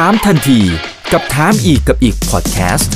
[0.00, 0.60] ถามทันที
[1.12, 2.92] กับถามอีกกับอีกพอดแคสต์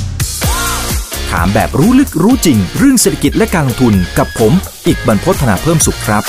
[1.31, 4.53] ถามแบบรู้ลึกรู้จริง เรื่องเศรษฐกิจและการลงทุนกับผม
[4.87, 6.23] อีกบรรพฒนาเพิ่มสุขครับ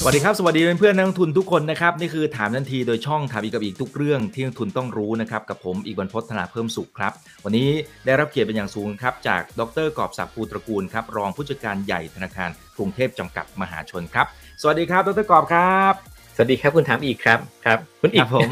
[0.00, 7.12] สวัสดีครับ สวัสดีเพื่อนนักลงทุนทุกคนนะครับ นี่คือถามทันทีโดยช่องถามอีกกับอีกทุกเรื่องที่นักลงทุนต้องรู้นะครับกับผมอีกบรรพฒนาเพิ่มสุขครับ
[7.44, 7.68] วันนี้
[8.06, 14.26] ได้รับเกียรติเป็นอย่างสูงครับจากดรกอบศักดิ์ภูตระกูลครับรองผู้จัดการใหญ่ธนาคารกรุงเทพจำกัดมหาชนครับ
[14.60, 18.48] สวัสดีครับดรกอบครับ สวัสดีครับคุณถามอีกครับครับ คุณอีครักบผม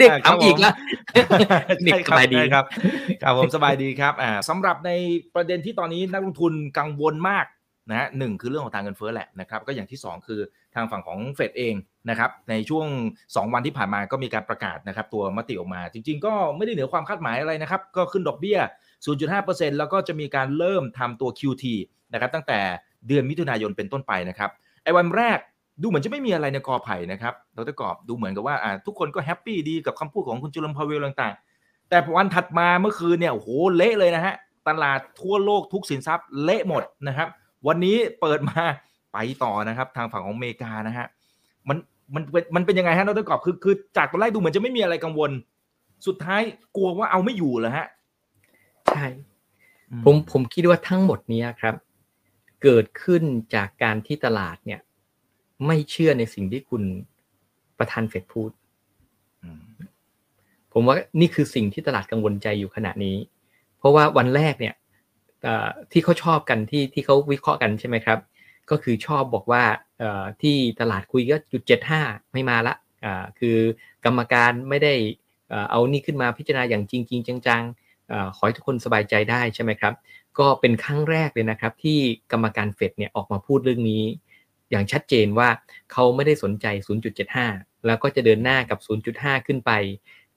[0.00, 0.74] เด็กถามอีกแล้ว
[1.84, 2.64] เด็กใช่ครับสบายดีใช่ครับ
[3.22, 4.90] ครับผมสบายดีครับอ่าสำหรับใน
[5.34, 7.46] ประเด็นที่ตอนนี้นักลงทุนกังวลมาก
[7.90, 10.40] นะฮะหนึ่งคือเรื่องของทางเงินเฟ้อแหละนะครับก็อย่างที่สองคือ
[10.74, 11.74] ทางฝั่งของเฟดเอง
[12.10, 12.86] นะครับในช่วง
[13.22, 18.58] 2 วันที่ผ่านมาก็มีการประกาศนะครับตัวมติออกมา จริง ๆ ก็ไม่ได้เหนือความคาดหมายอะไรนะครับก็ขึ้นดอกเบี้ย
[19.18, 21.64] 0.5%แล้วก็จะมีการเริ่มทำตัว QT
[22.12, 22.60] นะครับตั้งแต่
[23.06, 24.50] เดือนมิถุนายนเป็นต้นไปนะครับ
[24.84, 25.38] ไอ้วันแรก
[25.82, 34.34] ดูเหมือนจะไม่มีอะไรในกอไผ่นะครับดร.กอบดูเหมือนกับว่าอ่าทุกคนก็ happy ดีกับคำพูดของคุณเจอโรมพาวเวลต่างๆ แต่วันถัดมาเมื่อคืนเนี่ยโอ้โหเละเลยนะฮะ
[34.68, 37.28] ตลาดทั่วโลกทุกสินทรัพย์เละหมดนะครับ
[37.66, 38.62] วันนี้เปิดมา
[39.12, 41.06] ไปต่อนะครับ ทางฝั่งของอเมริกานะฮะ
[41.68, 41.78] มัน
[42.14, 45.30] มันเป็นมันเป็นยังไงฮะดร.กอบคือคือจากตอนแรกดูเหมือนจะไม่มีอะไรกังวล
[46.06, 46.42] สุดท้าย
[46.76, 47.86] กลัวว่าเอาไม่อยู่เหรอฮะ
[48.92, 49.06] ใช่
[50.04, 51.74] ผมผมคิดว่าทั้งหมดเนี้ยครับ
[52.62, 53.22] เกิดขึ้น
[53.54, 54.80] จากการที่ตลาดเนี่ย
[55.66, 56.82] ไม่เชื่อในสิ่งที่คุณ
[57.78, 58.50] ประธานเฟดพูด
[59.42, 59.64] อืม
[60.72, 63.16] ผมว่านี่คือสิ่งที่ตลาดกังวลใจอยู่ขณะนี้
[63.78, 64.74] เพราะว่าวันแรกเนี่ย
[65.42, 68.18] เอ่อที่เขาชอบกันที่ที่เขาวิเคราะห์กันใช่ไหมครับ
[68.70, 69.62] ก็คือชอบบอกว่า
[69.98, 73.56] เอ่อที่ตลาดคุยก็จุดเจ็ดห้าไม่มาละอ่าคือ
[74.04, 74.94] กรรมการไม่ได้
[75.48, 79.94] เอ่อเอานี่ขึ้นมาพิจารณาอย่างจริงจริงจังๆเอ่อขอให้ทุกคนสบายใจได้ใช่ไหมครับ
[80.38, 81.98] ก็เป็นครั้งแรกเลยนะครับ ที่
[82.32, 84.04] กรรมการเฟดเนี่ยออกมาพูดเรื่องนี้
[84.72, 85.48] อย่างชัดเจนว่า
[85.92, 86.66] เขาไม่ได้สนใจ
[87.26, 88.78] 0.75 แล้วก็จะเดินหน้ากับ
[89.12, 89.72] 0.5 ขึ้นไป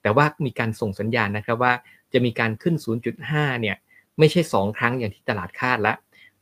[0.01, 1.73] แต่ว่ามีการส่งสัญญาณนะครับว่า
[2.13, 2.75] จะมีการขึ้น
[3.17, 3.75] 0.5 เนี่ย
[4.19, 5.93] ไม่ใช่ 2 ครั้งอย่างที่ตลาดคาดละ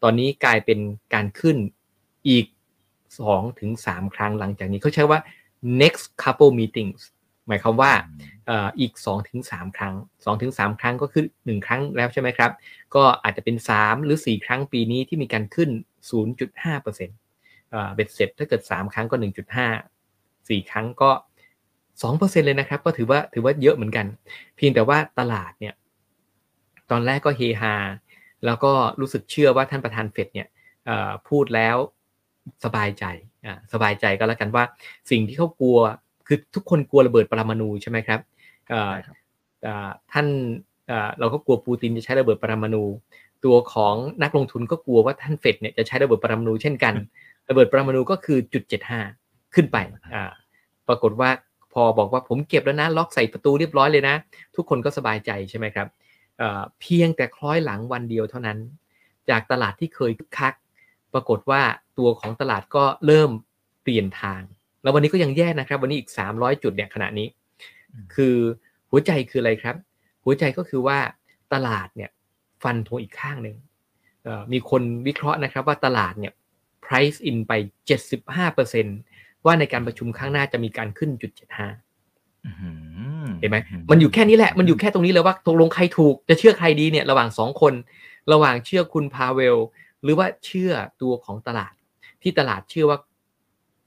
[0.03, 0.79] ตอนนี้กลายเป็น
[1.13, 1.57] การขึ้น
[2.29, 2.45] อีก
[3.03, 5.19] 2 ถึง 3 ครั้งหลังจากนี้เขาใช้ว่า
[5.81, 7.01] next couple meetings
[7.47, 7.91] หมายความว่า
[8.47, 12.51] เอ่ออีก 2-3ถึง3ครั้ง 2-3ถึง3ครั้งก็คือ 1 ครั้งแล้วใช่ไหมครับ
[12.95, 15.69] ก็อาจจะเป็น 3 หรือ 4 ครั้งปีนี้ที่มีการขึ้น
[16.11, 17.22] 0.5%เอ่อ
[17.93, 19.15] เบ็ดเสร็จถ้าเกิด 3 ครั้งก็
[19.83, 21.11] 1.5 4 ครั้งก็
[22.01, 24.05] 2%เลยนะครับ ก็ถือว่าถือว่าเยอะเหมือนกัน
[24.55, 25.73] เพียงแต่ว่าตลาดเนี่ย
[26.91, 27.75] ตอนแรกก็เฮฮา
[28.45, 30.47] แล้วก็รู้สึกเชื่อว่าท่านประธานเฟดเนี่ย
[30.85, 31.75] เอ่อพูดแล้ว
[32.65, 33.05] สบายใจ
[33.45, 34.63] อ่าสบายใจก็แล้วกันว่า
[35.11, 35.79] สิ่งที่เขากลัว
[36.27, 38.19] คือทุกคนกลัวระเบิดปรมาณูใช่ไหมครับ
[38.69, 39.17] เอ่อใช่ครับ
[39.63, 40.27] เอ่อท่าน
[40.87, 42.83] เอ่อเราก็กลัวปูตินจะใช้ระเบิดปรมาณู
[43.45, 46.93] ตัวของนักลงทุนก็กลัวว่าท่านเฟดเนี่ยจะใช้ระเบิดปรมาณูเช่นกัน
[47.49, 49.01] ระเบิดปรมาณูก็คือจุดเจ็ดห้า
[49.55, 49.77] ขึ้นไป
[50.15, 50.31] อ่า
[50.87, 51.29] ปรากฏว่า
[51.73, 54.15] พอบอกว่าผมเก็บแล้วนะ ล็อกใส่ประตูเรียบร้อยเลยนะ
[54.55, 55.87] ทุกคนก็สบายใจใช่ไหมครับ
[56.37, 58.57] เอ่อเพียงแต่คล้อยหลังวันเดียวเท่านั้น
[59.29, 60.53] จากตลาดที่เคยคึกคัก
[61.13, 61.61] ปรากฏว่า
[61.97, 63.31] ตัวของตลาดก็เริ่ม
[63.83, 64.41] เปลี่ยนทาง
[64.83, 67.27] แล้ววันนี้ก็ยังแย่นะครับ วันนี้อีก 300 จุดเนี่ยขณะนี้
[67.93, 68.35] อืมคือ
[68.89, 69.75] หัวใจคืออะไรครับ
[70.25, 70.97] หัวใจก็คือว่า
[71.53, 72.09] ตลาดเนี่ย
[72.63, 73.57] ฟันธงอีกข้างหนึ่ง
[74.23, 76.33] เอ่อมีคนวิเคราะห์นะครับว่าตลาดเนี่ย
[76.93, 77.53] price in ไป
[78.29, 82.71] 75%ว่าในการประชุมครั้งหน้าจะมีการขึ้นจุด75อื้อหื
[83.23, 83.57] อเห็นไหม
[83.91, 87.73] มันอยู่แค่นี้แหละ มันอยู่แค่ตรงนี้เลยว่าตกลงใครถูกจะเชื่อใครดีเนี่ยระหว่างสองคน
[88.31, 89.57] ระหว่างเชื่อคุณพาเวล
[90.03, 90.71] หรือว่าเชื่อ
[91.01, 91.73] ตัวของตลาด
[92.21, 92.97] ที่ตลาดเชื่อว่า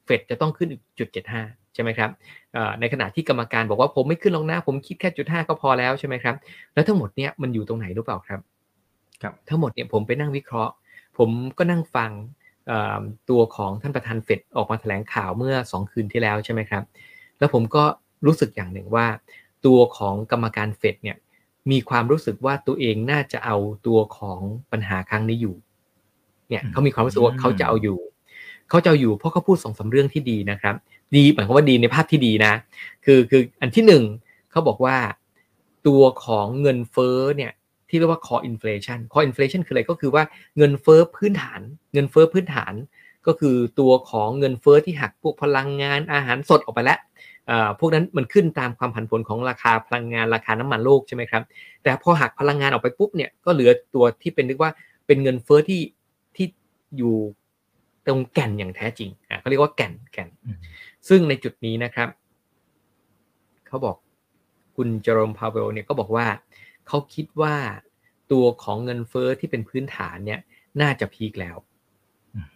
[0.05, 1.43] เฟดจะต้องขึ้นอีกจุดเจ็ดห้า
[1.75, 2.11] ใช่ไหมครับ
[2.53, 6.34] เอ่อในขณะที่กรรมการบอกว่าผมไม่ขึ้นลงหน้า ผมคิดแค่จุดห้าก็พอแล้วใช่ไหมครับ
[6.75, 8.41] แล้วทั้งหมดเนี่ยมันอยู่ตรงไหนรู้เปล่าครับ
[9.23, 10.73] ครับ ทั้งหมดเนี่ยผมไปนั่งวิเคราะห์
[11.19, 12.45] ผมก็นั่งฟังเอ่อ
[13.31, 16.82] ตัวของท่านประธานเฟดออกมาแถลงข่าวเมื่อสองคืนที่แล้วใช่ไหมครับ
[17.38, 17.84] แล้วผมก็
[18.27, 19.06] รู้สึกอย่างหนึ่งว่า
[19.66, 21.16] ตัวของกรรมการเฟดเนี่ย
[21.71, 23.56] มีความรู้สึกว่าตัวเองน่าจะเอา
[23.87, 24.41] ตัวของ
[24.72, 25.56] ปัญหาครั้งนี้อยู่
[26.49, 27.99] เนี่ยอืมเขามีความรู้สึกว่าเขาจะเอาอยู่
[28.69, 30.75] เขาจะเอาอยู่เพราะเขาพูดสองสาเรื่องที่ดีนะครับ
[31.16, 32.52] ดีหมายความว่าดีในภาพที่ดีนะ
[33.05, 34.02] คือคืออันที่หนึ่ง
[34.50, 34.96] เขาบอกว่า
[35.87, 37.52] ตัวของเงินเฟ้อเนี่ย
[37.88, 40.23] ที่เรียกว่า core inflation core inflation คืออะไรก็คือว่า
[40.56, 41.61] เงินเฟ้อพื้นฐาน
[41.94, 42.75] เงินเฟ้อพื้นฐาน
[43.27, 46.99] ก็คือตัวของเงินเฟ้อที่หักพวกพลังงานอาหารสดออกไปแล้ว
[47.47, 51.43] เอ่อพวกนั้นมันขึ้นตามความผันผวนของราคาพลังงานราคาน้ำมันโลกใช่ไหมครับ
[51.83, 54.73] แต่พอหักพลังงานออกไปปุ๊บเนี่ยก็เหลือตัวที่เป็นเรียกว่า
[55.06, 55.81] เป็นเงินเฟ้อที่
[56.37, 56.47] ที่
[56.97, 57.17] อยู่
[58.06, 60.29] ตรงแก่นอย่างแท้จริงอะเขาเรียกว่าแก่นแก่น
[61.09, 62.09] ซึ่งในจุดนี้นะครับ
[63.67, 63.97] เขาบอก
[64.77, 66.27] คุณเจอร์มพาเวลเนี่ยก็บอกว่า
[66.88, 67.55] เขาคิดว่า
[68.33, 70.41] ตัวของเงินเฟ้อที่เป็นพื้นฐานเนี่ย
[70.81, 71.56] น่าจะพีคแล้ว
[72.35, 72.49] อืม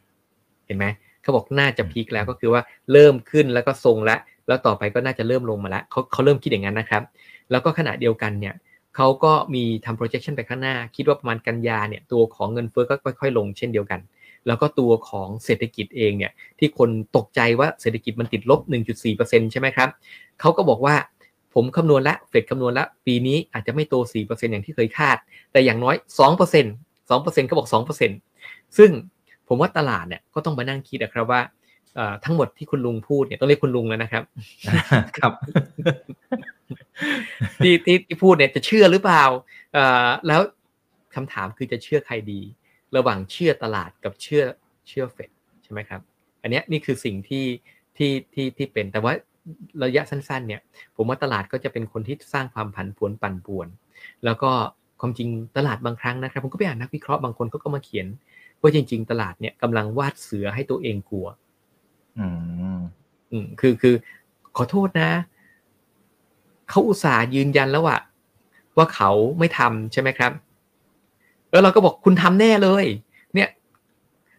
[0.67, 0.87] เห็นไหม
[1.23, 2.63] เขาบอกน่าจะพีคแล้วก็คือว่า
[2.93, 7.03] เริ่มขึ้นแล้วก็ทรงแล้วแล้วต่อไปก็น่าจะเริ่มลงมาแล้วเขาเขาเริ่มคิดอย่างนั้นนะครับ
[7.51, 8.55] แล้วก็ขณะเดียวกันเนี่ย
[8.97, 14.01] เขาก็มีทำ projection ไปข้างหน้า คิดว่าประมาณกันยาเนี่ยตัวของเงินเฟ้อก็ค่อยๆลงเช่นเดียวกัน
[14.47, 18.61] แล้วก็ตัวของเศรษฐกิจเองเนี่ยที่คนตกใจว่าเศรษฐกิจมันติดลบ
[19.07, 19.89] 1.4%ใช่ไหมครับ
[20.41, 20.95] เขาก็บอกว่า
[21.55, 25.17] ผมคำนวณแล้วเฟดคำนวณแล้ว ปีนี้อาจจะไม่โต 4%อย่างที่เคยคาด
[25.53, 25.97] แต่อย่างน้อย
[26.29, 27.69] 2% 2%ก็บอก
[28.25, 28.91] 2%ซึ่ง
[29.49, 31.41] ผมว่าตลาดเนี่ยก็ต้องมานั่งคิดนะครับว่า
[32.25, 34.23] ทั้งหมดที่คุณลุงพูดเนี่ยต้องเรียกคุณลุงแล้วนะครับ
[35.19, 35.33] ครับ
[37.63, 39.25] ที่ที่ที่พูดเนี่ยจะเชื่อหรือเปล่า
[40.27, 40.41] แล้ว
[41.15, 42.41] คำถามคือจะเชื่อใครดี
[42.97, 44.45] ระหว่างเชื่อตลาดกับเชื่อ
[44.89, 45.31] เชื่อเฟด
[45.63, 46.01] ใช่ไหมครับ
[46.43, 47.47] อันนี้นี่คือสิ่งที่
[47.97, 49.13] ที่ที่ที่เป็นแต่ว่า
[49.85, 50.61] ระยะสั้นๆ เนี่ย
[50.97, 53.69] ผมว่าตลาดก็จะเป็นคนที่สร้างความผันผวนปั่นป่วน
[54.25, 54.51] แล้วก็
[55.01, 58.07] ความจริงตลาดบางครั้งนะครับผมก็ไปอ่านนักวิเคราะห์บางคนก็มาเขียน
[58.61, 61.27] ว่าจริง ๆ ตลาดเนี่ยกำลังวาดเสือให้ตัวเองกลัว
[62.19, 62.27] อื
[62.77, 62.79] ม
[63.31, 63.95] อืมคือคือ
[64.57, 65.11] ขอโทษนะ
[66.69, 67.99] เขาอุตส่าห์ยืนยันแล้วว่า
[68.77, 70.33] ว่าเขาไม่ทำใช่ไหมครับ
[71.51, 72.85] แล้วเราก็บอกคุณทำแน่เลย
[73.35, 73.49] เนี่ย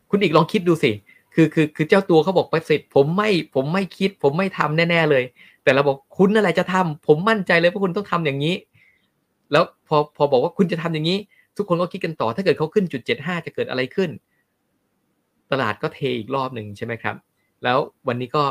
[0.10, 0.92] คุณอีกลองคิดดูสิ
[1.34, 5.24] คือคือคือเจ้าตัวเขาบอกไปสิผมไม่ผมไม่คิด ผมไม่ทำแน่ๆเลย
[5.64, 8.56] แต่เราบอกคุณอะไรจะทำผมมั่นใจเลยว่าคุณต้องทำอย่างนี้
[9.52, 11.18] แล้วพอพอบอกว่าคุณจะทำอย่างนี้
[11.58, 14.10] ทุกคนก็คิดกันต่อ ถ้าเกิดเขาขึ้นจุดเจ็ดห้าจะเกิดอะไรขึ้น
[15.52, 17.16] ตลาดก็เทอีกรอบหนึ่งใช่ไหมครับ
[17.64, 18.44] แล้ววันนี้ก็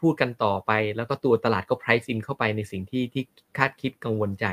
[0.00, 3.22] พูดกันต่อไป แล้วก็ตัวตลาดก็ price in เข้าไปในสิ่งที่ที่
[3.58, 4.46] คาดคิดกังวลใจ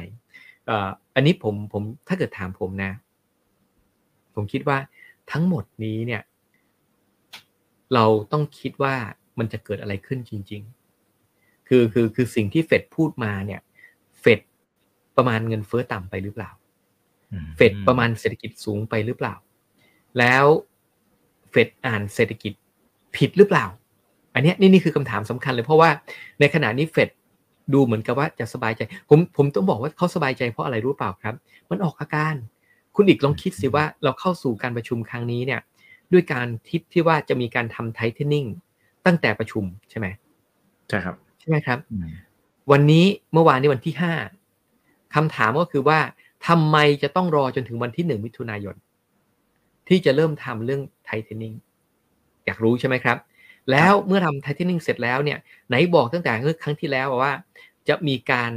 [1.16, 2.92] อันนี้ผมผมถ้าเกิดถามผมนะ
[4.36, 4.78] ผมคิดว่า
[5.32, 6.22] ทั้งหมดนี้เนี่ย
[7.94, 8.96] เราต้องคิดว่า
[9.40, 10.62] มันจะเกิดอะไรขึ้นจริง
[11.16, 13.62] ๆ คือคือคือสิ่งที่เฟดพูดมาเนี่ย
[14.22, 14.40] เฟด
[15.18, 16.52] ประมาณเงินเฟ้อต่ำไปหรือเปล่า
[17.58, 19.36] เฟดประมาณเศรษฐกิจสูงไปหรือเปล่า
[20.20, 20.46] แล้ว
[21.50, 22.54] เฟดอ่านเศรษฐกิจ
[23.16, 23.66] ผิดหรือเปล่า
[24.34, 25.90] อันนี้นี่นี่คือคำถามสำคัญเลยเพราะว่า
[26.40, 27.10] ในขณะนี้เฟด
[27.74, 31.36] ดูเหมือนกับว่าจะสบายใจ ผมผมต้องบอกว่าเขาสบายใจเพราะอะไรรู้เปล่าครับ
[31.70, 32.36] มันออกอาการ
[32.96, 35.62] คุณอีกลองคิดสิว่าเราเข้าสู่การประชุมครั้งนี้เนี่ย
[36.14, 38.46] ด้วยการทิศที่ว่าจะมีการทำไทเทนนิ่ง
[39.06, 40.08] ตั้งแต่ประชุมใช่ไหม
[40.90, 41.80] ใช่ครับใช่ไหมครับ
[42.72, 44.14] วันนี้เมื่อวานนี้วันที่ห้า
[45.16, 46.00] คำถามก็คือว่า
[46.48, 48.76] ทำไมจะต้องรอจนถึงวันที่หนึ่งมิถุนายน
[49.88, 51.54] ที่จะเริ่มทำเรื่องไทเทนนิ่ง
[52.46, 53.18] อยากรู้ใช่ไหมครับ
[53.72, 56.32] แล้วเมื่อทำไทเทนนิ่งเสร็จแล้วเนี่ยไหนบอกตั้งแต่
[56.64, 57.34] ครั้งที่แล้วว่า
[57.88, 58.52] จะมีการ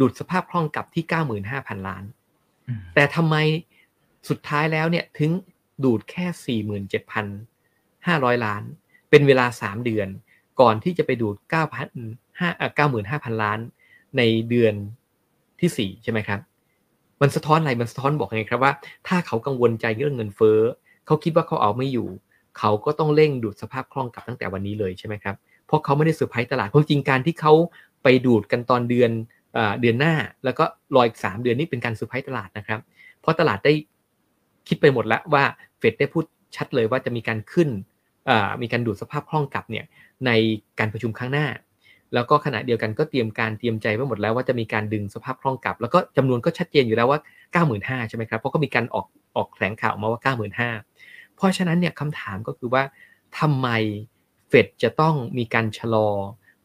[0.00, 2.04] ดูดสภาพคล่องกลับที่เก้าหมื่นห้าพันล้าน
[2.94, 3.36] แต่ทำไม
[4.28, 5.30] สุดท้ายแล้วเนี่ยถึง
[5.84, 6.26] ดูดแค่
[8.36, 8.62] 47,500 ล้าน
[9.10, 10.08] เป็นเวลา 3 เดือน
[10.60, 11.36] ก่อนที่จะไปดูด
[12.34, 13.58] 95,000 ล้าน
[14.16, 14.74] ในเดือน
[15.60, 16.40] ที่ 4 ใช่ไหมครับ
[17.20, 18.72] มันสะท้อนอะไร มันสะท้อนบอกไงครับว่า
[19.08, 20.58] ถ้าเขากังวลใจเรื่องเงินเฟ้อ
[21.06, 22.08] เขาคิดว่าเขาเอาไม่อยู่
[22.58, 25.36] เขาก็ต้องเร่งดูดสภาพคล่องกลับตั้งแต่วันนี้เลยใช่ไหมครับ
[25.66, 27.52] เพราะเขาไม่ได้เซอร์ไพรส์ตลาดความจริงการที่เขา
[28.02, 29.10] ไปดูดกันตอนเดือน
[29.80, 32.80] เดือนหน้า แล้วก็รออีกสามเดือนนี้เป็นการเซอร์ไพรส์ตลาดนะครับ
[33.20, 33.72] เพราะตลาดได้
[34.68, 35.44] คิดไปหมดแล้วว่า
[35.78, 36.24] เฟดได้พูด
[36.56, 37.68] ชัดเลยว่าจะมีการขึ้น
[38.62, 39.84] มีการดูดสภาพคล่องกลับเนี่ย
[40.26, 40.30] ใน
[40.78, 41.46] การประชุมครั้งหน้า
[42.14, 47.20] แล้วก็ขณะเดียวกันก็เตรียมการเตรียมใจไว้หมดแล้วว่าจะมีการดึงสภาพคล่องกลับ แล้วก็จำนวนก็ชัดเจนอยู่แล้วว่า
[47.64, 50.34] 95,000ใช่ไหมครับเพราะก็มีการออกออกแถลงข่าวมาว่า
[50.80, 52.82] 95,000เพราะฉะนั้นเนี่ยคำถามก็คือว่า
[53.38, 53.68] ทำไม
[54.48, 56.08] เฟดจะต้องมีการชะลอ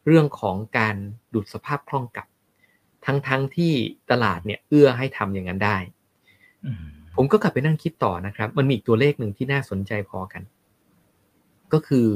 [0.06, 0.96] เรื่องของการ
[1.34, 2.28] ดูดสภาพคล่องกลับ
[3.06, 3.72] ทั้งๆทที่
[4.10, 5.76] ตลาดเนี่ยเอื้อให้ทำอย่างนั้นได้
[7.16, 10.42] ผมก็กลับไปนั่งคิดต่อนะครับ มันมีอีกตัวเลขหนึ่งที่น่าสนใจพอกัน
[11.72, 12.08] ก็คือ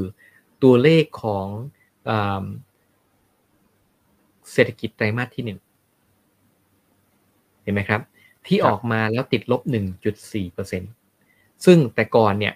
[0.62, 1.46] ตัวเลขของ
[4.52, 5.58] เศรษฐกิจไตรมาสที่หนึ่ง
[7.62, 8.00] เห็นไหมครับ
[8.46, 9.62] ที่ออกมาแล้วติดลบ
[10.42, 12.54] 1.4%ซึ่งแต่ก่อนเนี่ย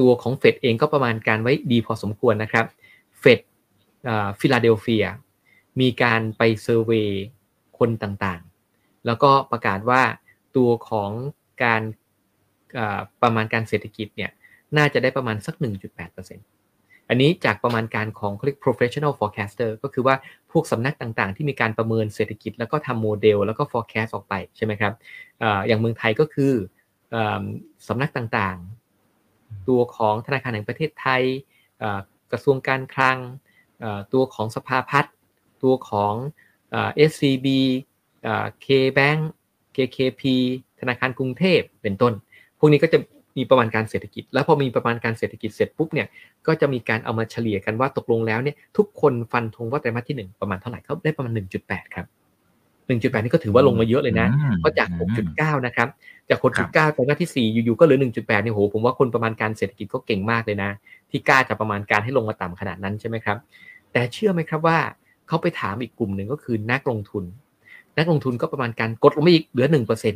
[0.00, 2.66] ตัวของเฟดเองก็ประมาณการไว้ดีพอสมควรนะครับ
[3.20, 3.40] เฟด
[4.40, 5.06] ฟิลาเดลเฟีย
[5.80, 7.08] มีการไป survey
[7.78, 10.02] คนต่างๆ แล้วก็ประกาศว่า
[10.56, 11.10] ตัวของ
[11.64, 11.82] การ
[13.22, 14.30] ประมาณการเศรษฐกิจเนี่ย
[14.76, 20.16] น่าจะได้ประมาณสัก 1.8%อันนี้จากประมาณการของเขาเรียก professional forecaster ก็คือว่า
[20.52, 24.92] พวกสำนักต่างๆ ที่มีการประเมินเศรษฐกิจ แล้วก็ทำโมเดล แล้วก็ forecast ออกไปใช่ไหมครับ
[25.42, 26.52] ออย่างเมืองไทยก็คือ
[27.14, 27.16] อ
[27.88, 31.22] สำนักต่างๆ ตัวของธนาคารแห่งประเทศไทย
[32.32, 33.18] กระทรวงการคลัง
[34.12, 35.14] ตัวของสภาพัฒน์
[35.62, 36.14] ตัวของ
[37.10, 37.46] SCB
[38.64, 39.20] K-Bank
[39.76, 40.22] KKP
[40.80, 42.12] ธนาคารกรุงเทพเป็นต้น
[42.58, 42.98] พวกนี้ก็จะ
[43.36, 46.06] มีประมาณการเศรษฐกิจ แล้วพอมีประมาณการเศรษฐกิจเสร็จปุ๊บเนี่ย
[46.46, 51.32] ก็จะมีการเอามาเฉลี่ยกันว่าตกลงแล้วเนี่ยทุกคนฟันธงว่าไตรมาสที่ 1 ประมาณเท่าไหร่เขาได้ประมาณ
[51.64, 52.06] 1.8 ครับ
[52.86, 54.28] 1.8 นี่ก็ถือว่าลงมาเยอะเลยนะ
[54.62, 54.88] ก็จาก
[55.28, 55.88] 6.9 นะครับ
[56.30, 60.70] จาก6.9ไตรมาสที่ 4 อยู่ๆก็เหลือ 1.8 เนี่ยโหผมว่าคนประมาณการเศรษฐกิจก็เก่งมากเลยนะ
[61.10, 63.36] ที่กล้าจะประมาณการให้ลงมาต่ำขนาดนั้นใช่ไหมครับ
[63.92, 64.78] แต่เชื่อไหมครับว่า
[65.28, 67.24] เขาไปถามอีกกลุ่มหนึ่งก็คือนักลงทุน
[67.98, 70.14] นักลงทุนก็ประมาณการกดลงมาอีกเหลือหนึ่งเปอร์เซ็น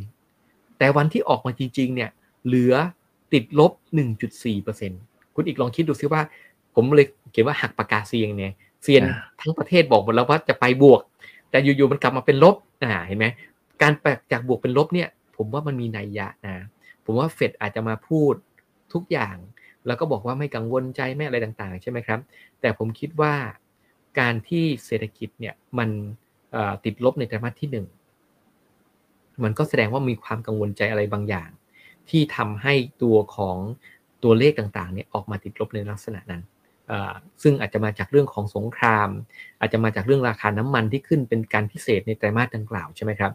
[0.79, 2.11] แต่วันที่ออกมาจริง ๆ เนี่ย
[2.47, 2.75] เหลือ
[3.33, 4.93] ติดลบหนึ่งจุดสี่เปอร์เซ็น
[5.35, 6.23] คุณอีกลองคิดดูซิว่า
[6.75, 9.03] ผมเลยเขียนว่าหักปากกาเซียงเนี่ยเซียน
[9.41, 11.01] ทั้งประเทศบอกหมดแล้วว่าจะไปบวก
[11.51, 13.27] แต่อยู่ๆมันกลับมาเป็นลบอ่าเห็นไหม
[13.83, 16.57] การแปลจากบวกเป็นลบเนี่ย ผมว่ามันมีนัยยะนะ
[17.05, 18.35] ผมว่าเฟดอาจจะมาพูด
[18.93, 19.37] ทุกอย่าง
[19.87, 22.21] แล้วก็บอกว่าไม่กังวลใจไม่อะไรต่างๆ ใช่ไหมครับ
[22.61, 23.35] แต่ผมคิดว่า
[24.21, 25.91] การที่เศรษฐกิจเนี่ยมัน
[26.85, 27.87] ติดลบในไตรมาสที่หนึ่ง
[29.45, 31.51] มันก็แสดงว่ามีความกังวลใจอะไรบางอย่าง
[32.11, 33.57] ที่ทำให้ตัวของ
[34.25, 36.43] ตัวเลขต่างๆเนี่ยออกมาติดลบในลักษณะนั้น
[37.43, 39.09] ซึ่งอาจจะมาจากเรื่องของสงคราม
[39.61, 43.33] อาจจะมาจากเรื่องราคาน้ำมันที่ขึ้นเป็นการพิเศษในไตรมาสดังกล่าวใช่ไหมครับ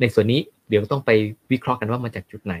[0.00, 1.10] ในส่วนนี้เดี๋ยวต้องไป
[1.52, 2.54] วิเคราะห์กันว่ามาจากจุดไหน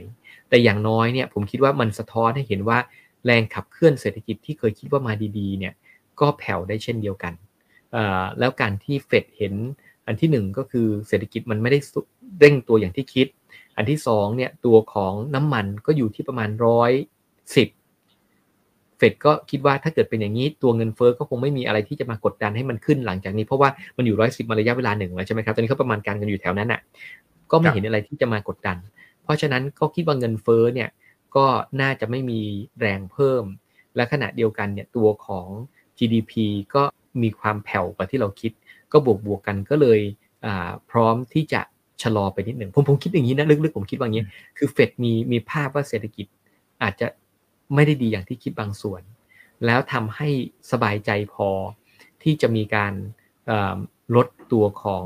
[0.48, 2.78] แต่อย่างน้อยเนี่ยผมคิดว่ามันสะท้อนให้เห็นว่า
[3.26, 5.74] แรงขับเคลื่อนเศรษฐกิจที่เคยคิดว่ามาดีๆเนี่ย
[6.20, 7.32] ก็แผ่วได้เช่นเดียวกัน
[8.38, 9.54] แล้วการที่เฟดเห็น
[10.06, 11.78] อันที่หนึ่งก็คือเศรษฐกิจมันไม่ได้
[12.40, 13.26] เร่งตัวอย่างที่คิด
[13.76, 16.92] อันที่สองเนี่ยตัวของน้ำมันก็อยู่ที่ประมาณร้อย
[17.56, 17.68] สิบ
[18.98, 26.80] เฟดก็คิดว่าถ้าเกิดเป็นอย่างนี้ตัวเงินเฟอ้อก็คงไม่มีอะไรที่จะมากดดันให้มันขึ้นหลังจากนี้เพราะว่ามันอยู่ร้อยสิบมาระยะเวลาหนึ่งแล้วใช่ไหมครับตอนนี้เขาประมาณการกันอยู่แถวนั้นอะ
[27.50, 28.76] ก็ไม่เห็นอะไรที่จะมากดดัน
[29.22, 30.88] เพราะฉะนั้นก็คิดว่าเงินเฟอ้อเนี่ย
[31.36, 31.46] ก็
[31.80, 32.40] น่าจะไม่มี
[32.80, 33.44] แรงเพิ่ม
[33.96, 35.48] และขณะเดียวกันเนี่ยตัวของ
[35.98, 36.32] GDP
[36.74, 36.82] ก็
[37.22, 38.52] มีความแผ่วกว่าที่เราคิด
[38.92, 40.00] ก็บวกบวกกันก็เลย
[40.90, 41.60] พร้อมที่จะ
[42.02, 44.24] ชะลอไปนิดหนึ่งผมผมคิดอย่างนี้นะลึกๆผมคิดว่าอย่างนี้
[44.58, 46.26] คือเฟดมีมีภาพว่าเศรษฐกิจ
[46.82, 47.06] อาจจะ
[47.74, 49.02] ไม่ได้ดีอย่างที่คิดบางส่วน
[49.66, 50.28] แล้วทำให้
[50.70, 51.48] สบายใจพอ
[52.22, 52.92] ที่จะมีการ
[54.16, 55.04] ลดตัวของ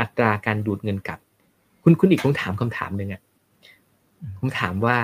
[0.00, 1.18] อัตราการดูดเงินกลับ
[1.82, 3.22] คุณคุณอีกผมถามคำถามหนึ่งอะ
[4.38, 4.96] ผมถามว่า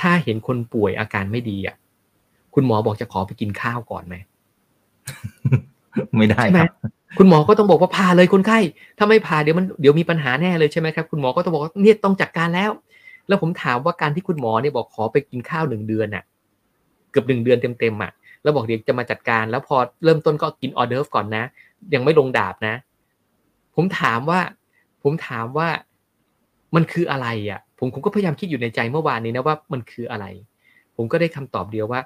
[0.00, 1.76] ถ้าเห็นคนป่วยอาการไม่ดีอะ
[2.54, 4.16] คุณหมอบอกจะขอไปกินข้าวก่อนไหม
[6.16, 6.68] ไม่ได้ครับ
[7.18, 8.58] คุณหมอก็ต้องบอกว่าพาเลยคนไข้
[8.98, 12.70] ถ้าไม่พาเดี๋ยวมันเดี๋ยวมีปัญหาแน่เลยใช่ไหมครับ คุณหมอก็ต้องบอกว่าเนี่ยต้องจัดการแล้ว
[13.28, 16.24] แล้วผมถามว่าการที่คุณหมอเนี่ยบอกขอไปกินข้าวหนึ่งเดือนน่ะ
[17.10, 21.44] เกือบหนึ่งเดือนเต็มๆอะ แล้วบอกเดี๋ยวจะมาจัดการ แล้วพอเริ่มต้นก็กินออเดอร์ฟก่อนนะ
[21.94, 22.74] ยังไม่ลงดาบนะ
[23.76, 24.40] ผมถามว่า
[25.02, 25.68] ผมถามว่า
[26.74, 30.26] มันคืออะไรอะ ผมผมก็พยายามคิดอยู่ในใจเมื่อวานนี้นะว่ามันคืออะไร
[30.96, 32.00] ผมก็ได้คำตอบเดียวว่า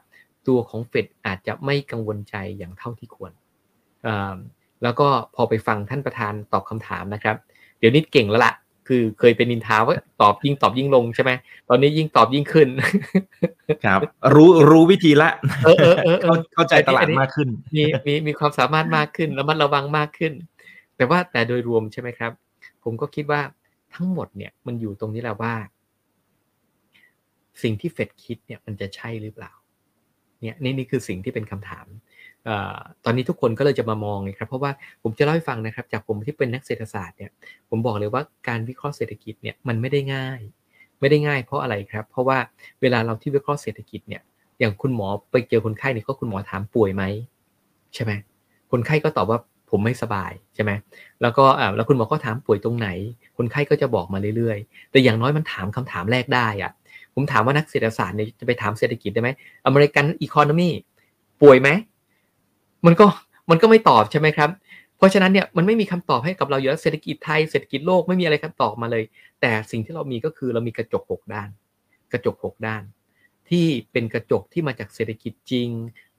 [0.47, 3.33] ตัวของเฟดอาจจะไม่กังวลใจอย่างเท่าที่ควร
[4.83, 7.37] แล้วก็พอไปฟังท่านประธานตอบคำถามนะครับ
[7.79, 8.55] เดี๋ยวนี้เก่งแล้วละ
[8.89, 11.33] คือเคยเป็นนินทาว่าตอบยิ่งตอบยิ่งลงใช่ไหม
[11.69, 12.69] ตอนนี้ยิ่งตอบยิ่งขึ้น
[13.85, 14.01] ครับ
[14.35, 15.31] รู้รู้วิธีละ
[15.65, 20.33] เออเออเออเข้าใจตลาดมากขึ้น มีมีมีความสามารถมากขึ้นแล้วมันระวังมากขึ้น
[20.97, 22.33] แต่ว่าแต่โดยรวมใช่ไหมครับ
[22.85, 23.41] ผมก็คิดว่า
[23.95, 25.55] ทั้งหมดเนี่ยมันอยู่ตรงนี้แหละว่า
[27.63, 29.53] สิ่งที่เฟดคิดเนี่ยมันจะใช่หรือเปล่า
[30.41, 31.87] เนี่ยนี่นี่คือสิ่งที่เป็นคำถาม
[32.49, 32.51] อ
[33.05, 34.71] ตอนนี้ทุกคนก็เลยจะมามองเลยครับ เพราะว่า
[35.03, 37.31] ผมจะเล่าให้ฟังนะครับ จากผมที่เป็นนักเศรษฐศาสตร์เนี่ย
[37.71, 40.41] ผมบอกเลยว่าการวิเคราะห์เศรษฐกิจเนี่ยมันไม่ได้ง่าย
[41.01, 42.39] ไม่ได้ง่ายเพราะอะไรครับ เพราะว่า
[42.81, 44.23] เวลาเราที่วิเคราะห์เศรษฐกิจเนี่ย
[44.59, 47.03] อย่างคุณหมอไปเจอคนไข้เนี่ยก็คุณหมอถามป่วยไหม
[47.95, 48.13] ใช่ไหม
[48.73, 49.39] คนไข้ก็ตอบว่า
[49.71, 50.71] ผมไม่สบายใช่ไหม
[51.23, 52.89] แล้วก็อ่าแล้วคุณหมอก็ถามป่วยตรงไหน
[53.37, 56.73] คนไข้ก็จะบอกมาเรื่อยๆ แต่อย่างน้อยมันถามคำถามแรกได้อะ
[57.17, 59.31] ผมถามว่านักเศรษฐศาสตร์เนี่ยจะไปถามเศรษฐกิจได้ไหม
[59.67, 60.69] อเมริกันอีคอนมี
[61.43, 61.69] ป่วยไหม
[62.87, 63.07] มันก็
[63.51, 64.51] มันก็ไม่ตอบใช่ไหมครับ
[64.97, 69.05] เพราะฉะนั้นเนี่ยมันไม่มีคำตอบให้กับเราเยอะเศรษฐกิจไทยเศรษฐกิจโลกไม่มีอะไรคำตอบมาเลย
[69.41, 71.49] แต่สิ่งที่เรามีก็คือเรามีกระจกหกด้าน
[72.13, 72.83] กระจกหกด้าน
[73.51, 75.69] ที่เป็นกระจกที่มาจากเศรษฐกิจจริง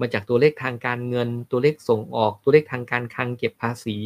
[0.01, 3.97] มาจากตัวเลขทางการเงิน ตัวเลขส่งออก ตัวเลขทางการคลังเก็บภาษี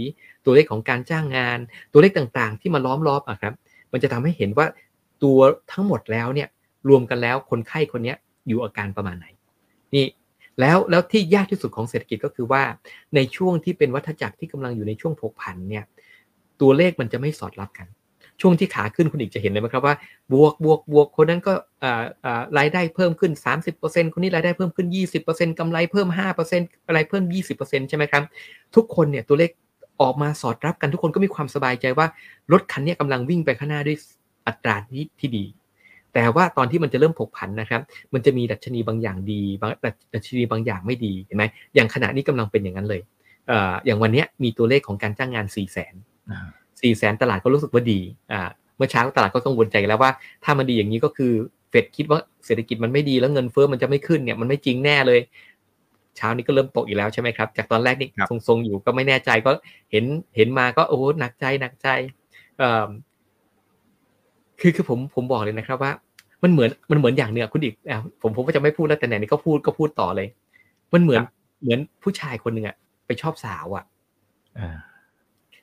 [0.46, 1.60] ตัวเลขของการจ้างงาน
[1.92, 3.54] ตัวเลขต่างๆ ที่มาล้อมรอบอะครับ
[3.92, 4.68] มันจะทำให้เห็นว่า
[5.24, 5.40] ตัว
[5.72, 6.48] ทั้งหมดแล้วเนี่ย
[6.90, 8.14] รวมกันแล้วคนไข้คนนี้
[8.48, 9.28] อยู่อาการประมาณไหน
[9.96, 10.06] นี่
[10.60, 12.64] แล้วแล้วที่ยากที่สุดของเศรษฐกิจก็คือว่า
[13.16, 15.84] ในช่วงที่เป็นวัฏจักรที่กำลังอยู่ในช่วงผกผันเนี่ย
[16.62, 17.88] ตัวเลขมันจะไม่สอดรับกัน
[18.42, 19.96] ช่วงที่ขาขึ้นคุณอีกจะเห็นเลยไหมครับว่า
[20.32, 21.54] บวกบวกบวกคนนั้นก็
[22.58, 23.32] รายได้เพิ่มขึ้น
[23.74, 24.88] 30%คนนี้รายได้เพิ่มขึ้น
[25.24, 26.08] 20%กำไรเพิ่ม
[26.48, 27.24] 5%อะไรเพิ่ม
[27.58, 28.24] 20%ใช่ไหมครับ
[28.76, 29.52] ทุกคนเนี่ยตัวเลข
[30.02, 32.08] ออกมาสอดรับกันทุกคนก็มีความสบายใจว่า
[32.52, 33.98] รถคันนี้กำลังวิ่งไปข้างหน้าด้วย
[34.48, 34.76] อัตรา
[35.20, 35.46] ที่ดี
[36.14, 37.82] แต่ว่าตอนที่มันจะเริ่มผกผันนะครับ
[38.14, 39.72] มันจะมีดัชนีบางอย่างดีบาง
[40.14, 41.44] ดัชนีบางอย่างไม่ดีเห็นไหม
[41.76, 43.02] อย่างขณะนี้กำลังเป็นอย่างนั้นเลย
[43.48, 45.94] เอ่ออย่างวันนี้มีตัวเลขของการจ้างงาน4ี่แสน
[46.82, 48.00] สี่แสนตลาดก็รู้สึกว่าดี
[48.32, 48.42] อ่า
[48.78, 50.12] เมื่อเช้าตลาดก็กังวลใจแล้วว่า
[50.44, 51.32] ถ้ามันดีอย่างนี้ก็คือ
[51.70, 55.20] เฟดคิดว่าเศรษฐกิจมันไม่ดีแล้วเงินเฟ้อมันจะไม่ขึ้นเนี่ยมันไม่จริงแน่เลย
[56.18, 58.10] เช้านี้ก็เริ่มตกอีกแล้วใช่ไหมครับ จากตอนแรกนี่
[58.48, 59.52] ทรงๆอยู่ก็ไม่แน่ใจก็
[59.92, 61.88] เห็นเห็นมาก็โอ้หนักใจหนักใจ
[62.58, 62.88] เอ่อ
[64.62, 65.92] คือคือผมผมบอกเลยนะครับว่า
[66.44, 67.74] มันเหมือนมันเหมือนอย่างเนื้อคุณอีก
[68.22, 70.28] ผมผมก็จะไม่พูดแล้วแต่ไหนนี่ก็พูดก็พูดต่อเลย
[70.94, 71.22] มันเหมือน
[71.62, 72.76] เหมือนผู้ชายคนหนึ่งอะ
[73.08, 73.86] ไปชอบสาวอะ่ะ
[74.60, 74.78] อ่า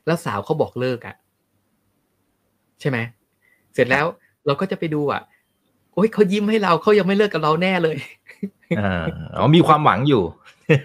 [0.06, 1.14] แล้วสาวเขาบอกเลิกอะ่ะ
[2.80, 2.98] ใช่ไหม
[3.74, 4.06] เสร็จแล้ว
[4.46, 5.22] เราก็จะไปดูอะ
[5.94, 7.96] โอ้ยเขายิ้มให้เราเขายังไม่เลิกกับเราแน่เลย
[8.78, 9.04] อ่า
[9.38, 10.22] อ๋อมีความหวังอยู่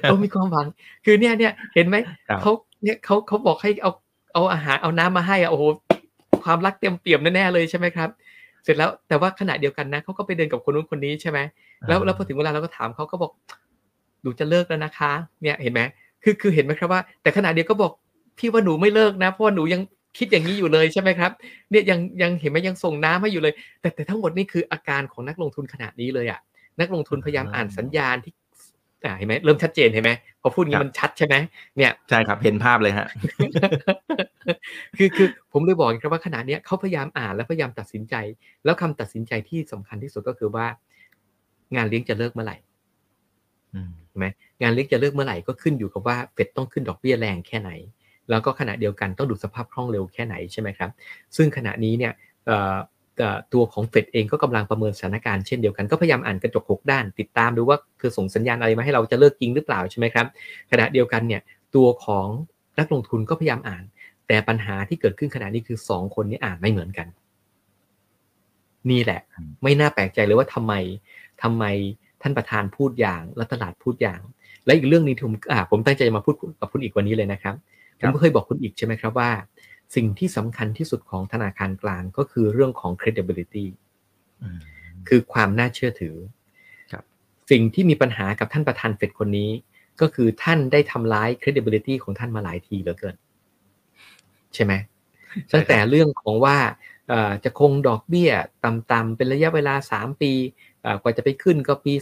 [0.02, 0.66] เขามีความหวัง
[1.06, 1.96] คือเนี่ยเนี่ยเห็นไหม
[2.30, 2.52] ครับเขา
[2.84, 3.92] เนี่ยเขาเขาบอกให้เอา
[4.34, 5.64] เอาอาหารเอาน้ำมาให้อะโอ้โห
[6.44, 8.10] ความรักเต็มเปี่ยมแน่ๆเลยใช่ไหมครับ
[8.64, 11.40] เสร็จแล้วแต่ว่าขณะเดียวกันนะเขาก็ไปเดินกับคนนู้นคนนี้ใช่ไหม
[11.88, 13.32] แล้วแล้วพอถึงเวลาเราก็ถามเขาก็บอก
[14.22, 15.82] หนูจะเลิกแล้วนะคะ เนี่ยเห็นไหม
[16.24, 17.92] คือคือเห็นไหมครับว่า แต่ขณะเดียวก็บอก
[18.38, 19.82] พี่ว่าหนูไม่เลิกนะ เพราะว่าหนูยัง
[20.18, 21.32] คิดอย่างนี้อยู่เลยใช่ไหมครับ
[21.70, 26.40] เนี่ยยังยังเห็นไหมยังส่งน้ำให้อยู่เลย แต่แต่ทั้งหมดนี่คืออาการของนักลงทุนขนาดนี้เลยอะ
[26.80, 28.34] นักลงทุนพยายามอ่านสัญญาณที่
[29.06, 31.36] อ่าเห็นไหมเริ่มชัดเจนเห็นไหมพอพูดอย่างครันี้บมันชัดใช่ไหม
[31.78, 33.08] เนี่ยใช่ครับเห็นภาพเลยฮะ
[34.98, 38.16] คือคือผมเลยบอกครับว่าขณะเนี้ยเขาพยายามอ่านและพยายามตัดสินใจ
[38.66, 40.66] แล้วคำตัดสินใจที่สำคัญที่สุดก็คือว่า
[41.76, 42.58] งานเลี้ยงจะเลิกเมื่อไหร่
[43.74, 44.26] อืมใช่ไหม
[44.62, 47.72] งานเลี้ยงจะเลิกเมื่อไหร่ก็ขึ้นอยู่กับว่าเฟดต้องขึ้นดอกเบี้ยแรงแค่ไหน
[48.30, 50.92] แล้วก็ขณะเดียวกันต้องดูสภาพคล่องเร็วแค่ไหนใช่ไหมครับ
[51.36, 52.14] ซึ่งขณะนี้เนี่ย
[52.46, 52.80] เอ่อเอ่อ
[53.54, 60.26] ตัวของเฟดเองก็กำลังประเมินสถานการณ์เช่นเดียวกันก็พยายามอ่านกระจกหกด้าน ติดตามดูว่าเธอส่งสัญญาณอะไรมาให้เราจะเลิกจริงหรือเปล่าใช่ไหมครับ
[60.72, 61.42] ขณะเดียวกันเนี่ย
[61.76, 62.28] ตัวของ
[62.80, 63.84] นักลงทุนก็พยายามอ่าน
[64.28, 67.08] แต่ปัญหาที่เกิดขึ้นขณะนี้คือสองคนนี้อ่านไม่เหมือนกัน
[68.92, 69.22] นี่แหละ
[69.64, 70.74] ไม่น่าแปลกใจเลยว่าทำไม
[71.44, 71.64] ทำไม
[72.22, 74.20] ท่านประธานพูดอย่างและตลาดพูดอย่าง
[74.66, 77.56] และอีกเรื่องนึงที่ผมอ่าผมตั้งใจมาพูดกับคุณอีกวันนี้เลยนะครับ
[78.00, 79.30] ผมเคยบอกคุณอีกใช่ไหมครับว่า
[79.96, 83.66] สิ่งที่สำคัญที่สุดของธนาคารกลางก็คือเรื่องของ credibility
[84.42, 84.60] อืม
[85.08, 86.16] คือความน่าเชื่อถือ
[86.92, 87.04] ครับ
[87.52, 89.52] สิ่งที่มีปัญหากับท่านประธานเฟดคนนี้
[90.02, 93.16] ก็คือท่านได้ทำร้าย credibility ของท่านมาหลายทีเหลือเกิน
[94.54, 94.74] ใช่ไหม
[95.54, 96.58] ตั้งแต่เรื่องของว่า
[97.10, 98.32] เอ่อจะคงดอกเบี้ย
[98.66, 100.32] ต่ำๆเป็นระยะเวลา 3 ปี
[100.84, 101.94] เอ่อกว่าจะไปขึ้นก็ปี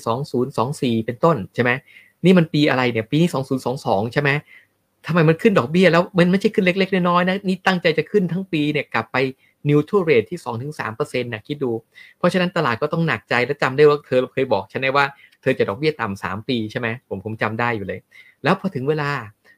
[0.49, 1.71] 2024 เป็นต้นใช่ไหม
[2.25, 3.29] นี่มันปีอะไรเนี่ย ปีนี้
[3.71, 4.29] 2022 ใช่ไหม
[5.05, 9.17] ทำไมมันขึ้นดอกเบี้ยแล้วมันไม่ใช่ขึ้นเล็กๆ น้อยๆนะนี่ตั้งใจจะขึ้นทั้งปีเนี่ยกลับไป
[9.69, 10.39] neutral rate ที่
[10.81, 11.71] 2-3%นะคิดดู
[12.17, 15.05] เพราะฉะนั้นตลาดก็ต้องหนักใจและจำได้ว่าเธอเคยบอกฉันได้ว่า
[15.41, 17.99] เธอจะดอกเบี้ยต่ำสามปีใช่ไหมผมผมจำได้อยู่เลย
[18.43, 19.09] แล้วพอถึงเวลา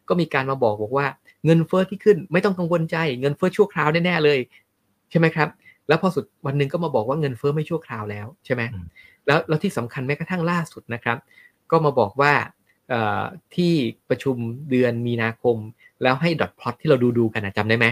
[0.08, 1.08] ก็มีการมาบอกบอกว่า
[1.46, 4.39] เงินเฟ้อที่ขึ้นไม่ต้องกังวลใจ เงินเฟ้อชั่วคราวแน่ๆเลย
[5.10, 5.50] ใช่ไหมครับ
[5.88, 8.86] แล้วพอสุดวันหนึ่งก็มาบอกว่าเงินเฟ้อไม่ชั่วคราวแล้วใช่ไหมอืม
[9.28, 11.18] แล้วแล้วที่สำคัญแม้กระทั่งล่าสุดนะครับ
[11.72, 12.62] ก็มาบอกว่าเอ่อ
[13.56, 13.74] ที่
[14.10, 14.36] ประชุม
[14.70, 15.58] เดือนมีนาคม
[16.04, 17.86] แล้วให้ดอทพลอตที่เราดูดูๆกันนะจำได้ไหม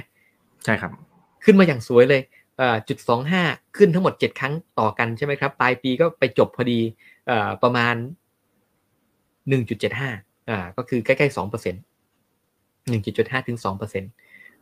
[0.66, 1.02] ใช่ครับ ขึ้
[1.46, 2.22] ขึ้นมาอย่างสวยเลย
[2.58, 3.44] เอ่อจุดสองห้า
[3.78, 6.80] ขึ้นทั้งหมดเจ็ดครั้งต่อกันใช่ไหมครับปลายปีก็ไปจบพอดี
[7.28, 7.96] เอ่อประมาณ
[9.50, 10.10] หนึ่งจุดเจ็ดห้า
[10.50, 11.82] อ่าก็คือใกล้ๆสองเปอร์เซ็นต์
[12.90, 14.12] หนึ่งจุดจุดห้าถึงสองเปอร์เซ็นต์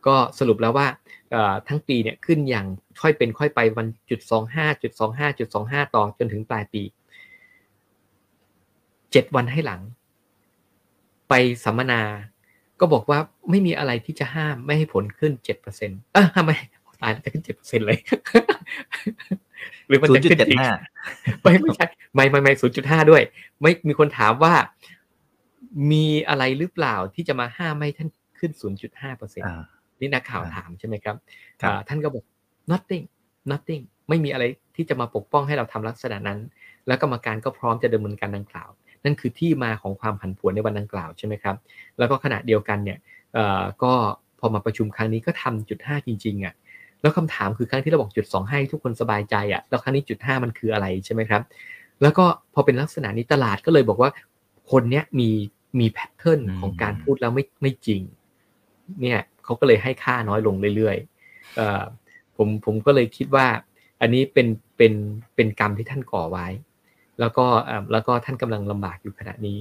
[0.06, 0.86] ก็สรุปแล้วว่า
[1.32, 2.66] เอ่อทั้งปีเนี่ยขึ้นอย่าง
[3.02, 6.82] ค่อยเป็นค่อยไปวันจุดสองห้าจุดสองห้าจุดสองห้าต่อจนถึงปลายปี
[9.12, 9.80] เจ็ดวันให้หลัง
[11.30, 12.00] ไปสัมมนา
[12.80, 13.18] ก็บอกว่า
[13.50, 16.50] ไม่มีอะไรที่จะห้ามไม่ให้ผลขึ้นเจ็ดเปอร์เซ็นต์เออทำไม
[17.02, 17.98] ตายแล้วจะขึ้นเจ็ดเปอร์เซ็นต์เลย
[19.88, 20.72] หรือมันศูนจะย์จุดขึ้นเจ็ดอีกห้า
[21.42, 23.22] ไม่ไม่ใช่ไม่ไม่ไม่ศูนย์จุดห้าด้วย
[23.60, 24.54] ไม่มีคนถามว่า
[25.90, 29.62] มีอะไรหรือเปล่าที่จะมาห้ามไม่ให้ท่านขึ้นศูนย์จุดห้าเปอร์เซ็นต์อ่า
[30.00, 31.16] นี่นักข่าวอ่าถามใช่ไหมครับ
[31.62, 32.24] ครับอ่าท่านก็บอก
[32.72, 33.04] nothing
[33.52, 34.44] nothing ไม่มีอะไร
[34.76, 36.38] ที่จะมาปกป้องให้เราทำลักษณะนั้น
[36.86, 38.70] แล้วกรรมการก็พร้อมจะดำเนินการดังกล่าว
[39.04, 41.56] นั่นคือที่มาของความผันผวนในวันดังกล่าวใช่ไหมครับ
[41.98, 42.98] แล้วก็ขณะเดียวกันเนี่ย
[43.34, 43.92] เอ่อก็
[44.40, 46.54] พอมาประชุมครั้งนี้ก็ทำจุดห้าจริงๆอะ
[47.00, 51.42] แล้วคำถามคือครั้งที่เราบอกจุดสองให้ทุกคนสบายใจอะแล้วครั้งนี้จุดห้ามันคืออะไรใช่ไหมครับ
[52.02, 54.10] แล้วก็พอเป็นลักษณะนี้ตลาดก็เลยบอกว่า
[54.70, 55.30] คนเนี้ยมี
[55.80, 58.02] มีแพทเทิร์นอืมของการพูดแล้วไม่ไม่จริง
[59.00, 61.82] เนี่ยเขาก็เลยให้ค่าน้อยลงเรื่อยๆเอ่อ
[62.36, 63.46] ผมผมก็เลยคิดว่า
[64.00, 64.92] อันนี้เป็นเป็น
[65.34, 66.46] เป็นกรรมที่ท่านก่อไว้
[67.20, 69.58] แล้วก็เอ่อแล้วก็ท่านกำลังลำบากอยู่ขณะนี้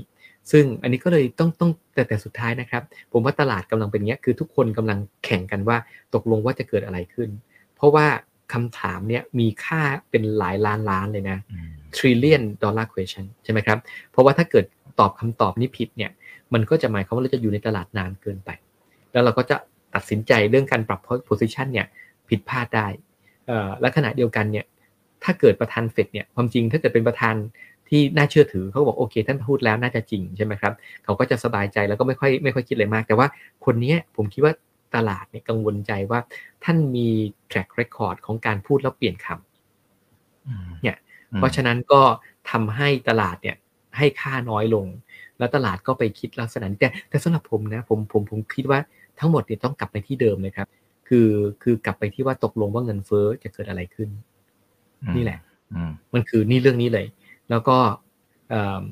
[0.52, 5.78] ซึ่งอันนี้ก็เลยต้องต้องแต่แต่สุดท้ายนะครับ ผมว่าตลาดกำลังเป็นอย่างเงี้ยคือทุกคนกำลังแข่งกันว่า
[6.15, 7.30] ตกลงว่าจะเกิดอะไรขึ้น
[7.76, 8.06] เพราะว่า
[8.54, 13.78] คำถามเนี้ยมีค่าเป็นหลายล้านล้านเลยนะอืม trillion dollar question ใช่ไหมครับ
[14.12, 14.65] เพราะว่าถ้าเกิด
[15.00, 16.12] ตอบคำตอบนี้ผิดเนี่ย
[16.54, 18.50] มันก็จะหมายความว่าเราจะอยู่ในตลาดนานเกินไป
[19.12, 19.56] แล้วเราก็จะ
[19.95, 21.88] ตัดสินใจเรื่องการปรับ position เนี่ย
[22.30, 22.88] ผิดพลาดได้
[23.48, 24.65] เอ่อและขณะเดียวกันเนี่ย
[25.23, 27.36] ถ้าเกิดประธานเฟดเนี่ยความจริงถ้าเกิดเป็นประธาน
[27.89, 33.27] ที่น่าเชื่อถือเขาก็บอกโอเค ท่านพูดแล้วน่าจะจริงใช่ไหมครับเขาก็จะสบายใจแล้วก็ไม่ค่อยไม่ค่อยคิดอะไรมาก แต่ว่า
[33.65, 34.53] คนเนี้ยผมคิดว่า
[34.95, 36.19] ตลาดเนี่ยกังวลใจว่า
[36.63, 37.08] ท่านมี
[37.51, 40.97] track record ของการพูดแล้วเปลี่ยนคำอืมเนี่ย
[41.32, 42.01] อืมเพราะฉะนั้นก็
[42.51, 43.55] ทำให้ตลาดเนี่ย
[43.97, 44.86] ให้ค่าน้อยลง
[45.38, 48.79] แล้วตลาดก็ไปคิดลักษณะนี้แต่แต่สำหรับผมนะผมผมผมคิดว่า
[49.19, 50.67] ทั้งหมดเนี่ยต้องกลับไปที่เดิมเลยครับ
[51.08, 51.29] คือ
[51.63, 54.10] คือกลับไปที่ว่าตกลงว่าเงินเฟ้อจะเกิดอะไรขึ้น
[55.15, 55.39] นี่แหละ
[55.73, 57.05] อืมมันคือนี่เรื่องนี้เลย
[57.49, 57.77] แล้วก็
[58.49, 58.83] เอิ่ม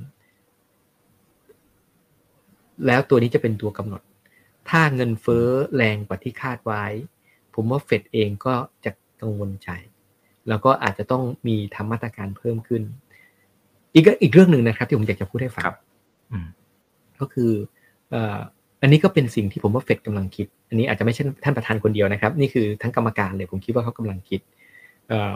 [2.87, 4.01] แล้วตัวนี้จะเป็นตัวกำหนด
[4.69, 6.83] ถ้าเงินเฟ้อแรงกว่าที่คาดไว้
[7.53, 8.53] ผมว่าเฟดเองก็
[8.85, 8.91] จะ
[9.21, 9.69] กังวลใจ
[10.49, 12.83] แล้วก็อาจจะต้องมีทำมาตรการเพิ่มขึ้น
[13.93, 15.77] อีกอีกเรื่องหนึ่งนะครับ ที่ผมอยากจะพูดให้ฟังครับ
[16.31, 16.47] อืม
[17.19, 17.51] ก็คือ
[18.11, 18.37] เอ่อ
[18.81, 24.41] อันนี้ก็เป็นสิ่งที่ผมว่าเฟดกำลังคิด อันนี้อาจจะไม่ใช่ท่านประธานคนเดียวนะครับ นี่คือทั้งกรรมการเลย ผมคิดว่าเขากำลังคิด
[25.07, 25.35] เอ่อ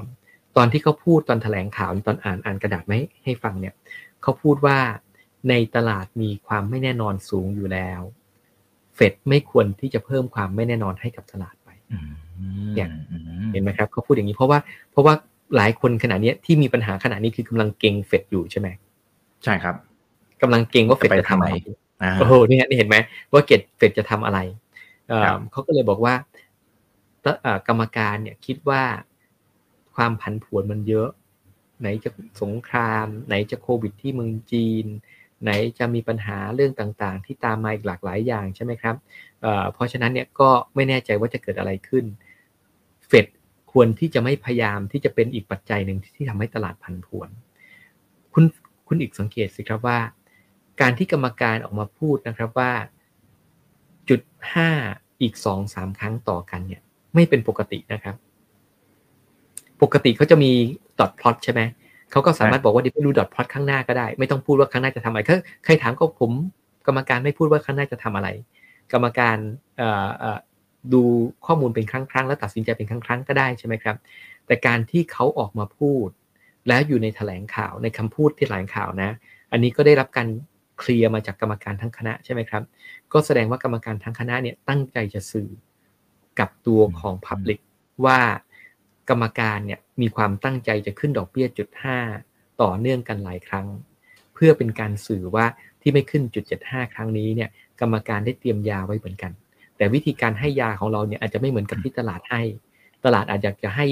[0.58, 3.74] ตอนที่เขาพูดตอนแถลงข่าวตอนอ่านอ่านกระดาษไม่ให้ฟังเนี่ย
[4.22, 4.78] เขาพูดว่า
[5.50, 8.02] ในตลาดมีความไม่แน่นอนสูงอยู่แล้ว
[8.96, 12.12] เฟดไม่ควรที่จะเพิ่มความไม่แน่นอนให้กับตลาดไปอืม
[12.76, 14.60] เนี่ยอืมเห็นไหมครับเขาพูดอย่างนี้เพราะว่า
[14.92, 15.14] เพราะว่า
[15.56, 18.68] หลายคนขณะเนี้ยที่มีปัญหาขณะนี้คือกำลังเก่งเฟดอยู่ใช่ไหม
[19.44, 19.76] ใช่ครับ
[20.42, 22.98] กำลังเก่งว่าเฟดจะไปจะทำอะไรทำไมอ่าโอ้โหนี่นี่เห็นไหม
[23.32, 24.40] ว่าเกตเฟดจะทำอะไร
[25.10, 26.14] เอ่อครับเขาก็เลยบอกว่า
[27.24, 28.84] ตเอ่อกรรมการเนี่ยคิดว่า
[29.96, 31.10] ความผันผวนมันเยอะ
[31.82, 32.10] ไหนจะ
[32.42, 34.86] สงคราม ไหนจะโควิดที่เมืองจีน
[35.44, 38.96] ไหนจะมีปัญหาเรื่องต่างๆ ที่ตามมาอีกหลากหลายอย่างใช่ไหมครับ
[39.42, 42.06] เเพราะฉะนั้นเนี่ยก็ไม่แน่ใจว่าจะเกิดอะไรขึ้น
[43.08, 43.26] เฟด
[43.72, 47.30] ควรที่จะไม่พยายามที่จะเป็นอีกปัจจัยหนึ่งที่ทำให้ตลาดผันผวน
[48.34, 48.44] คุณ
[48.88, 50.00] คุณอีกสังเกตสิครับว่า
[50.82, 52.72] การที่กรรมการออกมาพูดนะครับว่า
[54.10, 54.22] จุด
[54.54, 54.70] ห้า
[55.22, 56.82] อีกสองสามครั้งต่อกันเนี่ย
[57.14, 58.16] ไม่เป็นปกตินะครับ
[59.84, 60.52] ปกติเขาจะมี
[61.00, 61.62] ดอทพลอตใช่ไหม
[62.12, 65.34] เขาก็สามารถบอกว่าเดี๋ยวไปดูดอทพลอตข้างหน้าก็ได้ ไม่ต้องพูดว่าข้างหน้าจะทำอะไรใคร
[65.66, 66.32] ใครถามก็ผม
[66.88, 68.30] กรรมการไม่พูดว่าข้างหน้าจะทำอะไร
[68.94, 69.38] กรรมการ
[69.78, 70.40] เอ่อเอ่อ
[70.94, 71.04] ดู
[71.46, 73.96] ข้อมูลเป็นครั้งครั้งๆแล้วตัดสินใจเป็นครั้งครั้งๆก็ได้ใช่ไหมครับ
[74.48, 76.08] แต่การที่เขาออกมาพูด
[76.68, 79.12] แล้วอยู่ในแถลงข่าวในคำพูดที่แถลงข่าวนะ
[79.52, 80.28] อันนี้ก็ได้รับการ
[80.80, 82.64] เคลียร์มาจากกรรมการทั้งคณะใช่ไหมครับ
[83.14, 85.50] ก็แสดงว่ากรรมการทั้งคณะเนี่ยตั้งใจจะสื่อ
[86.40, 87.60] กับตัวของ Public
[88.06, 88.20] ว่า
[89.10, 91.98] กรรมการเนี่ยมีความตั้งใจจะขึ้นดอกเบี้ยจุดห้า
[92.62, 93.68] ต่อเนื่องกันหลายครั้ง
[94.34, 95.46] เพื่อเป็นการสื่อว่า
[95.82, 97.50] ที่ไม่ขึ้นจุดเจ็ดห้าครั้งนี้เนี่ย
[97.82, 99.32] กรรมการได้เตรียมยาไว้เหมือนกัน
[99.78, 102.42] แต่วิธีการให้ยาของเราเนี่ยอาจจะไม่เหมือนกับที่ตลาดให้
[103.06, 103.86] ตลาดอาจจะจะให้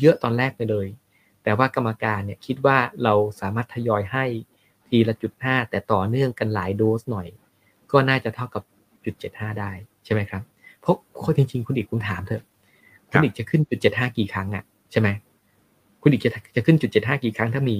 [0.00, 0.86] เยอะๆตอนแรกไปเลย
[1.44, 4.24] แต่ว่ากรรมการเนี่ยคิดว่าเราสามารถทยอยให้
[4.86, 7.28] ทีละจุดห้าแต่ต่อเนื่องกันหลายโดสหน่อย
[7.92, 8.62] ก็น่าจะเท่ากับ
[9.04, 9.70] จุดเจ็ดห้าได้
[10.04, 10.42] ใช่ไหมครับ
[10.80, 12.42] เพราะคนจริงๆ คุณอีกคุณถามเถอะ
[13.12, 15.08] คุณอีกจะขึ้นจุดเจ็ดห้ากี่ครั้งอะใช่ไหม
[16.02, 17.76] คุณอีกจะจะขึ้นจุดเจ็ดห้ากี่ครั้งถ้ามี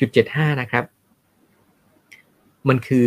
[0.00, 0.84] จุดเจ็ดห้านะครับ
[2.68, 3.06] มันคือ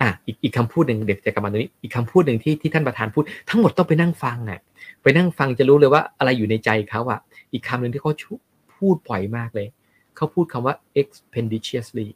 [0.00, 4.60] อะอีกอีกคำพูดหนึ่งเด็กจะกลับมาตรงนี้อีกคำพูดหนึ่งที่ที่ท่านประธานพูด ทั้งหมดต้องไปนั่งฟังอะ
[5.02, 7.20] ไปนั่งฟังจะรู้เลยว่าอะไรอยู่ในใจเขาอะ
[7.52, 8.32] อีกคำหนึ่งที่เขาชุ
[8.76, 9.68] พูดบ่อยมากเลย
[10.16, 12.08] เขาพูดคำว่า expeditiously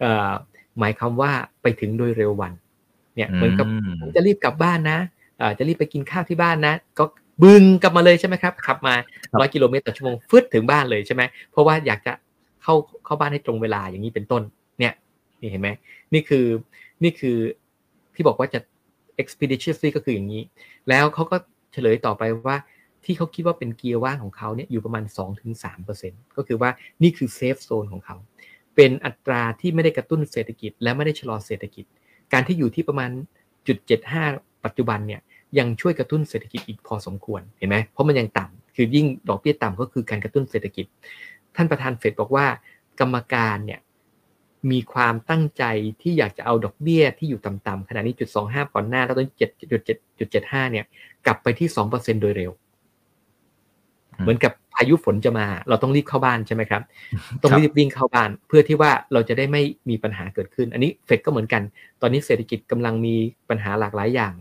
[0.00, 0.32] เอ่อ
[0.78, 1.30] หมายความว่า
[1.62, 2.52] ไปถึงโดยเร็ววัน
[3.16, 3.66] เนี่ยเหมือนกับ
[4.00, 4.98] ผมจะรีบกลับบ้านนะ
[5.40, 7.04] อ่าจะรีบไปกินข้าวที่บ้านนะ ก็
[7.42, 8.94] บึงกลับมาเลยใช่ไหมครับขับมา
[9.30, 12.12] ครับร้อยกิโลเมตรต่อชั่วโมงฟึดถึงบ้านเลยใช่ไหมเพราะว่าอยากจะ
[12.62, 14.42] เข้าเข้าบ้านให้ตรงเวลาอย่างนี้เป็นต้น
[14.78, 14.92] เนี่ย
[15.40, 15.68] นี่เห็นไหม
[16.14, 16.46] นี่คือ
[17.02, 17.36] นี่คือ
[18.14, 18.60] ที่บอกว่าจะ
[19.22, 20.42] expeditiously ก็คืออย่างนี้
[20.88, 21.36] แล้วเขาก็
[21.72, 22.56] เฉลยต่อไปว่า
[23.04, 25.04] ที่เขาคิดว่าเป็นเกียร์ว่างของเขาเนี่ยอยู่ประมาณ
[25.70, 26.70] 2-3%ก็คือว่า
[27.02, 28.16] นี่คือเซฟโซนของเขา
[28.76, 31.84] เป็นอัตราที่ไม่ได้กระตุ้นเศรษฐกิจ และไม่ได้ชะลอเศรษฐกิจ
[32.32, 33.10] การที่อยู่ที่ประมาณ
[33.66, 33.78] จุด
[34.20, 35.20] 75 ปัจจุบันเนี่ย
[35.58, 40.86] ยังช่วยกระตุ้นเศรษฐกิจอีกพอสมควรเห็นไหมเพราะมันยังต่ำคือยิ่งดอกเบี้ยต่ำก็คือการกระตุ้นเศรษฐกิจ
[41.56, 42.46] ท่านประธานเฟดบอกว่า
[43.00, 43.80] กรรมการเนี่ย
[44.70, 45.64] มีความตั้งใจ
[46.02, 50.84] ที่อยากจะเอาดอกเบี้ยที่อยู่ต่ำๆขณะนี้จุด25ก่อนหน้าแล้วตอนนี้7จุด7จุด75เนี่ย
[51.26, 52.52] กลับไปที่2%โดยเร็ว
[54.22, 56.82] เหมือนกับพายุฝนจะมา เราต้องรีบเข้าบ้านใช่ไหมครับ
[57.42, 61.62] ต้องรีบวิ่งเข้าบ้าน เพื่อที่ว่าเราจะได้ไม่มีปัญหาเกิดขึ้น อันนี้เฟดก็เหมือนกัน
[62.00, 63.14] ตอนนี้เศรษฐกิจกำลังมี
[63.48, 64.32] ปัญหาหลากหลายอย่าง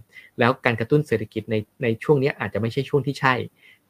[0.41, 3.34] แล้วการกระตุ้นเศรษฐกิจในในช่วงนี้อาจจะไม่ใช่ช่วงที่ใช่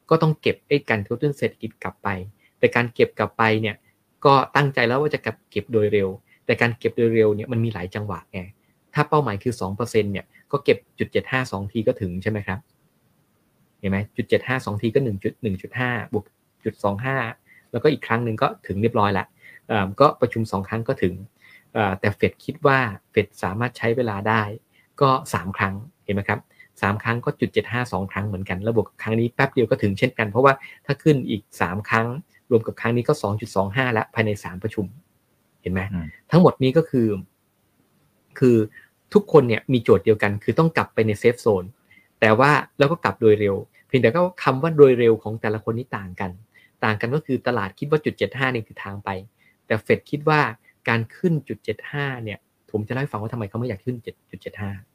[0.09, 2.07] ก็ต้องเก็บไอ้การกระตุ้นเศรษฐกิจกลับไป
[2.59, 3.75] แต่การเก็บกลับไปเนี่ย
[4.25, 5.19] ก็ตั้งใจแล้วว่าจะ
[5.51, 6.09] เก็บโดยเร็ว
[6.45, 8.41] แต่การเก็บโดยเร็วเนี่ยมันมีหลายจังหวะไง
[8.93, 11.09] ถ้าเป้าหมายคือ2%เนี่ยก็เก็บจุด
[11.41, 12.59] 752ทีก็ถึงใช่ไหมครับ
[13.79, 14.99] เห็นไหมจุด752ทีก็
[15.57, 16.25] 1.1.5บวก
[16.63, 16.75] จุด
[17.19, 19.25] 25แล้วก็อีกครั้งหนึ่งก็ถึงเรียบร้อยละ
[19.99, 21.13] ก็ประชุม2ครั้งก็ถึง
[21.99, 22.79] แต่เฟดคิดว่า
[23.11, 24.43] เฟดสามารถใช้เวลาได้
[25.01, 25.75] ก็3ครั้ง
[26.11, 26.39] ห็นไหมครับ
[26.81, 27.49] สามครั้งก็จุด
[27.81, 30.53] 752ครั้งเหมือนกันแล้วบวกกับครั้งนี้แป๊บเดียวก็ถึงเช่นกัน เพราะว่า
[30.85, 32.07] ถ้าขึ้นอีก3ครั้ง
[32.51, 33.13] รวมกับครั้งนี้ก็
[33.53, 34.85] 2.25แล้วภายใน3ประชุม
[35.61, 37.07] เห็นไหมอืมทั้งหมดนี้ก็คือ
[38.39, 38.55] คือ
[39.13, 41.63] ทุกคนเนี่ยมีโจทย์เดียวกัน คือต้องกลับไปในเซฟโซน
[42.19, 43.55] แต่ว่าแล้วก็กลับโดยเร็ว
[43.87, 46.31] เพียงแต่ก็คำว่าโดยเร็วของแต่ละคนนี่ต่างกัน
[46.83, 49.09] ต่างกันก็คือตลาดคิดว่าจุด75นี่คือทางไป
[49.65, 50.39] แต่เฟดคิดว่า
[50.89, 51.57] การขึ้นจุด
[51.91, 52.39] 75เนี่ย
[52.71, 54.90] ผมจะเล่าให้ฟังว่าทำไมเขาไม่อยากขึ้นจุด75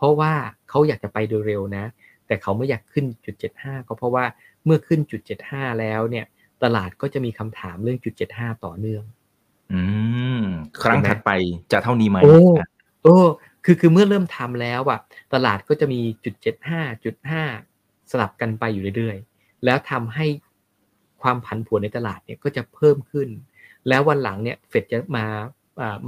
[0.00, 0.32] เพราะว่า
[0.68, 1.84] เขาอยากจะไปโดยเร็วนะ
[2.26, 4.24] แต่เขาไม่อยากขึ้นจุด75 ก็เพราะว่า
[4.64, 6.26] เมื่อขึ้นจุด75 แล้วเนี่ย
[6.62, 9.04] ตลาดก็จะมีคำถามเรื่องจุด75 ต่อเนื่อง
[9.72, 9.80] อื
[10.40, 10.42] ม
[10.82, 11.30] ครั้งถัดไป
[11.72, 12.68] จะเท่านี้ไหมโอ้อะ
[13.02, 13.26] เออ
[13.64, 15.00] คือคือเมื่อเริ่มทำแล้วอะ
[15.34, 17.42] ตลาดก็จะมีจุดเจ็ดห้าจุดห้า
[18.10, 20.26] สลับกันไปอยู่เรื่อยๆ แล้วทำให้
[21.22, 23.28] ความผันผวนในตลาดเนี่ยก็จะเพิ่มขึ้น
[23.88, 25.26] แล้ววันหลังเนี่ยเฟดจะมา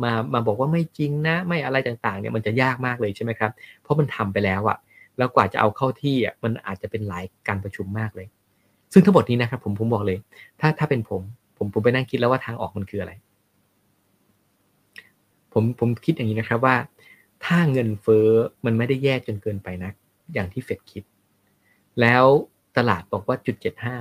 [0.02, 3.50] มามาบอกว่าไม่จริงนะ ไม่อะไรต่างๆเนี่ยมันจะยากมากเลยใช่ไหมครับ
[3.82, 4.78] เพราะมันทำไปแล้วอะ
[5.18, 8.26] แล้วกว่าจะเอาเข้าที่อะมันอาจจะเป็นหลายการประชุมมากเลย
[8.92, 10.18] ซึ่งทั้งหมดนี้นะครับ ผมผมบอกเลย
[10.61, 11.22] ถ้าถ้าเป็นผม
[11.56, 13.12] ผมผมไปนั่งคิดแล้วว่าทางออกมันคืออะไร
[15.52, 16.76] ผมผมคิดอย่างนี้นะครับว่า
[17.44, 18.28] ถ้าเงินเฟ้อ
[18.64, 19.90] มันไม่ได้แย่จนเกินไปนะ
[20.35, 21.04] อย่างที่เฟดคิด
[22.00, 22.24] แล้ว
[22.76, 23.96] ตลาดบอกว่าจุดเจ็ดห้า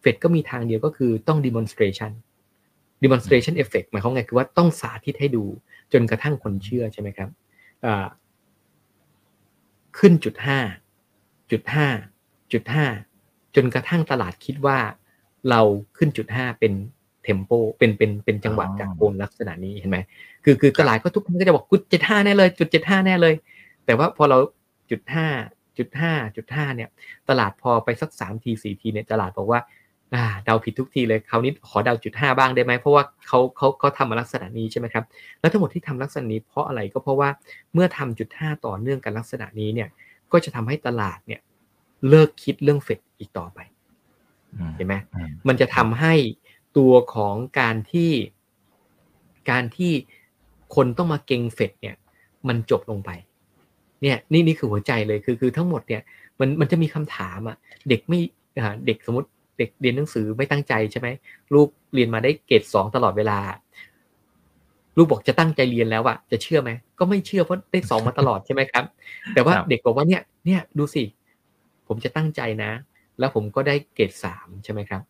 [0.00, 2.12] เฟดก็มีทางเดียวก็คือต้อง demonstration
[3.02, 5.44] demonstration effect หมายความไงคือว่าต้องสาธิตให้ดู
[5.92, 7.28] จนกระทั่งคนเชื่อใช่ไหมครับ
[9.98, 10.58] ขึ้นจุดห้า
[11.50, 11.86] จุดห้า
[12.52, 12.86] จุดห้า
[13.54, 14.78] จนกระทั่งตลาดคิดว่า
[15.50, 15.60] เรา
[15.96, 16.72] ขึ้นจุดห้าเป็น
[17.22, 19.98] เทมโปเป็นเป็นเป็นจังหวะจากโกนลักษณะนี้เห็นไหม
[20.44, 23.34] คือคือตลาดก็ทุกคนก็จะบอกจุดเจ็ดห้าแน่เลยจุดเจ็ดห้าแน่เลย
[23.86, 24.38] แต่ว่าพอเรา
[24.90, 25.26] จุดห้า
[25.78, 26.88] จุดห้าจุดห้าเนี่ย
[27.28, 29.60] ตลาดพอไปสักสามทีสี่ทีเนี่ยตลาดบอกว่า
[30.44, 35.04] เดาผิดทุกทีเลยคราวนี้ขอเดาจุดห้าบ้างได้ไหมเพราะว่าเขาเขาเขาทำมาลักษณะนี้ใช่ไหมครับ
[35.40, 37.28] แล้วทั้งหมดที่ทำลักษณะนี้เพราะอะไรก็เพราะว่า
[37.72, 39.88] เมื่อทำจุดห้าต่อเนื่องกันลักษณะนี้เนี่ย
[40.32, 41.40] ก็จะทำให้ตลาดเนี่ย
[42.08, 43.58] เลิกคิดเรื่องเฟดอีกต่อไป
[44.76, 44.94] เห็นไหม
[45.48, 46.14] มันจะทำให้
[46.76, 48.10] ตัวของการที่
[49.50, 49.92] การที่
[50.74, 51.96] คนต้องมาเก่งเฟดเนี่ย
[52.48, 53.10] มันจบลงไป
[54.02, 56.02] เนี่ยนี่นี่คือหัวใจเลยคือคือทั้งหมดเนี่ย
[56.40, 57.56] มันมันจะมีคำถามอะ
[57.88, 58.20] เด็กไม่
[58.86, 61.08] เด็กสมมติ เด็กเรียนหนังสือไม่ตั้งใจใช่ไหม
[61.54, 63.38] ลูกเรียนมาได้เกรดสองตลอดเวลา
[64.96, 68.84] ลูกบอกจะตั้งใจเรียนแล้วอะจะเชื่อไหมก็ไม่เชื่อเพราะได้สองมาตลอดใช่ไหมครับ
[69.34, 71.02] แต่ว่าเด็กบอกว่าเนี่ยเนี่ยดูสิ
[71.86, 72.70] ผมจะตั้งใจนะ
[73.18, 75.02] แล้วผมก็ได้เกรดสามใช่ไหมครับ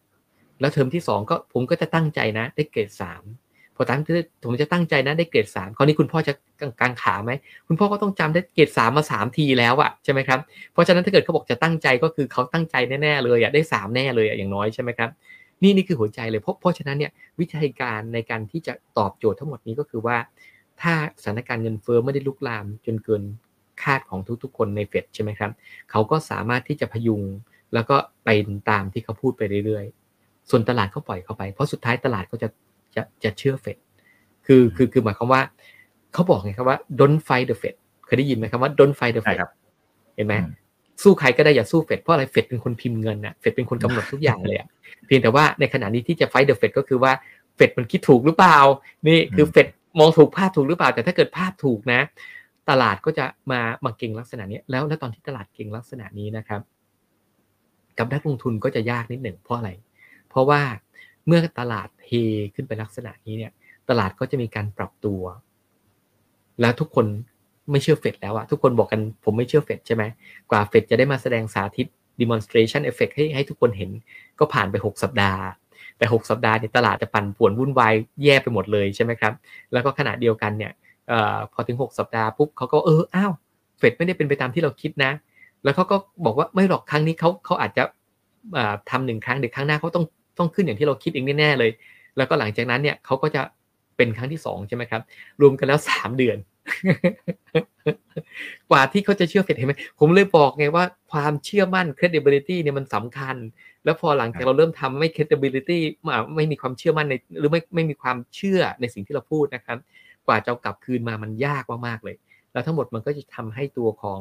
[0.61, 3.41] แล้วเทอมที่สองก็ผมก็จะตั้งใจนะ ได้เกรดสามพ
[3.82, 4.00] อตั้ง
[4.44, 6.32] ผมจะตั้งใจนะได้เกรดสามคราวนี้คุณพ่อจะ
[6.80, 7.32] กางขาไหม
[7.68, 10.40] คุณพ่อก็ต้องจำได้เกรดสามมาสามทีแล้วอะใช่ไหมครับ
[10.72, 15.10] เพราะฉะนั้นถ้าเกิดเขาบอกจะตั้งใจก็คือเขาตั้งใจแน่ๆเลยอะได้สามแน่เลยอะอย่างน้อยใช่ไหมครับ
[15.62, 20.16] นี่นี่คือหัวใจเลยเพราะเพราะฉะนั้นเนี่ยวิธีการในการที่จะตอบโจทย์ทั้งหมดนี้ก็คือว่า
[20.80, 20.92] ถ้า
[21.22, 23.22] สถานการณ์เงินเฟ้อไม่ได้ลุกลามจนเกิน
[23.82, 25.50] คาดของทุกๆ คนในเฟดใช่ไหมครับ
[25.90, 27.22] เขาก็สามารถที่จะพยุง
[27.74, 28.28] แล้วก็ไป
[28.70, 32.48] ตามที่เขาพูดไปเรื่อยๆ ส่วนตลาดเขาปล่อยเขาไป เพราะสุดท้ายตลาดก็จะ
[32.96, 33.76] จะจะเชื่อเฟด
[34.46, 35.42] คือคือคือหมายความว่า
[36.12, 37.74] เขาบอกไงครับว่า don't fight the Fed
[38.05, 39.38] เคยได้ยินไหมครับว่า don't fight the Fed
[40.16, 40.35] เห็นไหม
[41.02, 44.68] สู้ใครก็ได้อย่าสู้เฟดเพราะอะไรเฟดเป็นคนพิมพ์เงินน่ะเฟดเป็นคนกำหนดทุกอย่างเลยอะ
[45.07, 47.12] เพียงแต่ว่าในขณะนี้ที่จะไฟเดอะเฟดก็คือว่า
[47.57, 48.59] เฟดมันคิดถูกหรือเปล่า
[49.09, 49.66] นี่คือเฟด
[49.98, 52.00] มองถูกภาพถูกหรือเปล่า แต่ถ้าเกิดภาพถูกนะ
[52.70, 56.61] ตลาดก็จะมามาเก่งลักษณะนี้แล้วแล้วตอนที่ตลาดเก่งลักษณะนี้นะครับ
[57.98, 59.70] กับนักลงทุนก็จะยากนิดหนึ่งเพราะอะไร
[60.31, 60.61] เพราะว่า
[61.26, 62.11] เมื่อตลาดเฮ
[62.54, 63.52] ขึ้นไปลักษณะนี้เนี่ย
[63.88, 65.22] ตลาดก็จะมีการปรับตัว
[66.61, 67.06] แล้วทุกคน
[67.70, 70.02] ไม่เชื่อเฟดแล้วอะทุกคนบอกกันผมไม่เชื่อเฟดใช่ไหม
[70.50, 71.87] กว่าเฟดจะได้มาแสดงสาธิต
[72.20, 73.90] demonstration effect ให้ให้ทุกคนเห็น
[74.38, 75.42] ก็ผ่านไป 6 สัปดาห์
[75.98, 79.32] แต่ 6 สัปดาห์เนี่ยตลาดจะปั่นป่วนวุ่นวายแย่ไปหมดเลยใช่ไหมครับ
[79.72, 80.72] แล้วก็ขณะเดียวกันเนี่ย
[81.12, 81.14] อ
[81.52, 83.32] พอถึง 6 สัปดาห์ปุ๊บเขาก็เอออ้าว
[83.78, 85.12] เฟดไม่ได้เป็นไปตามที่เราคิดนะ
[85.64, 87.82] แล้วเขาก็บอกว่าไม่หรอกครั้งนี้เขาเขาอาจจะ
[88.90, 90.04] ทำหนึ่งครั้งเดี๋ยวครั้งหน้าเขาต้อง
[90.38, 91.70] ต้องขึ้นอย่างที่เราคิดเองแน่ๆเลย
[92.16, 93.42] แล้วก็หลังจากนั้นเนี่ยเขาก็จะ
[93.96, 95.02] เป็นครั้งที่2ใช่ไหมครับ
[95.40, 96.38] รวมกันแล้ว3เดือน
[98.70, 103.36] กว่าที่เขาจะเชื่อเฟดเห็นไหมผมเลยบอกไงว่าความเชื่อมั่น credibility เนี่ยมันสำคัญ
[103.84, 105.78] แล้วพอหลังจากเราเริ่มทำไม่ credibility
[106.34, 109.78] ไม่มีความเชื่อมั่นในหรือไม่ไม่มีความเชื่อในสิ่งที่เราพูดนะครับ
[110.26, 112.16] กว่าจะกลับคืนมามันยากมากๆเลย
[112.52, 114.20] แล้วทั้งหมดมันก็จะทำให้ตัวของ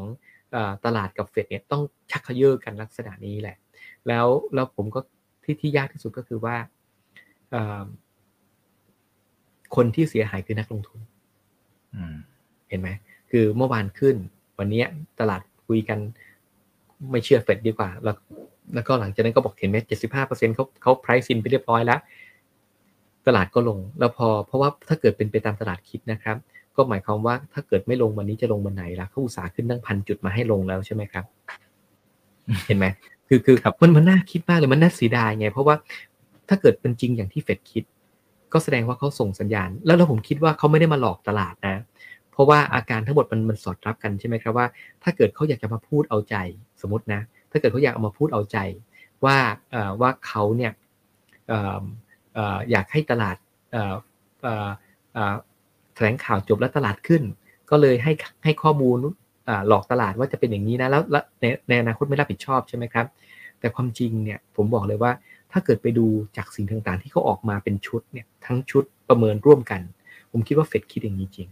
[0.86, 3.56] ตลาดกับเฟดเนี่ยต้องชักเขยื้อกันลักษณะนี้แหละ
[4.08, 5.00] แล้วแล้วผมก็
[5.44, 6.56] ที่ที่ยากที่สุดก็คือว่า
[9.76, 11.00] คนที่เสียหายคือนักลงทุน
[12.70, 12.90] เห็นไหม
[13.32, 14.16] คือเมื่อวานขึ้น
[14.60, 14.84] วันนี้
[15.20, 16.00] ตลาดคุยกัน
[17.12, 18.16] ไม่เชื่อเฟดดีกว่า แล้ว
[18.74, 22.00] แล้วก็หลังจากนั้นก็บอกเห็นไหมเจ็ดสิบห้าเปอร์เซ็นต์เขาเขาไพรซินไปเรียบร้อยแล้ว
[23.28, 26.38] ตลาดก็ลง แล้วพอ เพราะว่าถ้าเกิดเป็นไปตามตลาดคิดนะครับ
[26.76, 31.26] ก็หมายความว่าถ้าเกิดไม่ลงวันนี้จะลงวันไหนล่ะเขาอุตสาห์ขึ้นตั้งพันจุดมาให้ลงแล้วใช่ไหมครับ
[32.68, 32.86] เห็นไหม
[33.34, 35.76] คือคือมันมันน่าคิดมากเลยมันน่าเสียดายไง เพราะว่า
[36.50, 37.84] ถ้าเกิดเป็นจริงอย่างที่เฟดคิด
[38.54, 41.84] ก็แสดงว่าเขาส่งสัญญาณ แล้วเราผมคิดว่าเขาไม่ได้มาหลอกตลาดนะ
[42.32, 44.66] เพราะว่าอาการทั้งหมดมันมันสอดรับกันใช่ไหมครับว่า
[45.04, 46.36] ถ้าเกิดเขาอยากจะมาพูดเอาใจ
[46.82, 48.58] สมมตินะ ถ้าเกิดเขาอยากเอามาพูดเอาใจ
[49.26, 49.38] ว่า
[50.02, 50.72] ว่าเขาเนี่ย
[52.72, 53.38] อยากให้ตลาด
[55.96, 57.24] แถลงข่าวจบแล้วตลาดขึ้น
[57.70, 58.14] ก็เลยให้
[58.44, 58.98] ให้ข้อมูล
[59.68, 61.02] หลอกตลาดว่าจะเป็นอย่างนี้นะแล้ว
[61.42, 63.06] ในในอนาคตไม่รับผิดชอบใช่ไหมครับ
[63.60, 65.12] แต่ความจริงเนี่ยผมบอกเลยว่า
[65.52, 69.82] ถ้าเกิดไปดูจากสิ่งต่างๆ ที่เขาออกมาเป็นชุดเนี่ยทั้งชุดประเมินร่วมกัน
[70.32, 71.50] ผมคิดว่าเฟดคิดอย่างนี้จริง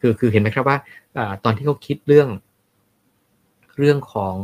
[0.00, 0.76] คือคือเห็นไหมครับว่า
[1.44, 2.28] ตอนที่เขาคิดเรื่อง
[3.78, 4.36] เรื่องของ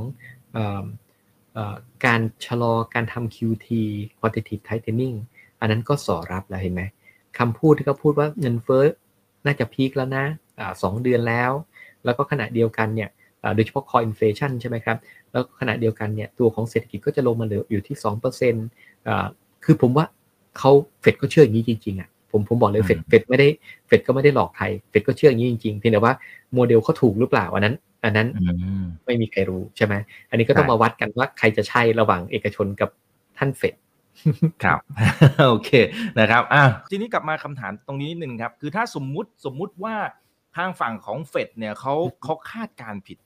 [2.04, 3.68] การชะลอการทำ QT
[4.18, 5.16] quantitative tightening
[5.61, 6.83] อันนั้นก็สอรับแล้วเห็นไหม
[7.38, 8.85] คำพูดที่เขาพูดว่าเงินเฟ้อ
[9.44, 10.24] น่าจะพีคแล้วนะ
[10.83, 11.50] สองเดือนแล้ว
[12.09, 13.09] แล้วก็ขณะเดียวกันเนี่ย
[13.55, 14.97] โดยเฉพาะ core inflation ใช่ไหมครับ
[15.33, 17.97] แล้วขณะเดียวกันเนี่ยตัวของเศรษฐกิจก็จะลงมาเหลืออยู่ที่
[18.51, 19.27] 2%อ่า
[19.64, 20.07] คือผมว่า
[20.59, 23.49] เขาเฟดก็เชื่ออย่างนี้จริงๆอะผมผมบอกเลยเฟดเฟดไม่ได้
[23.87, 26.14] เฟดก็ไม่ได้หลอกใครเฟดก็เชื่ออย่างนี้จริงๆเพียงแต่ว่า
[26.55, 28.29] โมเดลเขาถูกหรือเปล่าอันนั้น อันนั้น
[29.07, 29.94] ไม่มีใครรู้ใช่ไหม
[30.31, 32.90] อันนี้ก็ต้องมาวัดกันว่าใครจะใช่ระหว่างเอกชนกับ
[33.38, 33.75] ท่านเฟด
[34.64, 34.79] ครับ
[35.49, 35.71] โอเค
[36.21, 39.94] นะครับอะทีนี้กลับมาคำถามตรงนี้นิดนึงครับ คือถ้าสมมุติสมมุติว่า
[40.56, 43.18] ทางฝั่งของเฟดเนี่ยเขาเขาคาดการผิด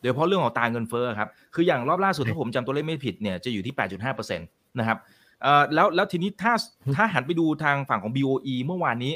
[0.00, 4.98] โดยเฉพาะเรื่องของตาเงินเฟ้อครับ คืออย่างรอบล่าสุดถ้าผมจำตัวเลขไม่ผิดเนี่ยจะอยู่ที่ 8.5%นะครับ
[5.42, 6.52] เอ่อแล้วแล้วทีนี้ถ้า
[6.96, 9.12] ถ้าหันไปดูทางฝั่งของ BOE เมื่อวานนี้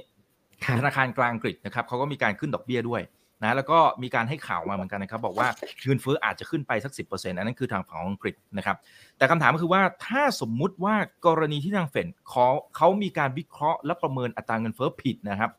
[0.78, 3.02] ธนาคารกลางอังกฤษนะครับเขาก็มีการขึ้นดอกเบี้ยด้วย
[3.42, 5.48] นะแล้วก็มีการให้ข่าวมาเหมือนกันนะครับ บอกว่า
[5.84, 8.76] เงินเฟ้ออาจจะขึ้นไปสัก 10%อันนั้นคือทางฝั่งของอังกฤษนะครับ
[9.18, 10.94] แต่คำถามก็คือว่าถ้าสมมุติว่า
[11.26, 12.46] กรณีที่ทางเฟดเขา
[12.76, 15.50] เขามีการวิเคราะห์และประเมินอัตราเงินเฟ้อผิดนะครับ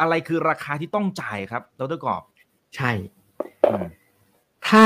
[0.00, 2.22] อะไรคือราคาที่ต้องจ่ายครับดรกอบ
[2.76, 2.90] ใช่
[4.68, 4.84] ถ้า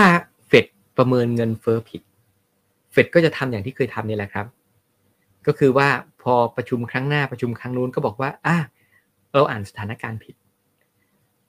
[0.49, 2.03] เฟดประเมินเงินเฟ้อผิด
[2.93, 4.47] เฟดก็จะทำอย่างที่เคยทำนี่แหละครับ
[5.47, 5.89] ก็คือว่า
[6.23, 8.57] พอประชุมครั้งหน้าประชุมครั้งนู้นก็บอกว่าอะ
[9.33, 10.35] เราอ่านสถานการณ์ผิด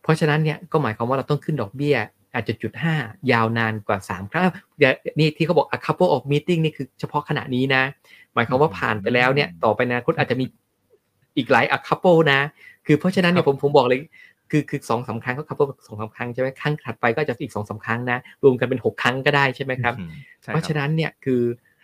[0.01, 1.95] เพราะฉะนั้นเนี่ยก็หมายความว่าเราต้องขึ้นดอกเบี้ย
[2.33, 2.95] อาจจะจุดห้า
[3.31, 4.49] ยาวนานกว่าสามครั้ง
[5.19, 7.83] นี่ที่เขาบอก a couple of meeting นี่คือเฉพาะขณะนี้นะ
[8.33, 10.45] หมายความว่าผ่านไปแล้วเนี่ย ต่อไปนะคุณอาจจะมี
[11.37, 12.39] อีกหลาย a couple นะ
[12.85, 13.99] คือเพราะฉะนั้นเนี่ยผมผมบอกเลย
[14.51, 19.93] คือคือสองสาครั้งก็คัพเปิลสองสาครั้งใช่ไหมครั้งถัดไปก็จะอีกสองสาครั้งนะรวมกันเป็นหกครั้งก็ได้ใช่ไหมครับ
[20.41, 21.41] เพราะฉะนั้นเนี่ยคือ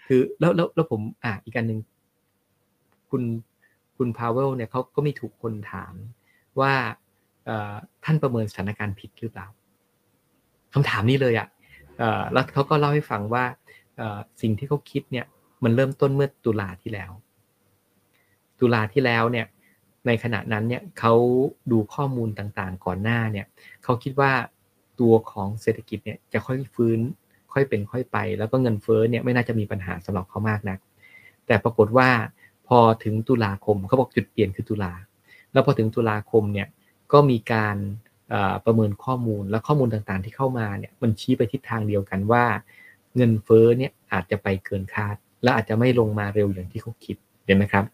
[0.07, 1.79] คือแล้วแล้วแล้วผมอ่าอีกการหนึ่ง
[3.09, 3.23] คุณ
[3.97, 5.93] คุณพาวเวลเนี่ยเขาก็มีถูกคนถาม
[6.59, 6.73] ว่า
[8.05, 9.47] ท่านประเมินสถานการณ์ผิดหรือเปล่า
[10.73, 11.47] คำถามนี้เลยอะ่ะ
[12.33, 13.43] แล้วเขาก็เล่าให้ฟังว่า
[14.41, 15.25] สิ่งที่เขาคิดเนี่ย
[15.63, 17.11] มันเริ่มต้นเมื่อตุลาที่แล้ว
[18.59, 19.45] ตุลาที่แล้วเนี่ย
[20.07, 21.13] ในขณะนั้นเนี่ยเขา
[21.71, 23.45] ดูข้อมูลต่างๆ ก่อนหน้าเนี่ย
[23.83, 24.31] เขาคิดว่า
[24.99, 26.99] ตัวของเศรษฐกิจเนี่ยจะค่อยฟื้น
[27.53, 30.79] ค่อยเป็นค่อยไป แล้วก็เงินเฟ้อเนี่ยไม่น่าจะมีปัญหาสำหรับเขามากนัก
[31.47, 32.09] แต่ปรากฏว่า
[32.67, 34.93] พอถึงตุลาคมเขาบอกจุดเปลี่ยนคือตุลา
[35.53, 36.67] แล้วพอถึงตุลาคมเนี่ย
[37.13, 37.77] ก็มีการ
[38.65, 42.45] ประเมินข้อมูลและข้อมูลต่างๆ ที่เข้ามาเนี่ยมันชี้ไปทิศทางเดียวกันว่า
[43.15, 47.17] เงินเฟ้อเนี่ยอาจจะไปเกินคาด และอาจจะไม่ลงมาเร็วอย่างที่เขาคิด
[47.47, 47.85] เห็นไหมครับ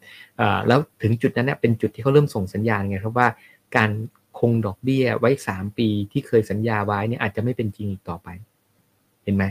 [0.67, 3.27] แล้วถึงจุดนั้นเนี่ยเป็นจุดที่เขาเริ่มส่งสัญญาณไงครับว่า
[3.75, 3.91] การ
[4.39, 8.27] คงดอกเบี้ยไว้ 3 ปีที่เคยสัญญาไว้เนี่ยอาจจะไม่เป็นจริงอีกต่อไป
[9.23, 9.43] เห็นไหม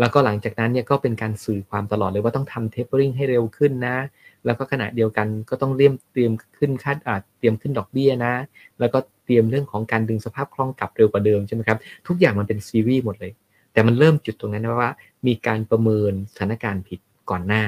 [0.00, 3.96] แล้วก็หลังจากนั้นเนี่ยก็เป็นการสื่อความตลอดเลยว่าต้องทำเทปเปอร์ริงให้เร็วขึ้นนะ
[4.44, 8.34] แล้วก็ขณะเดียวกันก็ต้องเรียมเตรียมขึ้นคาดอาเตรียมขึ้นดอกเบี้ยนะ
[8.80, 13.32] แล้วก็เตรียมเรื่องของการดึงสภาพคล่องกลับเร็วกว่าเดิมใช่ไหมครับทุกอย่างมันเป็นซีรีส์หมดเลย
[13.72, 14.92] แต่มันเริ่มจุดตรงนั้นนะว่า
[15.26, 17.64] มีการประเมินสถานการณ์ผิดก่อนหน้า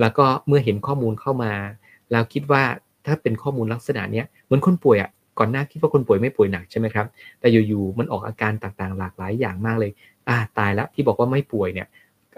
[0.00, 1.52] แล้วก็เมื่อเห็นข้อมูลเข้ามา
[2.10, 2.62] แล้วคิดว่า
[3.06, 7.06] ถ้าเป็นข้อมูลลักษณะนี้เหมือนคนป่วยอะก่อนหน้าคิดว่าคนป่วยไม่ป่วยหนักใช่ไหมครับ
[7.40, 9.90] แต่อยู่ๆมันออกอาการต่างๆ หลากหลายอย่างมากเลย
[10.28, 11.86] อ่าตายแล้วที่บอกว่าไม่ป่วยเนี่ย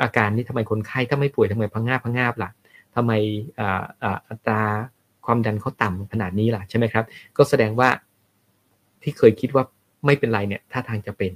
[0.03, 2.51] อาการนี้ทำไมคนไข้ถ้าไม่ป่วยทำไมพังงาบพังงาบล่ะ
[2.95, 3.13] ทำไม
[3.59, 4.63] อ่าอ่าอัตรา
[5.27, 7.05] ความดันเขาต่ำขนาดนี้ล่ะใช่ไหมครับ
[7.37, 7.89] ก็แสดงว่า
[9.03, 9.65] ที่เคยคิดว่า
[10.07, 11.33] ไม่เป็นไรเนี่ยถ้าทางจะเป็น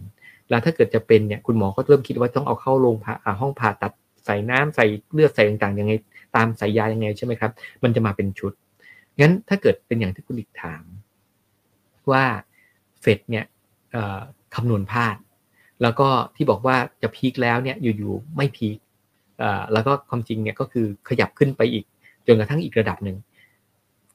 [0.50, 3.92] แล้วถ้าเกิดจะเป็นเนี่ยคุณหมอก็เริ่มคิดว่าต้องเอาเข้าโรงผ่าบาลห้องผ่าตัด
[4.28, 5.92] ใส่น้ำใส่เลือดใส่ต่างๆยังไง
[6.36, 8.52] ตามใส่ยายังไงใช่ไหมครับ มันจะมาเป็นชุด
[9.20, 10.84] งั้นถ้าเกิดเป็นอย่างที่คุณอีกถาม
[12.12, 12.24] ว่า
[13.00, 13.44] เฟดเนี่ย
[14.54, 15.16] คำนวณพลาด
[15.82, 18.78] แล้วก็ที่บอกว่าจะพีคแล้วเนี่ยอยู่ๆไม่พีค
[19.72, 21.84] แล้วก็ความจริงเนี่ยก็คือขยับขึ้นไปอีก
[22.26, 23.16] จนกระทั่งอีกระดับหนึ่ง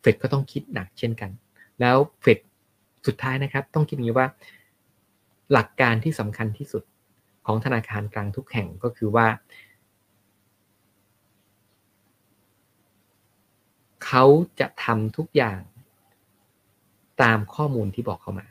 [0.02, 1.32] เฟดก็ต้องคิดหนักเช่นกัน
[1.80, 2.40] แล้วเฟด
[3.08, 4.28] สุดท้ายนะครับ ต้องคิดอย่างนี้ว่า
[5.54, 6.84] หลักการที่สำคัญที่สุด
[7.46, 9.28] ของธนาคารกลางทุกแห่งก็คือว่า
[14.06, 14.24] เขา
[14.60, 15.60] จะทำทุกอย่าง
[17.22, 18.46] ตามข้อมูลที่บอกเขามา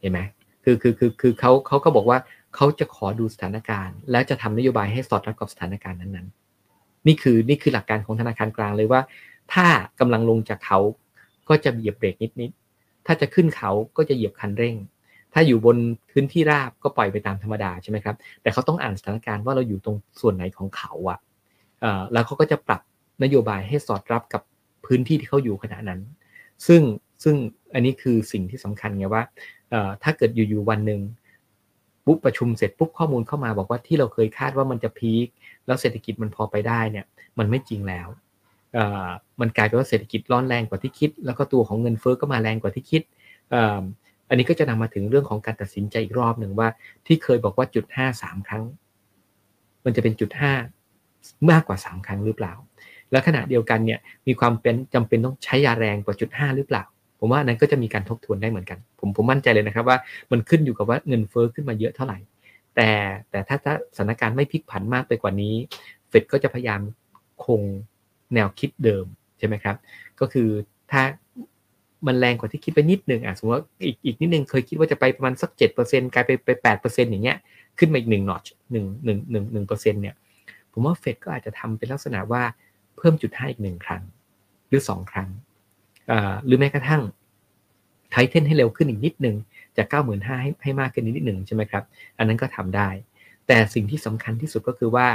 [0.00, 0.20] เห็นไหม
[0.64, 2.18] คือคือคือคือเขาเขาก็บอกว่า
[2.54, 9.00] เขาจะขอดูสถานการณ์ แล้วจะทำนโยบายให้สอดรับกับสถานการณ์นั้นๆ นี่คือนี่คือหลักการของธนาคารกลางเลยว่า
[9.52, 9.66] ถ้า
[10.00, 10.78] กำลังลงจากเขา
[11.48, 14.76] ก็จะเหยียบเบรกนิดๆถ้าจะขึ้นเขาก็จะเหยียบคันเร่ง
[15.32, 15.76] ถ้าอยู่บน
[16.10, 22.82] พื้นที่ราบก็ปล่อยไปตามธรรมดาใช่ไหมครับ แต่เขาต้องอ่านสถานการณ์ว่าเราอยู่ตรงส่วนไหนของเขาอะ่ะแล้วเขาก็จะปรับ
[23.22, 24.42] นโยบายให้สอดรับกับ
[24.90, 26.00] พื้นที่ที่เขาอยู่ขณะนั้น
[26.66, 26.82] ซึ่ง
[27.22, 27.36] ซึ่ง
[27.74, 29.22] อันนี้คือสิ่งที่สำคัญไงว่า
[30.02, 31.00] ถ้าเกิดอยู่ๆวันหนึ่ง
[32.06, 35.26] ปุ๊บประชุมเสร็จปุ๊บข้อมูลเข้ามาบอกว่าที่เราเคยคาดว่ามันจะพีค
[35.66, 37.06] แล้วเศรษฐกิจมันพอไปได้เนี่ย
[37.38, 38.08] มันไม่จริงแล้ว
[39.40, 43.02] มันกลายเป็นว่าเศรษฐกิจร้อนแรงกว่าที่คิด แล้วก็ตัวของเงินเฟ้อก็มาแรงกว่าที่คิด
[44.28, 46.68] อันนี้ก็จะนำมาถึงเรื่องของการตัดสินใจอีกรอบหนึ่งว่า
[47.06, 48.64] ที่เคยบอกว่าจุดห้าสามครั้ง
[49.84, 50.52] มันจะเป็นจุดห้า
[51.50, 52.54] มากกว่าสามครั้งหรือเปล่า
[53.10, 56.82] แล้วขณะเดียวกันเนี่ยมีความเป็นจำเป็นต้องใช้ยาแรงกว่าจุดห้าหรือเปล่า
[57.18, 59.98] ผมว่านั้นก็จะมีการทบทวนได้เหมือนกัน ผมผมมั่นใจเลยนะครับว่า
[60.32, 62.18] มันขึ้นอยู่กับว่าเงินเฟ้อขึ้นมาเยอะเท่าไหร่
[62.76, 62.90] แต่
[63.30, 63.56] แต่ถ้า
[63.96, 65.54] สถานการณ์ไม่พลิกผันมากไปกว่านี้
[66.08, 66.80] เฟดก็จะพยายาม
[67.44, 67.62] คง
[68.34, 69.04] แนวคิดเดิม
[69.38, 69.76] ใช่ไหมครับ
[70.20, 70.48] ก็คือ
[70.90, 71.02] ถ้า
[72.06, 77.38] มันแรงกว่าที่คิดไปนิดนึงอะสมมติว่าอีกอีกนิดนึงเคยคิดว่าจะไปประมาณสักเจ็ดเปอร์เซ็นกลายไปไปแปดเปอร์เซ็นอย่างเงี้ย
[77.78, 78.42] ขึ้นมาอีกหนึ่งนอต
[78.72, 80.14] หนึ่งหนึ่งหนึ่งหนึ่งเปอร์เซ็นเนี่ย
[80.72, 82.42] ผมว่าเฟดก็อาจจะทำเป็นลักษณะว่า
[83.00, 84.02] เพิ่มจุดห้าอีกหนึ่งครั้ง
[84.68, 85.28] หรือสองครั้ง
[86.46, 87.02] หรือแม้กระทั่ง
[88.10, 89.36] ไทเทนให้เร็วขึ้นอีกนิดนึง
[89.76, 91.84] จากเก้าหมื่นห้าให้ให้มากขึ้นนิดหนึ่งใช่ไหมครับ
[92.18, 92.88] อันนั้นก็ทำได้
[93.46, 95.06] แต่สิ่งที่สำคัญที่สุดก็คือว่า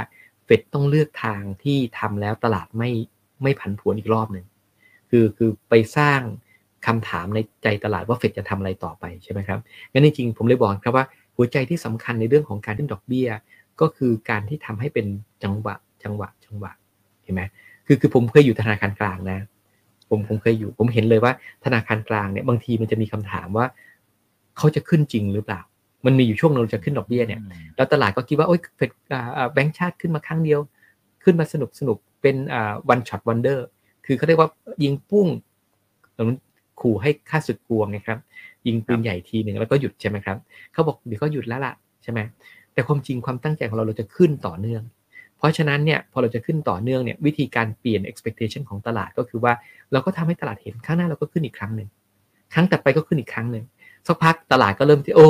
[0.44, 2.90] เฟดต้องเลือกทางที่ทำแล้วตลาดไม่
[3.42, 4.46] ไม่ผันผวนอีกรอบหนึ่ง
[5.10, 6.20] คือคือไปสร้าง
[6.86, 9.58] คำถามในใจตลาดว่าเฟดจะทำอะไรต่อไปใช่ไหมครับ
[9.92, 11.06] งั้นจริงๆผมเลยบอกครับว่า
[11.36, 13.28] หัวใจที่สำคัญในเรื่องของการขึ้นดอกเบี้ย
[13.80, 15.06] ก็คือการที่ทำให้เป็น
[15.42, 15.74] จังหวะ
[16.04, 16.72] จังหวะจังหวะ
[17.26, 17.42] เห็นไหม
[17.86, 19.38] คือคือผมเคยอยู่ธนาคารกลางนะ
[20.10, 21.32] ผมผมเคยอยู่ ผมเห็นเลยว่า
[21.64, 23.66] ธนาคารกลางเนี่ยบางทีมันจะมีคำถามว่า
[24.56, 25.60] เขาจะขึ้นจริงหรือเปล่า
[26.06, 27.40] มันมีอยู่ช่วงนึงจะขึ้นดอกเบี้ยเนี่ย
[27.76, 28.90] แล้วตลาดก็คิดว่าโอ้ยเฟด
[29.54, 30.60] แบงก์ชาติขึ้นมาครั้งเดียว
[31.24, 33.66] ขึ้นมาสนุกสนุกเป็นอ่าวันช็อตวันเดอร์
[34.06, 34.48] คือเขาเรียกว่า
[34.84, 35.26] ยิงปุ้ง
[36.80, 38.18] ขู่ให้ค่าสุดกลัวไงครับ
[38.66, 40.36] ยิงปืนใหญ่ทีหนึ่งแล้วก็หยุดใช่ไหมครับ
[40.72, 42.20] เขาบอกเดี๋ยวก็หยุดแล้วล่ะใช่ไหม
[42.72, 44.82] แต่ความจริงความตั้งใจของเราเราจะขึ้นต่อเนื่อง
[45.38, 49.52] เพราะฉะนั้นเนี่ยพอเราจะขึ้นต่อเนื่องเนี่ยวิธีการเปลี่ยน expectation ของตลาดก็คือว่า
[49.92, 51.88] เราก็ทำให้ตลาดเห็นข้างหน้าเราก็ขึ้นอีกครั้งหนึ่ง
[52.54, 53.64] ครั้งต่อไปก็ขึ้นอีกครั้งหนึ่ง
[54.06, 55.28] สักพักตลาดก็เริ่มที่โอ้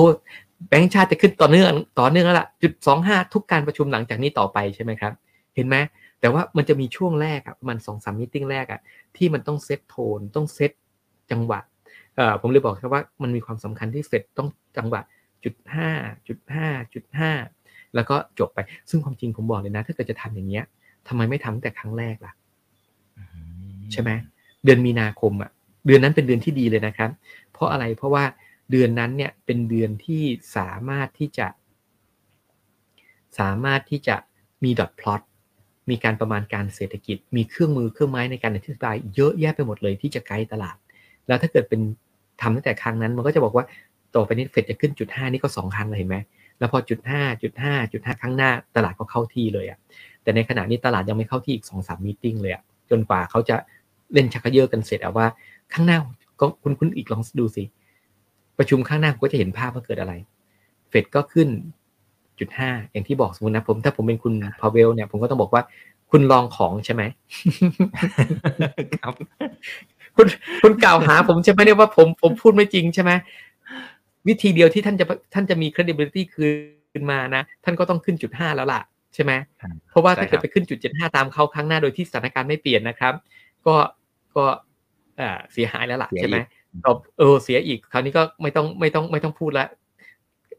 [0.68, 5.12] แบงก์ชาติจะขึ้นต่อเนื่องต่อเนื่องแล้วล่ะจุดสองห้าทุกการประชุมหลังจากนี้ต่อไปใช่ไหมครับ
[5.54, 5.76] เห็นไหม
[6.20, 8.80] แต่ว่ามันจะมีช่วงแรกอะประมาณสองสามมิ팅แรกอะ
[9.16, 10.70] ที่มันต้องเซตโทนต้องเซต
[11.30, 11.61] จังหวะ
[12.16, 15.00] เอ่อผมเลยบอกครับว่ามันมีความสำคัญที่เสร็จต้องจังหวะ
[15.44, 15.90] จุดห้า
[16.28, 17.30] จุดห้าจุดห้า
[17.97, 18.59] แล้วก็จบไป
[18.90, 20.64] ซึ่งความจริงผมบอกเลยนะ ถ้าเกิดจะทำอย่างเงี้ย
[21.09, 22.32] ทำไมไม่ทำแต่ครั้งแรกล่ะ
[23.92, 24.11] ใช่ไหม
[24.64, 25.51] เดือนมีนาคมอะ
[25.86, 27.11] เดือนนั้นเป็นเดือนที่ดีเลยนะครับ
[27.53, 28.24] เพราะอะไรเพราะว่า
[28.70, 30.22] เดือนนั้นเนี่ยเป็นเดือนที่
[30.57, 31.47] สามารถที่จะ
[33.38, 34.16] สามารถที่จะ
[34.64, 35.20] มี dot plot
[35.90, 40.76] มีการประมาณการเศรษฐกิจ มีเครื่องมือเครื่องไม้ในการอธิบายเยอะแยะไปหมดเลยที่จะไกด์ตลาด
[41.26, 41.80] แล้วถ้าเกิดเป็น
[42.40, 43.64] ทำตั้งแต่ครั้งนั้น มันก็จะบอกว่า
[44.14, 46.16] ต่อไปนี้เฟดจะขึ้นจุดห้านี่ก็สองครั้งเลยเห็นไหม
[46.59, 49.78] แล้วพอจุดห้าจุดห้าจุดห้าครั้งหน้าตลาดก็เข้าที่เลยอะ่ะ
[50.22, 53.57] แต่ในขณะนี้ตลาดยังไม่เข้าที่อีกสองสาม meeting เลยอะ่ะจนกว่าเขาจะ
[54.12, 55.26] เล่นชักเย่อกันเสร็จอะว่า
[55.72, 55.98] ข้างหน้า
[56.40, 57.64] ก็คุณคุณอีกลองดูสิ
[58.59, 60.12] ประชุมข้างหน้าก็จะเห็นภาพว่าเกิดอะไร
[60.88, 61.48] เฟดก็ขึ้น
[62.38, 65.62] จุดห้าอย่างที่บอกสมมตินะผม ถ้าผมเป็นคุณพาเวลเนี่ยผมก็ต้องบอกว่า
[66.11, 67.02] คุณลองของใช่ไหม
[69.02, 69.14] ครับ
[70.16, 70.26] คุณ
[70.62, 73.11] คุณกล่าวหาผมใช่ไหมเนี่ยว่าผมผมพูดไม่จริงใช่ไหม
[74.29, 76.47] วิธีเดียวที่ท่านจะท่านจะมี credibility คื
[77.01, 78.81] นมานะ ท่านก็ต้องขึ้นจุดห้าแล้วล่ะ
[79.14, 79.33] ใช่ไหม
[79.91, 83.14] เพราะว่าถ้าเกิดไปขึ้นจุดเจ็ดห้าตามเขาครั้งหน้าโดยที่สถานการณ์ไม่เปลี่ยนนะครับ
[83.66, 83.74] ก็
[84.37, 84.45] ก็
[85.20, 86.37] อ่าเสียหายแล้วล่ะใช่ไหม
[86.85, 89.66] ก็เออเสียอีกคราวนี้ก็ไม่ต้องไม่ต้องไม่ต้องพูดละ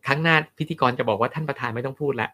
[0.08, 2.30] ครั้งหน้าพิธีกรจะบอกว่าท่านประธานไม่ต้องพูดละ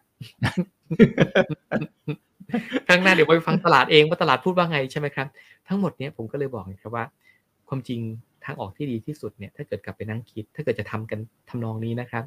[2.88, 5.26] ครั้งหน้าเดี๋ยวไปฟังตลาดเองว่าตลาดพูดว่าไงใช่ไหมครับ
[5.68, 7.04] ทั้งหมดเนี้ยผมก็เลยบอกครับว่า
[7.68, 8.00] ความจริง
[8.44, 12.24] ทางออกที่ดีที่สุดเนี่ยถ้าเกิดกลับไปนั่งคิด ถ้าเกิดจะทำกันทำนองนี้นะครับ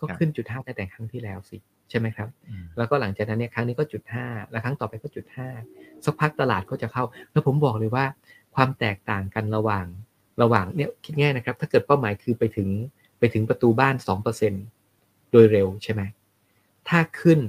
[0.00, 1.56] ก็ขึ้นจุดห้าแต่ครั้งที่แล้วสิ
[1.90, 2.28] ใช่ไหมครับ
[2.78, 5.48] แล้วก็หลังจากนั้นเนี่ยครั้งนี้ก็จุดห้าแล้วครั้งต่อไปก็จุดห้า
[6.04, 8.04] สักพักตลาดก็จะเข้า แล้วผมบอกเลยว่า
[8.54, 9.86] ความแตกต่างกันระหว่าง
[10.42, 12.68] ระหว่างเนี่ยคิดง่ายนะครับ ถ้าเกิดเป้าหมายคือไปถึง
[13.18, 14.52] ไปถึงประตูบ้านสองเปอร์เซ็น
[15.30, 16.02] โดยเร็วใช่ไหม
[16.88, 17.40] ถ้าขึ้น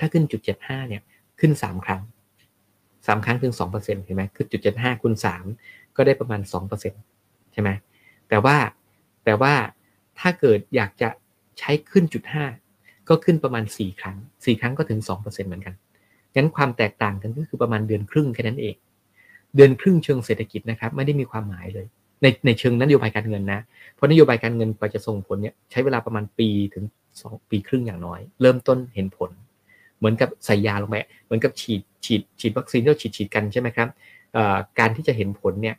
[0.00, 1.02] ถ้าขึ้นจุดเจ็ดห้าเนี่ย
[1.40, 2.02] ขึ้นสามครั้ง
[3.06, 5.44] สามครั้งถึงสองเปอร์เซ็นเห็นไหมคือจุดเจ็ดห้าคูณสาม
[5.98, 6.92] ก็ได้ประมาณสองเปอร์เซ็น
[7.52, 7.70] ใช่ไหม
[8.28, 8.56] แต่ว่า
[9.24, 9.52] แต่ว่า
[10.18, 11.08] ถ้าเกิดอยากจะ
[11.58, 12.44] ใช้ขึ้นจุดห้า
[13.08, 15.74] ก็ขึ้นประมาณสี่ครั้งสี่ครั้งก็ถึงสองเปอร์เซ็นเหมือนกัน
[16.36, 18.76] งั้นความแตกต่างกันก็คือประมาณเดือนครึ่งแค่นั้นเอง
[19.56, 21.86] เดือนครึ่งเชิงเศรษฐกิจนะครับไม่ได้มีความหมายเลย
[22.22, 23.60] ในในเชิงนโยบายการเงินนะ
[23.94, 26.84] เพราะนโยบายการเงินกว่าจะส่งผลเนี่ยใช้เวลาประมาณปีถึง
[27.20, 29.30] สองปีครึ่งอย่างน้อย เริ่มต้นเห็นผล
[29.98, 33.88] เหมือนกับใส่ยาลงไป เหมือนกับฉีดฉีดฉีดวัคซีนที่เราฉีดฉีดกันใช่ไหมครับ
[34.78, 35.76] การที่จะเห็นผลเนี่ย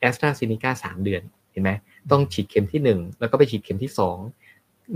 [0.00, 1.70] แอสตราเซเนกาสามเดือนเห็นไหม
[2.10, 4.18] ต้องฉีดเข็มที่หนึ่งแล้วก็ไปฉีดเข็มที่สอง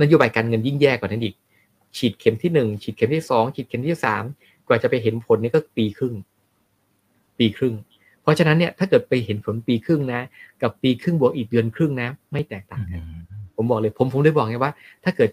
[0.03, 1.35] นโยบายการเงินยิ่งแย่กว่านั้นอีก
[1.97, 4.23] ฉีดเข็มที่หนึ่งฉีดเข็มที่สองฉีดเข็มที่สาม
[4.67, 6.15] กว่าจะไปเห็นผลนี่ก็ปีครึ่ง
[7.39, 7.75] ปีครึ่ง
[8.23, 10.21] เพราะฉะนั้นเนี่ยถ้าเกิดไปเห็นผลปีครึ่งนะ
[10.63, 13.03] กับปีครึ่งบวกอีกเดือนครึ่งนะ ไม่แตกต่างกัน
[13.57, 14.73] ผมบอกเลยผมผมได้บอกไงว่า
[15.05, 15.31] ถ้าเกิด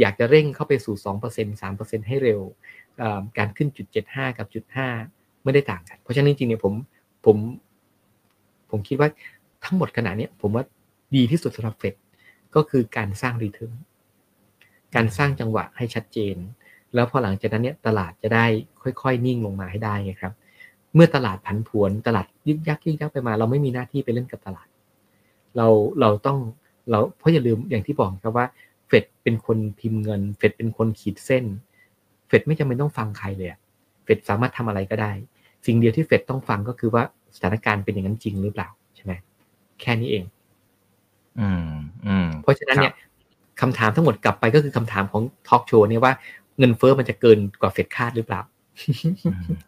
[0.00, 2.40] อยากจะเร่งเข้าไปสู่สองเปอร์เซ็นสามเปอร์เซ็นให้เร็ว
[3.38, 4.88] การขึ้นจุดเจ็ดห้ากับจุดห้า
[5.48, 6.72] ไม่ได้ต่างกัน เพราะฉะนั้นจริงๆเนี่ยผม
[7.24, 7.36] ผม
[8.70, 9.08] ผมคิดว่า
[9.64, 10.64] ทั้งหมดขนาดนี้ผมว่า
[11.16, 11.94] ดีที่สุดสำหรับเฟด
[12.54, 13.72] ก็คือการสร้างรีเทิร์น
[14.94, 16.36] การสร้างจังหวะให้ชัดเจน
[16.94, 18.46] แล้วพอหลังจากนั้นเนี่ยตลาดจะได้
[18.82, 20.32] ค่อยๆ นิ่งลงมาให้ได้ไงครับ
[20.94, 24.68] เมื่อตลาดผันผวนตลาดยึกยักยึกยักไปมา เราไม่มีหน้าที่ไปเล่นกับตลาด
[25.56, 25.66] เรา
[26.00, 26.38] เราต้อง
[26.90, 28.46] เราเพราะอย่าลืมอย่างที่บอกครับว่า
[28.86, 31.44] เฟดเป็นคนพิมพ์เงิน เฟดเป็นคนขีดเส้น
[32.28, 33.48] เฟดไม่จำเป็นต้องฟังใครเลย
[34.04, 35.12] เฟดสามารถทำอะไรก็ได้
[35.66, 37.02] สิ่งเดียวที่เฟดต้องฟังก็คือว่า
[37.36, 39.12] สถานการณ์เป็นอย่างนั้นจริงหรือเปล่าใช่ไหม
[39.80, 40.24] แค่นี้เอง
[41.40, 41.68] อืม
[42.06, 42.94] อืมเพราะฉะนั้นเนี่ย
[43.60, 46.12] คำถามทั้งหมดกลับไปก็คือคำถามของทอล์กโชว์เนี่ยว่า
[46.58, 48.40] เงินเฟอ้อมันจะเกินกว่าเฟดคาดหรือเปล่า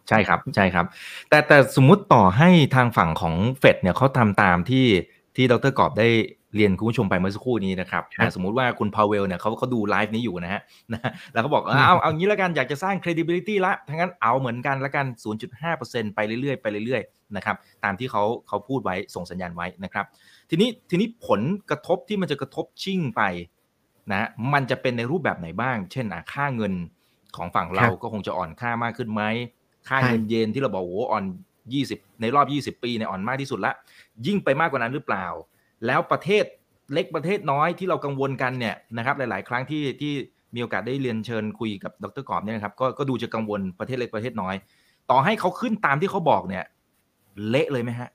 [0.09, 0.87] ใช่ครับ ใช่ครับ
[1.29, 4.87] แต่แต่สมมุติต่อให้ทางฝั่งของเฟดเนี่ยเขาทำตามที่
[5.37, 6.09] ที่ดรกอบได้
[6.57, 8.03] เรียนคุณผู้ชมไปเมื่อสักครู่นี้นะครับ
[8.35, 15.07] สมมุติว่าคุณพาวเวลเนี่ยเขาเขาดูไลฟ์นี้อยู่นะฮะนะแล้วเขาบอกเอาเอางี้แล้วกันอยากจะสร้าง credibility ละทั้งนั้นเอาเหมือนกันแล้วกัน
[15.61, 20.05] 0.5%ไปเรื่อยๆไปเรื่อยๆนะครับตามที่เขาเขาพูดไว้ส่งสัญญาณไว้นะครับ
[20.51, 21.41] ทีนี้ทีนี้ผล
[21.71, 23.23] กระทบที่มันจะกระทบชิ่งไป
[24.13, 26.73] นะมันจะเป็นในรูปแบบไหนบ้าง เช่นอะค่าเงิน
[27.37, 29.23] ของฝั่งเราก็คงจะอ่อนค่ามากขึ้นไหม
[29.89, 31.25] ค่าเงินเยนที่เราบอกโอ้อ่อน
[31.73, 33.73] 20 ในรอบ 20 ปีเนี่ยอ่อนมากที่สุดละ
[34.27, 35.27] ยิ่งไปมากกว่านั้นหรือเปล่า
[35.87, 36.45] แล้วประเทศ
[36.93, 40.13] เล็กประเทศน้อยที่เรากังวลกันเนี่ยนะครับหลาย ๆ ครั้งที่ที่
[40.55, 44.55] มีโอกาสได้เรียนเชิญคุยกับดรกอบเนี่ยนะครับก็ก็ดูจะกังวลประเทศเล็กประเทศน้อย
[45.11, 46.65] ต่อให้เขาขึ้นตามที่เขาบอกเนี่ย
[47.49, 48.09] เละเลยไหมฮะ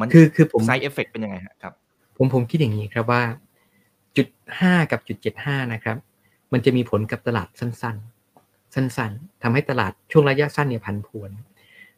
[0.00, 1.74] มันคือคือผมไซเอฟเฟกเป็นยังไงครับ
[2.16, 3.22] ผมผมคิดอย่างนี้ครับว่า
[4.16, 4.28] จุด
[4.60, 5.96] ห้ากับจุดเจ็ดห้านะครับ
[6.52, 7.96] มันจะมีผลกับตลาดสั้น
[8.36, 11.30] ๆ สั้น ๆทำให้ตลาดช่วงระยะสั้นเนี่ยพันผวน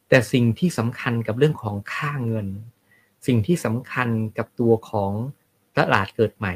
[0.09, 2.47] แต่สิ่งที่สำคัญกับเรื่องของค่าเงิน
[3.27, 4.09] สิ่งที่สำคัญ
[4.39, 5.13] กับตัวของ
[5.79, 6.55] ตลาดเกิดใหม่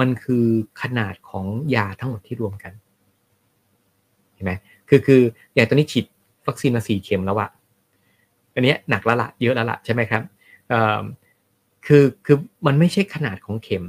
[0.00, 0.46] มันคือ
[0.82, 2.72] ขนาดของยาทั้งหมดที่รวมกัน
[4.34, 4.52] เห็นไหม
[4.88, 5.20] คือคือ
[5.54, 6.04] อย่างตอนนี้ฉีด
[6.46, 7.50] วัคซีนมาสี่เข็มแล้วอะ
[8.54, 10.22] อันนี้หนักแล้วละเยอะแล้วละใช่ไหมครับ
[11.86, 12.36] คือคือ
[12.66, 13.84] มันไม่ใช่ขนาดของเข็ม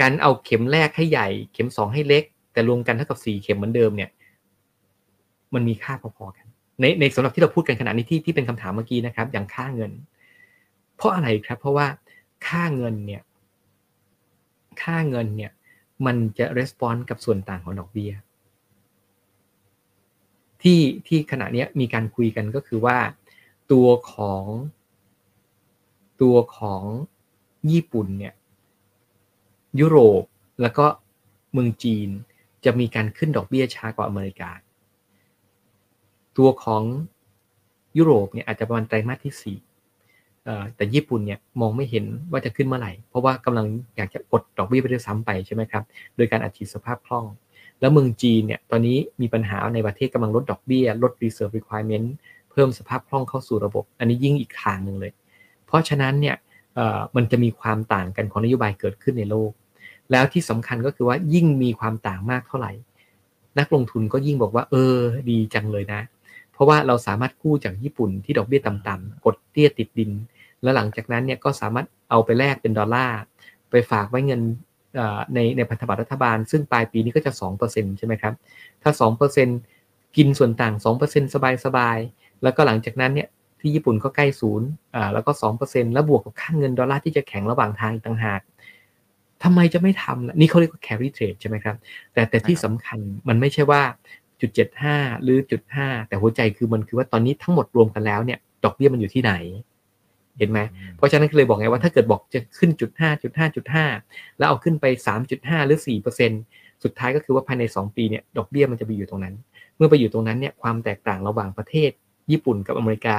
[0.00, 4.10] การเอาเข็มแรกให้ใหญ่ เข็มสองให้เล็ก แต่รวมกันเท่ากับสี่เข็มเหมือนเดิมเนี่ย
[5.54, 6.46] มันมีค่าพอๆกัน
[6.80, 9.92] ในในสำหรับที่เราพูดกันขณะนี้ที่ที่เป็นคำถามเมื่อกี้นะครับ อย่างค่าเงิน
[10.98, 11.86] เพราะอะไรครับ เพราะว่า
[12.46, 13.22] ค่าเงินเนี่ย
[14.82, 15.52] ค่าเงินเนี่ย
[16.06, 18.12] มันจะรีสปอนส์กับส่วนต่างของดอกเบี้ย
[20.62, 22.98] ที่ที่ขณะนี้มีการคุยกันก็คือว่า
[23.72, 24.44] ตัวของ
[26.22, 26.84] ตัวของ
[27.72, 28.34] ญี่ปุ่นเนี่ย
[29.80, 30.22] ยุโรป
[30.60, 30.86] แล้วก็
[31.52, 32.08] เมืองจีน
[32.64, 34.50] จะมีการขึ้นดอกเบี้ยช้ากว่าอเมริกา
[36.38, 36.82] ตัวของ
[37.98, 39.58] ยุโรปเนี่ยอาจจะประมาณไตรมาสที่สี่
[40.76, 43.66] แต่ญี่ปุ่นเนี่ยมองไม่เห็นว่าจะขึ้นเมื่อไหร่ เพราะว่ากำลัง
[43.96, 45.82] อยากจะกดดอกเบี้ยไปด้วยซ้ำไปใช่ไหมครับ
[46.16, 47.26] โดยการอัดฉีดสภาพคล่อง
[47.80, 52.06] แล้วเมืองจีนเนี่ยตอนนี้มีปัญหาในประเทศกำลังลดดอกเบี้ย ลด reserve requirement
[52.50, 55.12] เพิ่มสภาพคล่องเข้าสู่ระบบ อันนี้ยิ่งอีกทางหนึ่งเลย
[55.66, 56.36] เพราะฉะนั้นเนี่ย
[57.16, 59.50] มันจะมีความต่างกันของนโยบายเกิดขึ้นในโลก
[60.12, 62.72] แล้วที่สำคัญก็คือว่ายิ่งมีความต่างมากเท่าไหร่
[63.58, 64.96] นักลงทุนก็ยิ่งบอกว่า เออ
[65.30, 66.00] ดีจังเลยนะ
[66.58, 70.10] เพราะว่าเราสามารถกู้จากญี่ปุ่นที่ดอกเบี้ยต่ำๆกดเตี้ยติดดิน
[70.62, 73.18] แล้วหลังจากนั้นเนี่ยก็สามารถเอาไปแลกเป็นดอลลาร์
[73.70, 74.40] ไปฝากไว้เงิน
[75.34, 77.32] ในในพันธบัตรรัฐบาล ซึ่งปลายปีนี้ก็จะ
[77.64, 78.34] 2%ใช่ไหมครับ
[78.82, 78.90] ถ้า
[79.54, 81.34] 2%กินส่วนต่าง 2%
[81.64, 83.28] สบายๆ แล้วก็หลังจากนั้นเนี่ย
[83.60, 88.40] ที่ญี่ปุ่นก็ใกล้ศูนย์อ่าแล้วก็สองเปอร์เซ็นแล้วบวกกับค่าเงินดอลลาร์ที่จะแข็งระหว่างทางต่างหาก
[89.44, 91.76] ทำไมจะไม่ทำล่ะนี่เขาเรียกว่า carry trade ใช่ไหมครับ
[92.12, 92.98] แต่แต่ที่สำคัญ
[93.28, 93.82] มันไม่ใช่ว่า
[94.40, 99.32] จุดเจ็ดห้าหรือจุดห้าแต่หัวใจคือมันคือว่าตอนนี้ทั้งหมดรวมกันแล้วเนี่ยดอกเบี้ยมันอยู่ที่ไหน
[100.38, 100.58] เห็นไหม
[100.96, 103.86] เพราะฉะนั้นเลยบอกไงว่าถ้าเกิดบอกจะขึ้นจุดห้าจุดห้าจุดห้า
[104.38, 106.30] แล้วเอาขึ้นไปสามจุดห้าหรือสี่เปอร์เซ็น
[106.84, 109.34] สุดท้ายก็คือว่าภายในสองปีเนี่ยดอกเบี้ยมันจะไปอยู่ตรงนั้น
[109.76, 111.90] เมื่อไปอยู่ตรงนั้นเนี่ยความแตกต่างระหว่างประเทศ
[112.30, 113.18] ญี่ปุ่นกับอเมริกา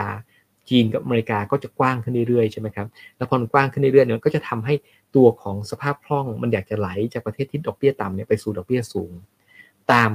[0.70, 4.74] จีนกับอเมริกาก็จะกว้างขึ้นเรื่อยๆใช่ไหมครับ แล้วพอมันกว้างขึ้นเรื่อยๆเนี่ยก็จะทำให้
[5.16, 9.12] ตัวของสภาพคล่องมันอยากจะไหลจากประเทศที่ดอกเบี้ยต่ำเนี่ยไปสู่ดอกเบี้ยสูง
[9.92, 10.10] ตาม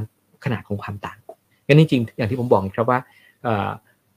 [0.44, 1.18] ขนาดของความต่าง
[1.66, 2.98] งั้นจริงๆอย่างที่ผมบอกครับว่า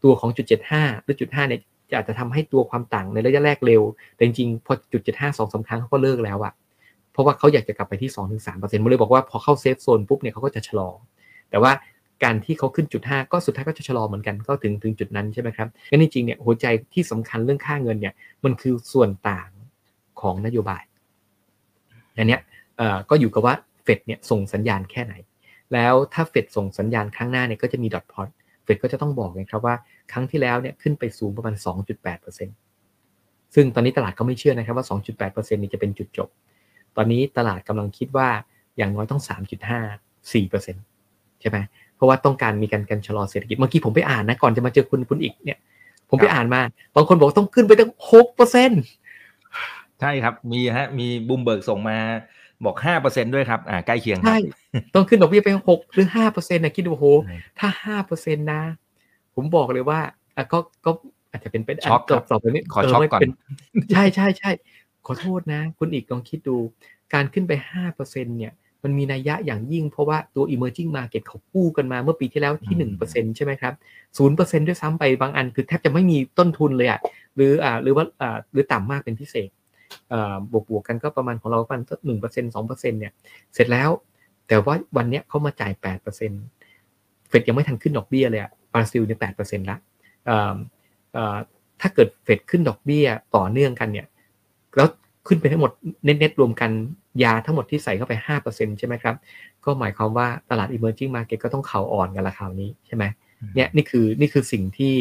[0.03, 1.59] ตัวของจุดเจ็ดห้าหรือจุดห้าเนี่ย
[1.89, 3.81] จะอาจจะทำให้ตัวความต่างในระยะแรกเร็ว
[4.15, 6.53] แต่จริงๆ พอจุดเจ็ดห้าสองสาครั้งเขาก็เลิกแล้วอะ
[7.11, 10.89] เพราะว่าเขาอยากจะกลับไปที่สองถึงสามเปอร์เซ็นต์มันเลยบอกว่าพอเข้าเซฟโซนปุ๊บเนี่ยเขาก็จะชะลอ
[11.49, 11.71] แต่ว่า
[12.23, 18.13] การที่เขาขึ้นจุด5ก็สุดท้ายก็จะชะลอเหมือนกันก็ถึงถึงจุดนั้นใช่ไหมครับงั้นจริงๆเนี่ยหัวใจที่สำคัญเรื่องค่าเงินเนี่ย
[18.43, 19.49] มันคือส่วนต่าง
[20.21, 20.83] ของนโยบาย
[22.17, 22.41] อันเนี้ย
[23.09, 23.53] ก็อยู่กับว่า
[23.83, 25.13] เฟดเนี่ยส่งสัญญาณแค่ไหน
[25.73, 28.27] แล้วถ้าเฟดส่งสัญญาณครั้งหน้าเนี่ยก็จะมีดอทพอต
[28.63, 29.75] เฟดก็จะต้องบอกนะครับว่า
[30.11, 31.55] ครั้งที่แล้วเนี่ยขึ้นไปสูงประมาณ
[32.75, 34.85] 2.8%ซึ่งตอนนี้ตลาดก็ไม่เชื่อนะครับว่า
[35.25, 36.29] 2.8%นี่จะเป็นจุดจบ
[36.95, 38.29] ตอนนี้ตลาดกำลังคิดว่า
[38.77, 39.21] อย่างน้อยต้อง
[39.87, 41.57] 3.5 4%ใช่ไหม
[41.95, 45.59] เพราะว่าต้องการมีการการชะลอเศรษฐกิจ เมื่อกี้ผมไปอ่านนะ ก่อนจะมาเจอคุณคุณอีกเนี่ย
[46.09, 46.61] ผมไปอ่านมา
[46.95, 48.81] บางคนบอกต้องขึ้นไปตั้งหกเปอร์เซ็นต์
[49.99, 51.97] ใช่ครับ มีฮะ มีบูมเบิร์กส่งมา
[52.65, 54.41] บอกห้าเปอร์เซ็นด้วยครับ อ่าใกล้เคียงครัใช่บ
[54.95, 58.61] ต้องขึ้นดอกเบี้ยไปหกหรือห้าเปอร์เซ็นต์นะคิดดูโอ้โหอืมถ้าห้าเปอร์เซ็นต์นะ
[59.35, 59.99] ผมบอกเลยว่า
[60.35, 60.91] อะก็ก็
[61.31, 63.27] อาจจะเป็นไปได้ช็อกครับต่อไปนี้ขอช็อกก่อนเไม่เป็
[63.93, 64.51] ใช่ใช่ใช่
[65.05, 66.57] ขอโทษนะ คุณอีกลองคิดดู
[67.13, 68.53] การขึ้นไปห้าเปอร์เซ็นเนี่ย
[68.83, 73.73] มันมีนัยยะอย่างยิ่งเพราะว่าตัว emerging market เขากู้กันมาเมื่อปีที่แล้วที่หนึ่งเปอร์เซ็นใช่ไหมครับ
[74.17, 76.99] ศูนย์เปอร์เซ็นด้วยซ้ำไปบางอันคือแทบจะไม่มีต้นทุนเลยอะ
[77.35, 79.66] หรืออ่าหรือว่าอ่าหรือต่ำมากเป็นพิเศษอ่า
[80.51, 83.11] บวกบวกๆกันก็ประมาณของเราประมาณหนึ่งเปอร์เซ็นสองเปอร์เซ็นเนี่ย
[83.53, 83.89] เสร็จแล้ว
[84.47, 86.31] แต่ว่าวันเนี้ยเขามาจ่ายแปดเปอร์เซ็น
[87.29, 89.77] เฟดยังไม่ทันขึ้นดอกเบี้ยเลยอะบราซิลเนี่ยแปดเปอร์เซ็นต์ละ
[90.25, 90.55] เอ่อ
[91.13, 91.37] เอ่อ
[91.81, 93.05] ถ้าเกิดเฟดขึ้นดอกเบี้ย
[93.35, 94.07] ต่อเนื่องกันเนี่ย
[94.75, 94.87] แล้ว
[95.27, 95.71] ขึ้นไปทั้งหมด
[96.03, 96.71] เน็ตๆรวมกัน
[97.23, 99.15] ยาทั้งหมดที่ใส่เข้าไปห้าเปอร์เซ็นใช่ไหมครับ
[99.65, 103.03] ก็หมายความว่าตลาด emerging market ก็ต้องเข่าอ่อนกันละคราวนี้ใช่ไหม
[103.55, 104.93] เนี่ยนี่คือนี่คือสิ่งที่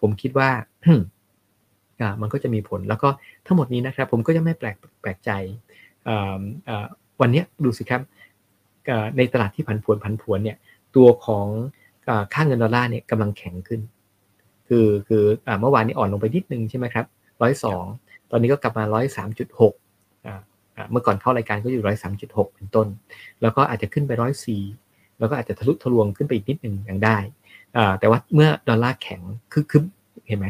[0.00, 0.50] ผมคิดว่า
[2.00, 3.08] อ่ามันก็จะมีผลแล้วก็
[3.46, 5.30] ทั้งหมดนี้นะครับผมก็จะไม่แปลกแปลกใจ
[7.20, 8.02] วันนี้ดูสิครับ
[9.16, 10.56] ในตลาดที่ผันผวนผันผวนเนี่ย
[10.96, 11.46] ตัวของ
[12.34, 13.80] ค่าเงินดอลลาร์เนี่ยกำลังแข็งขึ้น
[14.68, 15.24] คือคือ
[15.60, 17.06] เมื่อวานนี้อ่อนลงไปนิดนึงใช่ไหมครับ
[17.42, 17.84] ร้อยสอง
[18.30, 19.74] ตอนนี้ก็กลับมาร้อยสามจุดหก
[20.90, 22.86] เมื่อก่อนเข้ารายการก็อยู่ร้อยสามจุดหกเป็นต้น
[23.42, 24.62] แล้วก็อาจจะขึ้นไปร้อยสี่
[25.18, 27.18] แล้วก็อาจจะทะลุทะลวงขึ้นไปอีกนิดหนึ่งอย่างได้
[28.00, 29.20] แต่ว่าเมื่อดอลลาร์แข็ง
[29.52, 29.82] คือคือ
[30.28, 30.46] เห็นไหม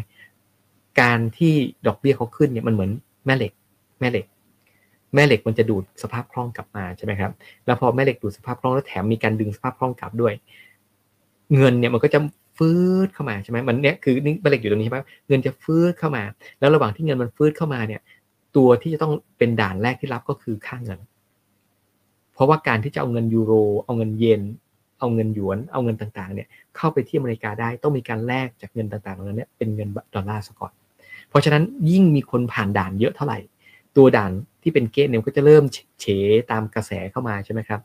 [1.01, 1.53] การที่
[1.86, 2.91] ดอกเบี้ยเขาขึ้นเนี่ยมันเหมือน
[3.26, 3.53] แม่เหล็ก
[4.01, 4.26] แม่เหล็ก
[5.14, 7.30] แม่เหล็กมันจะดูดสภาพคล่องกลับมาใช่ไหมครับ
[7.66, 10.34] แล้วพอแม่เหล็กดูดสภาพคล่องแล้วแถมมีการดึงสภาพคล่องกลับด้วย
[11.55, 12.18] เงินเนี่ยมันก็จะ
[12.59, 12.72] ฟื
[13.07, 16.22] ดเข้ามาใช่ไหมมันเนี่ยคือนี่แม่เหล็กอยู่ตรงนี้ใช่ไหมเงินจะฟืดเข้ามา
[16.61, 18.01] แล้วระหว่างที่เงินมันฟืดเข้ามาเนี่ย
[18.57, 20.99] ตัวที่จะต้องเป็นด่านแรกที่รับก็คือค่าเงิน
[22.34, 23.53] เพราะว่าการที่จะเอาเงินยูโร
[23.84, 24.43] เอาเงินเยน
[24.99, 30.72] เอาเงินหยวน เอาเงินต่างๆ เนี่ย เข้าไปที่อเมริกาได้ ต้องมีการแลกจากเงินต่างๆเหล่านั้นเนี่ยเป็นเงินดอลลาร์ซะก่อน
[31.30, 33.38] เพราะฉะนั้นยิ่งมีคนผ่านด่านเยอะเท่าไหร่
[33.96, 35.64] ตัวด่านที่เป็นเกณฑ์เนี่ยก็จะเริ่ม
[36.00, 36.06] เฉ
[36.50, 37.80] ตามกระแสเข้ามาใช่ไหมครับ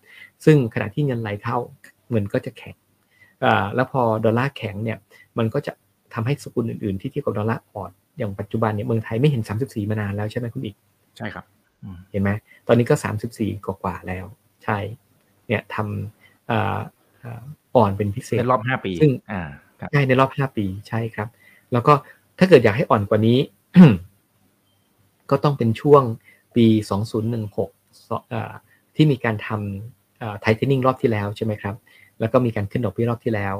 [0.45, 1.57] ซึ่งขณะที่เงินไหลเข้า
[2.11, 2.75] เงินก็จะแข็ง
[3.43, 4.97] อ่าแล้วพอดอลลาร์แข็งเนี่ย
[5.37, 5.73] มันก็จะ
[6.13, 10.75] ทำให้สกุลอื่นๆ ที่เทียบกับดอลลาร์อ่อนอย่างปัจจุบันเนี่ยเมืองไทยไม่เห็น 34 มานานแล้วใช่ไหมคุณอีก
[11.17, 11.45] ใช่ครับ
[11.83, 12.29] อืมเห็นไหม
[12.67, 12.95] ตอนนี้ก็
[13.31, 14.25] 34 กว่าๆแล้ว
[14.63, 14.77] ใช่
[15.47, 16.79] เนี่ยทำอ่า
[17.23, 17.41] อ่า
[17.75, 19.41] อ่อนเป็นพิเศษในรอบห้าปีซึ่งอ่า
[19.79, 21.27] ครับใช่ในรอบ 5 ปีใช่ครับ
[21.73, 21.93] แล้วก็
[22.39, 23.37] ถ้าเกิดอยากให้อ่อนกว่านี้
[25.29, 26.03] ก็ต้องเป็นช่วง
[26.55, 26.65] ปี
[27.33, 28.51] 2016สอ่า
[28.95, 31.75] ที่มีการทำไทเทนิ่งรอบที่แล้วใช่ไหมครับ
[32.19, 33.55] แล้วก็มีการขึ้นดอกเบี้ยรอบที่แล้ว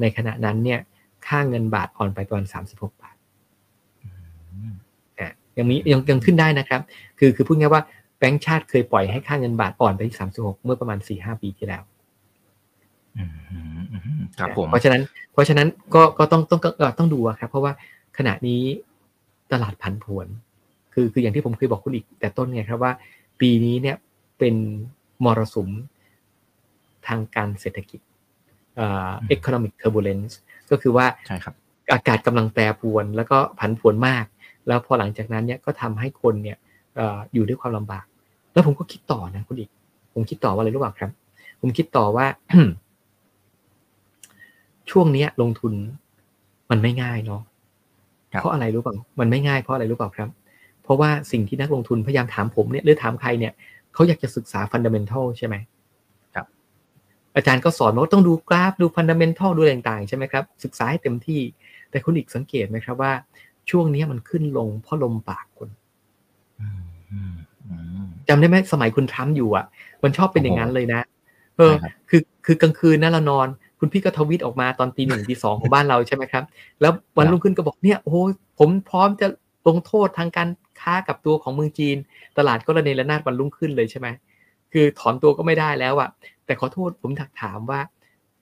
[0.00, 0.80] ในขณะนั้นเนี่ย
[1.26, 3.16] ค่าเงินบาทอ่อนไปประมาณ 36 บาท
[4.02, 4.08] อื
[4.72, 4.74] ม
[5.58, 6.80] ยังมียังยังขึ้นได้นะครับ
[7.18, 7.82] คือคือพูดง่ายว่า
[8.18, 11.82] แบงก์ชาติเคยปล่อยให้ค่าเงินบาทอ่อนไปที่36 เมื่อประมาณ 4-5 ปีที่แล้ว
[14.38, 15.02] ครับผมเพราะฉะนั้น
[15.32, 17.72] เพราะฉะนั้นก็ก็ต้องต้องเอ่อต้องดูอะครับ เพราะว่า
[18.18, 18.62] ขณะนี้
[19.52, 20.26] ตลาดผันผวน
[20.94, 22.92] คือคืออย่างที่ผมเคยบอกคุณอีก แต่ต้นไงครับว่า
[23.40, 23.96] ปีนี้เนี่ย
[24.38, 24.54] เป็น
[25.24, 25.68] มรสุม
[27.06, 28.00] ทางการเศรษฐกิจ
[28.76, 30.32] เอ่อ economic turbulence
[30.70, 31.54] ก็คือว่าใช่ครับ
[31.92, 34.24] อากาศกำลังแปรปรวน แล้วก็ผันผวนมาก
[34.68, 36.56] แล้วพอหลังจากนั้นเนี่ยก็ทำให้คนเนี่ย
[36.96, 38.04] เอ่ออยู่ด้วยความลำบาก
[38.52, 39.70] แล้วผมก็คิดต่อนะคุณอีก
[40.14, 41.10] ผมคิดต่อว่าอะไรรู้เปล่าครับ
[41.60, 42.26] ผมคิดต่อว่า
[44.90, 45.72] ช่วงเนี้ย ลงทุน
[46.70, 47.42] มันไม่ง่ายเนาะ
[48.32, 50.28] ครับเพราะอะไรรู้เปล่ามันไม่ง่ายเพราะอะไรรู้เปล่าครับ
[50.82, 53.52] เพราะว่าสิ่งที่นักลงทุนพยายามถามผมเนี่ยหรือถามใครเนี่ย
[53.94, 55.54] เขาอยากจะศึกษาฟันดัมเ n นทัลใช่ไหม
[56.34, 56.46] ครับ
[57.36, 61.40] อาจารย์ก็สอนมาว่าต้องดูกราฟดูฟันดัมเ n นทัลดูอะไรต่างๆใช่ไหมครับศึกษาให้เต็มที่
[61.90, 63.12] แต่คุณอีกสังเกตไหมครับว่า
[63.70, 65.68] ช่วงเนี้ยมันขึ้นลงเพราะลมปากคน
[66.60, 67.34] อืมอืม
[67.66, 69.64] อืมจำได้ไหมสมัยคุณทรัมป์อยู่อะ
[70.02, 71.00] มันชอบเป็นอย่างนั้นเลยนะ
[71.56, 73.48] เออใช่ครับคือคือกลางคืนนะเรานอน
[73.84, 76.44] คุณพี่ก็ทวิตออกมาตอนตีหนึ่งตีสองของบ้านเราใช่ไหมครับ
[76.80, 78.16] แล้ววันรุ่งขึ้นก็บอกเนี่ยโอ้โห
[78.58, 79.26] ผมพร้อมจะ
[79.68, 80.48] ลงโทษทางการ
[80.80, 81.96] ค้ากับตัวของเมืองจีน
[82.38, 84.08] ตลาดก็ระเนระนาดวันรุ่งขึ้นเลยใช่ไหม
[84.72, 86.08] คือถอนตัวก็ไม่ได้แล้วอะ
[86.46, 87.80] แต่ขอโทษผมถักถามว่า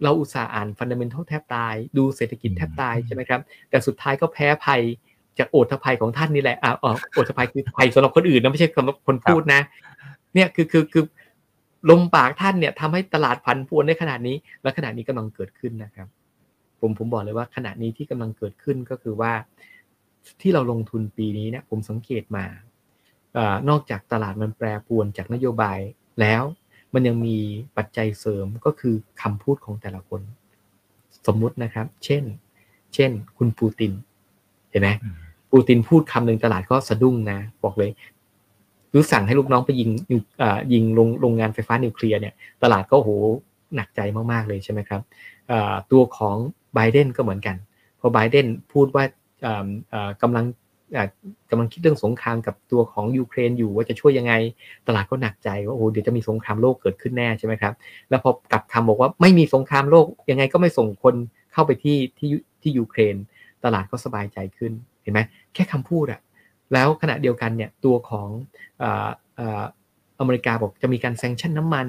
[0.03, 4.80] เราอุตส่าห์อ่านฟันดัมเ n นทัลแทบตาย ดูเศรษฐกิจแทบตายใช่ไหมครับ แต่สุดท้ายก็แพ้ภัย
[5.38, 9.61] จากโอทภัยของท่านนี่แหละอ่าอ๋อโอทภัยคือภัยสำหรับคนอื่นนะไม่ใช่สำหรับคนพูดนะ
[10.34, 11.05] เนี่ยคือคือคือ
[11.89, 16.09] ลมปากท่านเนี่ยทำให้ตลาดพันพวนได้ขนาดนี้ และขนาดนี้กำลังเกิดขึ้นนะครับ
[16.81, 19.33] ผมผมบอกเลยว่าขณะนี้ที่กำลังเกิดขึ้นก็คือว่า
[20.41, 22.45] ที่เราลงทุนปีนี้เนี่ยผมสังเกตมา
[23.35, 25.78] เอ่อนอกจากตลาดมันแปรปรวนจากนโยบาย
[26.20, 26.43] แล้ว
[26.95, 27.39] มันยังมี
[27.76, 30.20] ปัจจัยเสริมก็คือคำพูดของแต่ละคน
[31.26, 32.24] สมมุตินะครับ เช่น
[32.95, 33.93] เช่น คุณปูติน
[34.70, 35.16] เห็นไหมอืม
[35.53, 37.91] ปูตินพูดคำหนึ่งตลาดก็สะดุ้งนะ บอกเลย
[38.91, 39.91] หรือสั่งให้ลูกน้องไปยิง
[40.72, 43.11] ยิงโรงโรงงานไฟฟ้านิวเคลียร์เนี่ยตลาดก็โห
[43.76, 44.01] หนักใจ
[44.32, 45.01] มาก ๆ เลยใช่ไหมครับ
[45.93, 46.36] ตัวของ
[46.74, 47.57] ไบเดนก็เหมือนกัน
[48.01, 49.05] พอไบเดนพูดว่า
[49.47, 50.45] อ่าอ่ากำลัง
[51.51, 54.34] กำลังคิดเรื่องสงครามกับตัวของยูเครนอยู่ว่าจะช่วยยังไง
[54.88, 57.74] ตลาดก็หนักใจว่าโอ้เดี๋ยวจะมีสงครามโลกเกิดขึ้นแน่ใช่ไหมครับ
[58.11, 61.14] แล้วพอกลับคำบอกว่าไม่มีสงครามโลกยังไงก็ไม่ส่งคน
[61.53, 62.30] เข้าไปที่ที่
[62.62, 63.14] ที่ยูเครน
[63.64, 64.72] ตลาดก็สบายใจขึ้น
[65.03, 65.20] เห็นไหม
[65.55, 66.20] แค่คำพูดอะ
[66.73, 68.29] แล้วขณะเดียวกันเนี่ยตัวของ
[70.18, 71.87] อเมริกาบอกจะมีการแซงชั่นน้ำมัน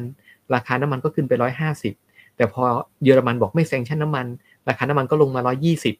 [0.53, 1.93] ราคาน้ำมันก็ขึ้นไปร้อยห้าสิบ
[2.37, 2.63] แต่พอ
[3.03, 4.25] เยอรมันบอกไม่แซงชั่นน้ำมัน
[4.69, 5.95] ราคาน้ำมันก็ลงมาร้อยี่สิบ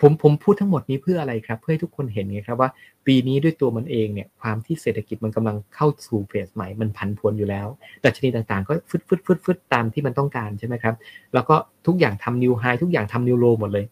[0.00, 2.70] ผมผมพูดทั้งหมดนี้เพื่ออะไรครับ เพื่อให้ทุกคนเห็นไงครับว่า
[3.06, 7.66] ปีนี้ด้วยตัวมันเองเนี่ยความที่เศรษฐกิจมันกำลังเข้าสู่เฟสใหม่มันผันผวนอยู่แล้ว
[8.00, 10.94] แต่ชนิดต่างๆ ก็ฟึดฟึดฟึดฟึดตามที่มันต้องการใช่ไหมครับ
[11.34, 13.84] แล้วก็ทุกอย่างทำนิวไฮทุกอย่างทำนิวโลหมดเลย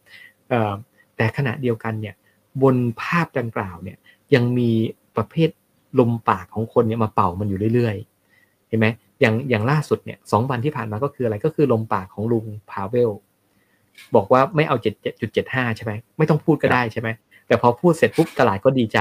[1.17, 2.15] แต่ขณะเดียวกันเนี่ย
[2.63, 3.97] บนภาพดังกล่าวเนี่ย
[4.35, 4.71] ยังมี
[5.17, 5.51] ประเภท
[5.99, 8.87] ลมปากของคนเนี่ยมาเป่ามันอยู่เรื่อยๆ เห็นไหม
[9.21, 13.11] อย่างอย่างล่าสุดเนี่ยสองวันที่ผ่านมาก็คืออะไรก็คือลมปากของลุงพาเวล
[14.15, 17.09] บอกว่าไม่เอาเจ็ดจุดเจ็ดห้าใช่ไหมไม่ต้องพูดก็ได้ใช่ไหม
[17.47, 18.99] แต่พอพูดเสร็จปุ๊บตลาดก็ดีใจ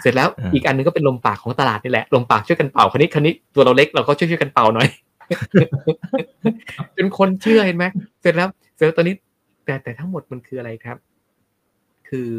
[0.00, 4.88] เสร็จแล้วอีกอันนึงก็เป็นลมปากของตลาดนี่แหละลมปากช่วยกันเป่าคันนี้คันนี้ตัวเราเล็กเราก็ช่วยช่วยกันเป่าหน่อย
[6.96, 7.84] จนคนเชื่อเห็นไหม
[8.22, 9.14] เสร็จแล้ว เสร็จแล้วตอนนี้
[9.64, 10.96] แต่แต่ทั้งหมดมันคืออะไรครับ
[12.08, 12.30] คือ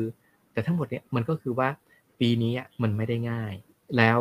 [0.54, 1.70] แต่ทั้งหมดเนี่ยมันก็คือว่า
[2.20, 3.54] ปีนี้มันไม่ได้ง่าย
[3.98, 4.20] แล้ว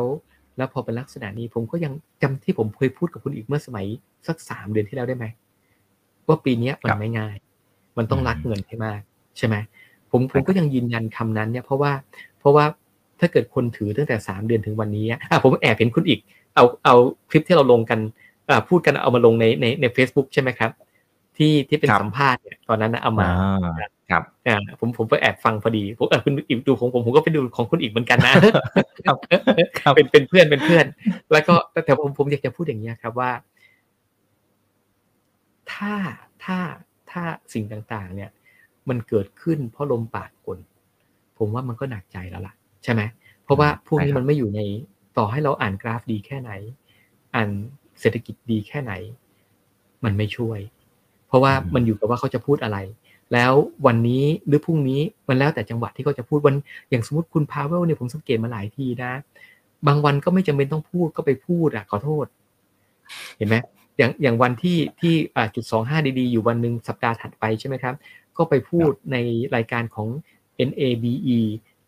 [0.57, 3.85] แล้วพอเป็นลักษณะนี้ผมก็ยังจำที่ผมเคยพูดกับคุณอีกเมื่อสมัย
[4.27, 5.25] สักสามเดือนที่แล้วได้ไหม
[6.27, 7.35] ว่าปีนี้มันไม่ง่าย
[7.97, 9.01] มันต้องรักเงินให้มาก
[9.37, 9.55] ใช่ไหม
[10.11, 11.91] ผมผมก็ยังยืนยันคำนั้นเนี่ยเพราะว่า
[12.39, 12.65] เพราะว่า
[13.19, 16.19] ถ้าเกิดคนถือตั้งแต่สามเดือนถึงวันนี้อะผมแอบเห็นคุณอีก
[16.55, 16.95] เอาเอา
[17.29, 17.99] คลิปที่เราลงกัน
[18.49, 20.71] อ่าพูดกันเอามาลงในในในเฟซบุ๊กใช่ไหมครับ
[21.37, 23.29] ที่ที่เป็นสัมภาษณ์เนี่ยตอนนั้นนะเอามา
[24.13, 28.33] ครับอ่าผมผมไปแอบฟังพอดีผมเออคุณอีกดูของผมผมก็ไปดูของคุณอีกเหมือนกันนะ
[29.05, 29.13] ครั
[29.91, 30.85] บเป็นเป็นเพื่อนเป็นเพื่อน
[31.31, 31.53] แล้วก็
[31.85, 33.31] แต่ผมผมอยากจะพูดอย่างนี้ครับว่า
[35.73, 35.93] ถ้า
[36.43, 36.57] ถ้า
[37.11, 38.29] ถ้าสิ่งต่างๆ เนี่ย
[38.89, 40.59] มันเกิดขึ้นเพราะลมปากกล
[41.37, 42.53] ผมว่ามันก็หนักใจแล้วล่ะ
[42.83, 43.01] ใช่ไหม
[43.43, 44.61] เพราะว่าพวกนี้มันไม่อยู่ใน
[45.17, 46.51] ต่อให้เราอ่านกราฟดีแค่ไหน
[47.35, 47.49] อ่าน
[47.99, 48.93] เศรษฐกิจดีแค่ไหน
[50.03, 50.59] มันไม่ช่วย
[51.27, 52.77] เพราะว่ามันอยู่กับว่าเขาจะพูดอะไร
[53.33, 53.53] แล้ว
[53.85, 56.55] วันนี้หรือพรุ่งนี้มันแล้วแต่จังหวะที่เขาจะพูดวัน
[56.89, 59.11] อย่างสมมติคุณพาวเวลเนี่ยผมสังเกตมาหลายทีนะ
[59.87, 62.25] บางวันก็ไม่จำเป็นต้องพูดก็ไปพูดอะขอโทษ
[63.37, 63.55] เห็นไหม
[63.97, 67.95] อย่างอย่างวันที่ที่อ่าจุดสองห้าดีๆ อยู่วันหนึ่งสัปดาห์ถัดไปใช่ไหมครับ
[68.37, 69.17] ก็ไปพูดใน
[69.55, 70.07] รายการของ
[70.69, 71.39] NABE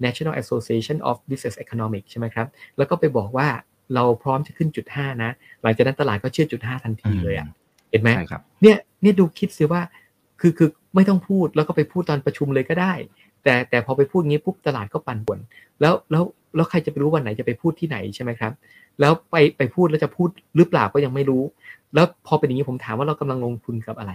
[0.03, 3.47] National Association of Business Economics ใช่ไหมครับ แล้วก็ไปบอกว่า
[3.93, 5.31] เราพร้อมจะขึ้นจุดห้านะ
[5.61, 7.47] หลังจากนั้นตลาดก็เชื่อจุดห้าทันทีเลยอะ
[7.91, 8.09] เห็นไหม
[8.61, 9.81] เนี่ยเนี่ยดูคิดซิว่า
[10.41, 12.93] คือคือ ไม่ต้องพูดแล้วก็ไปพูดตอนประชุมเลยก็ได้
[13.43, 15.39] แต่แต่พอไปพูดงี้ปุ๊บตลาดก็ปั่นป่วน
[15.81, 16.23] แล้วแล้ว
[16.55, 18.53] แล้วใครจะไปรู้วันไหนจะไปพูดที่ไหนใช่ไหมครับ
[18.99, 21.43] แล้วไปไปพูดแล้วจะพูดหรือเปล่าก็ยังไม่รู้
[21.93, 24.13] แล้วพอเป็นอย่างนี้ผมถามว่าเรากำลังลงทุนกับอะไร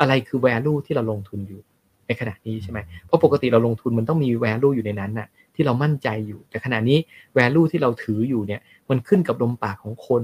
[0.00, 1.60] อะไรคือ value ที่เราลงทุนอยู่
[2.06, 6.98] ในขณะนี้ใช่ไหมเพราะปกติเราลงทุนมันต้องมี value อยู่ในนั้นน่ะที่เรามั่นใจอยู่ แต่ขณะนี้
[7.38, 8.60] value ที่เราถืออยู่เนี่ย
[8.90, 10.22] มันขึ้นกับลมปากของคน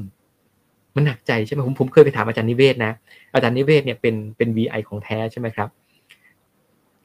[0.96, 2.92] มันหนักใจใช่ไหมผมผมเคยไปถามอาจารย์นิเวศนะ
[3.34, 5.68] อาจารย์นิเวศเนี่ยเป็นเป็น VI ของแท้ใช่ไหมครับ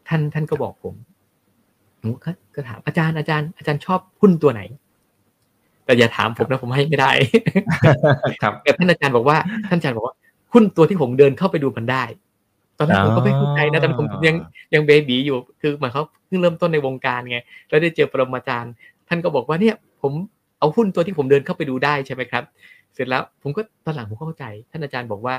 [0.07, 0.95] ท่านท่านก็บอกผม
[1.99, 2.09] ผม
[2.55, 4.61] ก็ถามอาจารย์อาจารย์อาจารย์ชอบหุ้นตัวไหน
[5.86, 7.11] แต่อย่าถามผมนะผมให้ไม่ได้
[8.41, 9.38] ครับแต่ท่านอาจารย์บอกว่า
[9.69, 10.15] ท่านอาจารย์บอกว่า
[10.53, 12.03] หุ้นตัวที่ผมเดินเข้าไปดูมันได้
[12.77, 14.36] ตอนแรกผมก็ไม่เข้าใจนะตอนผมยัง
[14.73, 17.38] ยังเบบีอยู่ คือหมายเขาเพิ่งเริ่มต้นในวงการไง
[17.69, 18.73] แล้วได้เจอปรมาจารย์
[19.07, 20.13] ท่านก็บอกว่าเนี่ย ผม
[20.59, 22.43] เอาหุ้นตัวที่ผมเดินเข้าไปดูได้ใช่ไหมครับ
[22.95, 25.35] เสร็จแล้วผมก็ตอนหลังผมเข้าใจ ท่านอาจารย์บอกว่า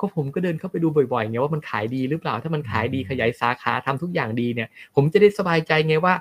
[0.00, 6.14] ก็ผมก็เดินเข้าไปดูบ่อยๆไงว่ามันขายดีหรือเปล่า ถ้ามันขายดีขยายสาขาทำทุกอย่างดีเนี่ย ผมจะได้สบายใจไงว่า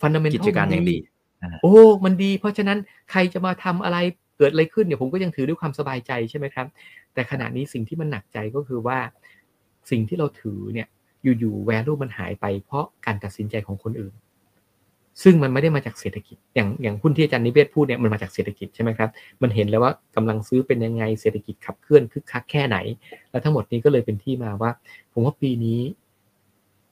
[0.00, 0.96] ฟันดัมเมนทัลกิจการอย่างดี
[1.62, 1.74] โอ้
[2.04, 2.78] มันดี เพราะฉะนั้น
[3.10, 3.98] ใครจะมาทำอะไร
[4.38, 6.66] เกิดอะไรขึ้นเนี่ยผมก็ยังถือด้วยความสบายใจใช่ไหมครับ
[7.14, 8.98] แต่ขณะนี้สิ่งที่มันหนักใจก็คือว่า
[9.90, 10.88] สิ่งที่เราถือเนี่ย
[11.40, 14.14] อยู่ๆแวลูมันหายไปเพราะการตัดสินใจของคนอื่น
[15.22, 19.10] ซึ่งมันไม่ได้มาจากเศรษฐกิจ อย่างอย่างหุ้นที่อาจารย์นิเวศพูดเนี่ยมันมาจากเศรษฐกิจใช่ไหมครับ
[19.42, 22.76] มันเห็นแล้วว่ากำลังซื้อเป็นยังไงเศรษฐกิจขับเคลื่อนคึกคักแค่ไหน
[23.30, 24.70] แล้วทั้งหมดนี้ก็เลยเป็นที่มาว่า
[25.12, 25.80] ผมว่าปีนี้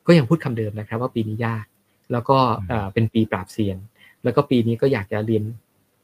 [0.07, 1.65] ก็ยังพูดคำเดิมนะครับ ว่าปีนี้ยาก
[2.13, 2.39] แล้วก็
[2.95, 3.79] เป็นปีปราบเซียน
[4.25, 5.43] แล้วก็ปีนี้ก็อยากจะเรียน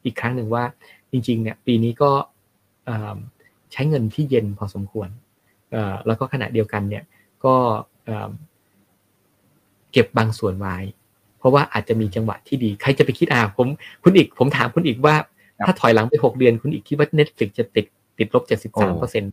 [0.04, 0.64] อีกครั้งหนึ่งว่า
[1.10, 2.10] จริง ๆ เนี่ย ปีนี้ก็
[3.72, 5.08] ใช้เงินที่เย็นพอสมควร
[6.06, 7.04] แล้วก็ขณะเดียวกันเนี่ย
[7.44, 7.54] ก็
[9.92, 10.76] เก็บบางส่วนไว้
[11.44, 13.66] ราะว่าอาจจะมีจังหวะที่ดี ใครจะไปคิดอ่าผม
[14.02, 15.16] คุณอีก ผมถามคุณอีกว่า
[15.66, 17.86] ถ้าถอยหลังไปหกเดือน คุณอีกคิดว่า Netflix จะติด
[18.18, 19.30] ติดลบเจ็ดสิบสามเปอร์เซ็นต์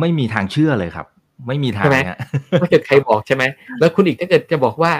[0.00, 1.06] ไม่มีทางเชื่อเลยครับ
[1.46, 2.18] ไม่มีทางนะ
[2.60, 3.44] ถ้าเกิดใครบอกใช่ไหม
[3.80, 4.92] แล้วคุณอีกถ้าเกิดจะบอกว่า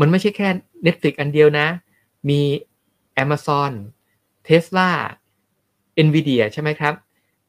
[0.00, 0.48] มันไม่ใช่แค่
[0.86, 1.66] Netflix อันเดียวนะ
[2.28, 2.40] มี
[3.22, 3.72] Amazon
[4.48, 4.88] Tesla
[6.06, 6.94] Nvidia ใช่ไหมครับ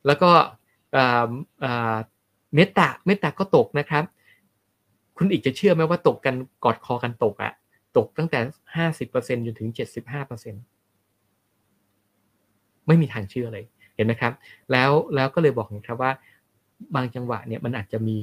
[0.05, 0.31] แล้วก็
[2.53, 4.03] เมตาเมตาก็ตกนะครับ
[5.17, 7.53] คุณอีกจะเชื่อไหมว่าตกกันกอดคอกันตกอะ
[7.99, 8.39] ตกตั้งแต่
[8.75, 10.55] ห้าสิบเปอร์เซ็นจนถึงเจ็ดสิบห้าเปอร์เซ็น
[12.87, 14.33] ไม่มีทางเชื่อเลยเห็นไหมครับ
[14.71, 16.11] แล้วแล้วก็เลยบอกนะครับว่า
[16.95, 18.19] บางจังหวะเนี่ยมันอาจจะมี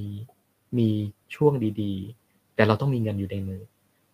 [0.79, 0.89] มี
[1.35, 1.53] ช่วง
[1.83, 3.62] ดีๆ แต่เราต้องมีเงินอยู่ในมือ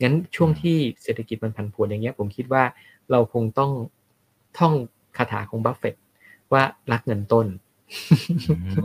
[0.02, 2.64] งั้นช่วงที่เศรษฐกิจมันผันผวนอย่างเงี้ย ผมคิดว่า
[3.10, 3.72] เราคงต้อง
[4.58, 4.74] ท่อง
[5.16, 5.94] คาถาของบัฟเฟต
[6.52, 7.46] ว่ารักเงินต้น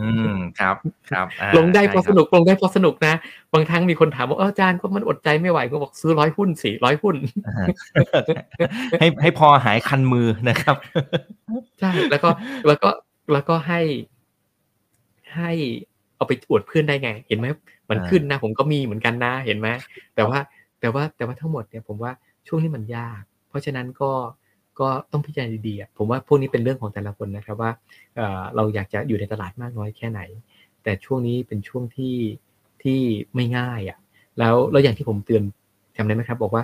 [0.06, 0.76] ืมครับ
[1.10, 3.14] ครับอ่าลงได้เพราะใช่สครับนุกลงได้เพราะสนุกนะ
[3.54, 7.66] บางครั้งมีคนถามว่าเอออาจารย์ก็มันอดใจไม่ไหวก็บอกซื้อร้อยหุ้นสี่ร้อยหุ้นอ่า
[9.00, 10.76] ให้ให้พอหายคันมือนะครับ
[11.80, 12.30] ใช่แล้วก็
[12.66, 12.90] แล้วก็
[13.32, 13.80] แล้วก็ให้
[15.36, 15.50] ให้
[16.16, 17.46] เอาไปอวดเพื่อนได้ไง เห็นไหม
[17.90, 19.68] มันอ่าขึ้นนะ ผมก็มีเหมือนกันนะเห็นไหม
[20.14, 20.38] แต่ว่า
[20.80, 22.12] แต่ว่าแต่ว่าทั้งหมดเนี่ยผมว่า
[22.46, 24.10] ช่วงนี้มันยาก เพราะฉะนั้นก็
[24.80, 27.70] ก็ต้องพิจารณาดีๆผมว่าพวกนี้เป็นเรื่องของแต่ละคนนะครับว่า
[28.56, 30.20] เราอยากจะอยู่ในตลาดมากน้อยแค่ไหน
[30.82, 32.16] แต่ช่วงนี้เป็นช่วงที่
[32.82, 33.00] ที่
[33.34, 33.98] ไม่ง่ายอะ
[34.38, 35.42] แล้วแล้วอย่างที่ผมเตือน
[35.96, 36.62] จำได้ไหมครับ บอกว่า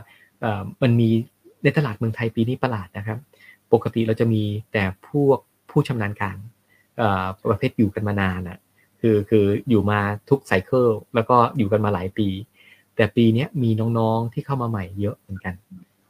[0.82, 1.08] มันมี
[1.64, 3.18] ในตลาดเมืองไทยปีนี้ประหลาดนะครับ
[3.72, 4.42] ปกติเราจะมี
[4.72, 5.38] แต่พวก
[5.70, 6.36] ผู้ชำนาญการ
[7.50, 8.58] ประเภทอยู่กันมานานอะ
[9.00, 12.28] คือคืออยู่มาทุกไซเคิลแล้วก็อยู่กันมาหลายปี
[12.96, 15.54] แต่ปีนี้มีน้องๆที่เข้ามาใหม่เยอะเหมือนกัน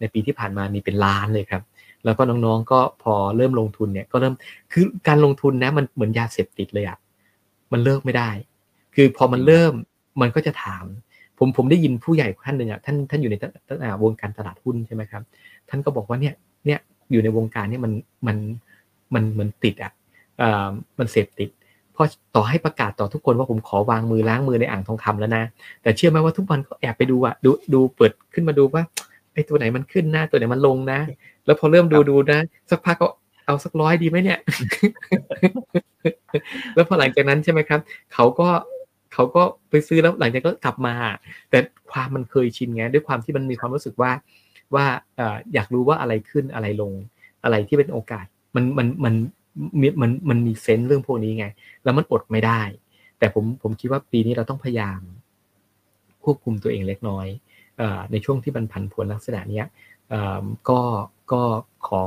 [0.01, 1.63] ในปีที่ผ่านมามีเป็นล้านเลยครับ
[2.05, 4.35] แล้วก็น้องๆก็พอเริ่มลงทุนเนี่ยก็เริ่ม
[4.73, 6.99] คือการลงทุนนะมันเหมือนยาเสพติดเลยอะ
[7.73, 8.31] มันเลิกไม่ได้
[8.95, 9.73] คือพอมันเริ่ม
[10.21, 10.85] มันก็จะถาม
[11.39, 15.23] ผมผมได้ยินผู้ใหญ่ท่านหนึ่งอะท่านท่านอยู่ในตตอ่าวงการตลาดหุ้นใช่ไหมครับ
[15.69, 16.35] ท่านก็บอกว่าเนี่ย
[16.67, 16.81] เนี่ย
[17.11, 17.93] อยู่ในวงการเนี่ยมัน
[18.27, 18.37] มัน
[19.15, 19.93] มันเหมือนติดอะ
[20.39, 21.51] เอ่อมันเสพติด
[21.93, 25.45] เพราะต่อให้ประกาศต่อทุกคนว่าผมขอวางมือล้างมือในอ่างทองคำแล้วนะ
[25.83, 28.83] แต่เชื่อไหมว่าทุกวันก็แอบไปดูอะดูดูเปิดขึ้นมาดูว่า
[29.35, 30.99] ไอ้ตัวไหนมันขึ้นนะตัวไหนมันลงนะ
[31.47, 32.41] แล้วพอเริ่มดูดูนะ
[32.71, 33.09] สักพักก็
[33.47, 34.39] เอาสักร้อยดีไหมเนี่ย
[36.75, 37.81] แล้วพอหลังจากนั้นใช่ไหมครับ
[38.15, 38.49] เขาก็
[39.13, 40.95] เขาก็ไปซื้อแล้วหลังจากก็กลับมา
[41.51, 41.59] แต่
[41.91, 44.11] ความมันเคยชินไงด้วยความที่มันมีความรู้สึกว่า
[44.75, 44.85] ว่า
[45.17, 46.93] เอ่ออยากรู้ว่าอะไรขึ้นอะไรลง
[47.45, 48.27] อะไรที่เป็นโอกาส
[48.57, 49.15] มันมันมัน
[49.81, 51.47] มีมันมันมีเซนส์เรื่องพวกนี้ไง
[51.85, 52.63] แล้วมันอดไม่ได้
[53.19, 55.01] แต่ผมผมคิดว่าปีนี้เราต้องพยายาม
[56.25, 57.27] ควบคุมตัวเองเล็กน้อย
[57.79, 59.67] เอ่อในช่วงที่มันผันผวนลักษณะเนี้ย
[60.11, 60.81] เอ่อก็
[61.33, 61.43] ก็
[61.89, 62.03] ขอ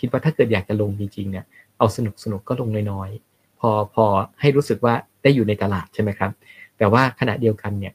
[0.00, 1.44] คิดว่าถ้าเกิดอยากจะลงจริงๆเนี่ย
[1.78, 4.04] เอาสนุกสนุกก็ลงน้อยๆพอพอ
[4.40, 6.30] ให้รู้สึกว่าได้อยู่ในตลาดใช่ไหมครับ
[6.78, 7.94] แต่ว่าขณะเดียวกันเนี่ย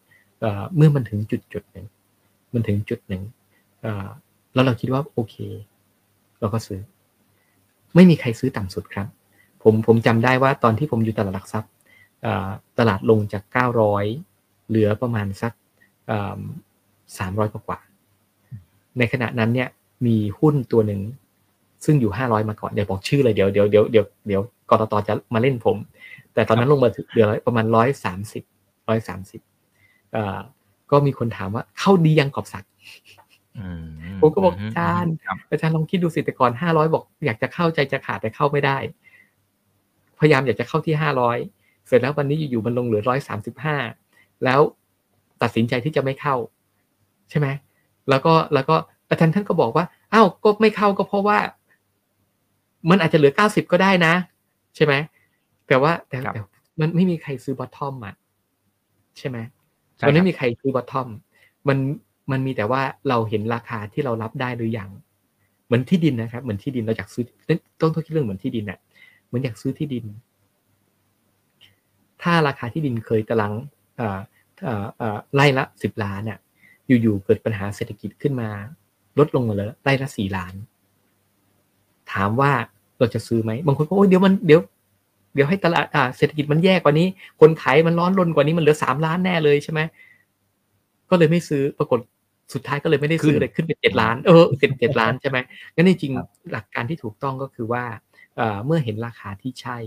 [0.75, 1.85] เมื่อมันถึงจุดจุดหนึ่ง
[2.53, 3.23] มันถึงจุดหนึ่ง
[4.53, 5.35] แล้วเราคิดว่าโอเค
[6.39, 6.79] เราก็ซื้อ
[7.95, 9.07] ไม่มีใครซื้อต่ำสุดครับ
[9.63, 11.71] ผมผมจำได้ว่าตอนที่ผมอยู่ตลาดหลักทรัพย์
[12.79, 13.43] ตลาดลงจาก
[14.05, 15.53] 900 เหลือประมาณสัก
[17.17, 17.79] สามร้อยกว่า
[18.97, 19.69] ในขณะนั้นเนี่ย
[20.05, 21.01] มีหุ้นตัวหนึ่ง
[21.85, 25.77] ซึ่งอยู่500มาก่อนเดี๋ยวบอกชื่อเลยเดี๋ยวเดี๋ยวเดี๋ยวเดี๋ยวเดี๋ยวกรตจะมาเล่นผม
[26.33, 27.65] แต่ตอนนั้นลงมาถึงเดือนประมาณ
[28.29, 30.39] 130 130เอ่อ
[30.91, 32.71] ก็มีคนถามว่าเข้าดียังกอบศักดิ์
[33.59, 33.85] อืม
[34.19, 38.77] ผมก็บอกอาจารย์ครับอาจารย์ลองคิดดูสิแต่ก่อน500บอก อยากจะเข้าใจจะขาดแต่เข้าไม่ได้
[40.19, 40.95] พยายามอยากจะเข้าที่
[41.41, 43.01] 500เสร็จแล้ววันนี้อยู่ๆมันลงเหลือ
[43.73, 44.59] 135แล้ว
[45.41, 46.35] ตัดสินใจที่จะไม่เข้า
[47.29, 47.47] ใช่ไหม
[48.09, 48.75] แล้วก็แล้วก็
[49.13, 51.37] อาจารย์ท่านก็บอกว่าอ้าวก็ไม่เข้าก็เพราะว่า
[52.89, 54.13] มันอาจจะเหลือ90ก็ได้นะ
[54.75, 54.93] ใช่ไหม
[55.67, 56.41] แต่ว่าแต่ครับแต่
[56.79, 58.15] มันไม่มีใครซื้อ bottom อะ
[59.17, 59.37] ใช่ไหม
[59.97, 61.07] ใช่มันครัไม่บมีใครซื้อ bottom
[61.67, 61.77] มัน
[62.31, 64.89] มันมีแต่ว่าเราเห็นราคาที่เรารับได้หรือยัง
[65.65, 68.79] เหมือนที่ดินนะครับ เหมือนที่ดินเราอยากซื้อต้องต้องคิดเรื่องเหมือนที่ดินน่ะ
[69.25, 70.05] เหมือนอยากซื้อที่ดิน
[72.21, 73.53] ถ้าราคาที่ดินเคยตาราง
[73.97, 74.19] เอ่อ
[74.63, 76.39] เอ่อเอ่อไร่ละสิบล้านเนี่ย
[77.01, 78.49] อยู่ๆเกิดปัญหาเศรษฐกิจขึ้นมา
[79.19, 80.53] ลดลงมาเลยไร่ละสี่ล้าน
[82.13, 82.51] ถามว่า
[82.99, 84.59] เราจะซื้อไหมบางคนก็โอ้ยเดี๋ยวมันเดี๋ยว
[85.33, 87.07] เดี๋ยวให้ตลาดอ่าเศรษฐกิจมันแย่กว่านี้
[87.41, 89.79] คนขายมันร้อนรนกว่านี้มันเหลือสามล้านแน่เลยใช่ไหม
[91.09, 91.99] ก็เลยไม่ซื้อปรากฏ
[92.53, 95.37] สุดท้ายก็เลยไม่ได้ซื้อเลยขึ้นเป็นเจ็ดล้านเออเจ็ดเจ็ดล้านใช่ไหม
[95.75, 97.83] งั้นจริงครับๆหลักการที่ถูกต้องก็คือว่า
[98.37, 99.77] เอ่อเมื่อเห็นราคาที่ใช่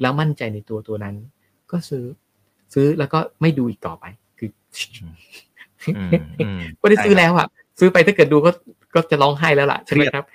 [0.00, 1.16] แล้วมั่นใจในตัวตัวนั้น
[1.70, 2.04] ก็ซื้อ
[2.74, 4.04] ซื้อแล้วก็ไม่ดูอีกต่อไป
[4.38, 4.50] คือ
[5.96, 6.08] อืม
[6.38, 7.48] อืมไม่ได้ซื้อแล้วอะ
[7.78, 8.50] ซื้อไปถ้าเกิดดูก็
[8.94, 10.26] ก็จะร้องไห้แล้วล่ะใช่ไหมเครียดครับ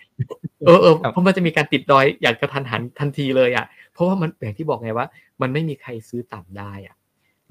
[0.65, 5.07] เออเออครับเพราะมันจะมีการติดดอยอย่างกระทันหันทันทีเลยอะ เพราะว่ามันอย่างที่บอกไงว่า
[5.41, 6.95] มันไม่มีใครซื้อต่ำได้อะ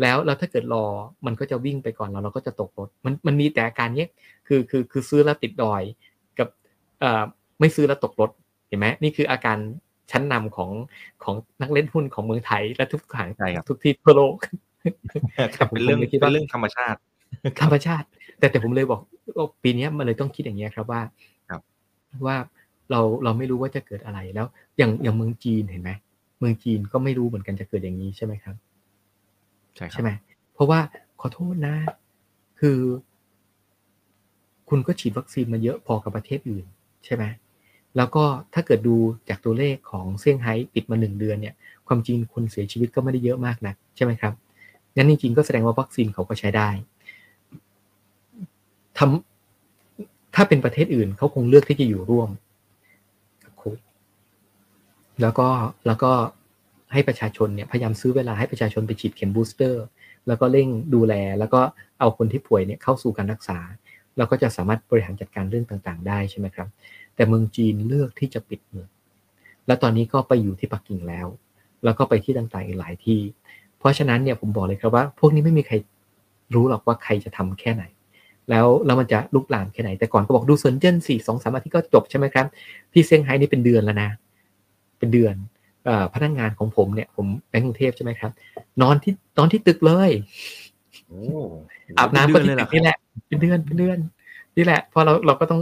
[0.00, 0.84] แล้วแล้วถ้าเกิดรอ
[1.26, 4.08] มันก็จะวิ่งไปก่อนเราเราก็จะตกรถมันมันมีแต่อาการเนี้ย
[4.48, 5.82] คือคือคือซื้อแล้วติดดอย
[6.38, 6.48] กับ
[7.00, 7.22] เอ่อ
[7.60, 8.30] ไม่ซื้อแล้วตกรถ
[8.68, 9.58] เห็นไหมนี่คืออาการ
[10.10, 10.70] ชั้นนำของ
[11.22, 14.34] ของนักเล่นหุ้นของเมืองไทยและทุกทางใช่ครับทุกที่ทั่วโลก
[15.56, 16.98] ครับเป็นเรื่องผมเลยคิดว่าเป็นเรื่องธรรมชาติ
[17.60, 18.06] ธรรมชาติ
[18.38, 19.17] แต่แต่ผมเลยบอกว่า
[19.62, 21.02] ปีเนี้ยมันเลยต้องคิดอย่างเงี้ยครับว่า
[21.48, 21.60] ครับ
[22.26, 22.36] ว่า
[22.90, 24.46] เราเราไม่รู้ว่าจะเกิดอะไรแล้ว
[24.78, 25.90] อย่างอย่างเมืองจีนเห็นไหม
[26.38, 28.56] เมืองจีนก็ไม่รู้เหมือนกันจะเกิดอย่างนี้ใช่ไหมครับ
[29.76, 30.10] ใช่ครับใช่ไหม
[30.54, 30.80] เพราะว่า
[31.20, 31.74] ขอโทษนะ
[32.60, 32.78] คือ
[34.68, 36.64] คุณก็ฉีดวัคซีนมาเยอะพอกับประเทศอื่น
[37.04, 37.24] ใช่ไหม
[37.96, 38.24] แล้วก็
[38.54, 38.96] ถ้าเกิดดู
[39.28, 41.54] จากตัวเลขของเซี่ยงไฮ้ปิดมาหนึ่งเดือนเนี่ย
[41.86, 44.32] ความจริงคนเสียชีวิตก็ไม่ได้เยอะมากนะใช่ไหมครับ
[44.96, 46.68] งั้นจริงๆก็แสดงว่าวัคซีนเขาก็ใช้ได้
[48.98, 52.30] ทำถ้าเป็นประเทศอื่นเขาคงเลือกที่จะอยู่ร่วม
[53.42, 53.80] กับควิด
[55.20, 55.48] แล้วก็
[55.86, 56.12] แล้วก็
[56.92, 59.84] ให้ประชาชนเนี่ยพยายามซื้อเวลาให้ประชาชนไปฉีดเข็มบูสเตอร์
[60.26, 61.60] แล้วก็เร่งดูแล แล้วก็
[62.00, 63.58] เอาคนที่ป่วยเนี่ยเข้าสู่การรักษา
[64.16, 66.68] แล้วก็จะสามารถบริหารจัดการเรื่องต่างๆ ได้ใช่ไหมครับ
[67.14, 68.88] แต่เมืองจีนเลือกที่จะปิดเมือง
[69.66, 71.26] แล้วตอนนี้ก็ไปอยู่ที่ปักกิ่งแล้ว
[71.84, 73.20] แล้วก็ไปที่ต่างๆอีกหลายที่
[73.78, 75.74] เพราะฉะนั้นเนี่ยผมบอกเลยครับว่า พวกนี้ไม่มีใคร
[76.54, 77.84] รู้หรอกว่าใครจะทำแค่ไหน
[78.50, 82.46] แล้วแล้วมันจะลุกลามแค่ไหน แต่ก่อนก็บอกดูเซินเจิ้นสี่สองสามอาทิตย์ก็จบใช่ไหมครับ
[82.92, 84.10] ที่เซี่ยงไฮ้นี่เป็นเดือนแล้วนะ
[84.98, 85.34] เป็นเดือน
[86.14, 88.30] พนักงานของผมเนี่ย ผมแบงก์กรุงเทพใช่ไหมครับ
[88.82, 90.10] นอนที่นอนที่ตึกเลย
[91.98, 93.98] อาบน้ำก็ที่ตึกนี่แหละ เป็นเดือนเป็นเดือน
[94.56, 95.60] นี่แหละเพราะเราเราก็ต้อง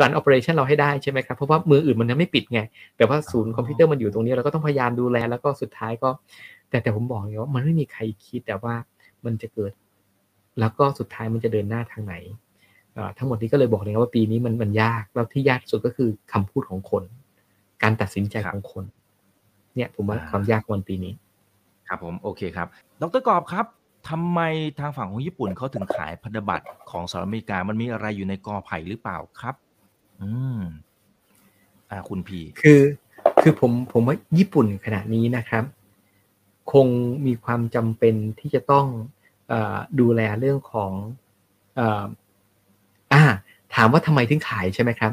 [0.00, 2.60] run operation เราให้ได้ใช่ไหมครับ เพราะว่าเมืองอื่นมันยังไม่ปิดไง
[2.96, 6.10] แต่ว่าศูนย์คอมพิวเตอร์มันอยู่ตรงนี้เราก็ต้องพยายามดูแลแล้วก็สุดท้ายก็
[6.70, 8.74] แต่แต่ผมบอกเลยว่ามันไม่มีใครคิดแต่ว่า
[9.24, 9.72] มันจะเกิด
[10.60, 12.14] แล้วก็สุดท้ายมันจะเดินหน้าทางไหน
[13.18, 17.02] ทั้งหมดนี้ก็เลยบอกเลยว่าปีนี้มันมันยากแล้วที่ยากสุดก็คือคำพูดของคน
[17.82, 18.84] การตัดสินใจของคน
[19.74, 21.12] เนี่ยผมว่าความยากวันปีนี้
[21.88, 22.68] ครับผมโอเคครับ
[23.02, 23.66] ดรกอบครับ
[24.08, 24.40] ทำไม
[24.78, 29.54] ทางฝั่งของญี่ปุ่นเขาถึงขายพันธบัตรของสหรัฐอเมริกามันมีอะไรอยู่ในกอไผ่หรือเปล่าครับ
[30.20, 30.60] อืม
[31.90, 32.80] อ่าคุณพีคือ
[33.42, 35.64] คือผมผมว่าญี่ปุ่นขณะนี้นะครับ
[36.72, 36.86] คง
[37.26, 38.86] มีความจำเป็นที่จะต้อง
[39.17, 39.17] อ
[40.00, 40.92] ดูแลเรื่องของ
[43.12, 43.22] อ่า
[43.74, 45.12] ถามว่าทำไมถึงขายใช่ไหมครับ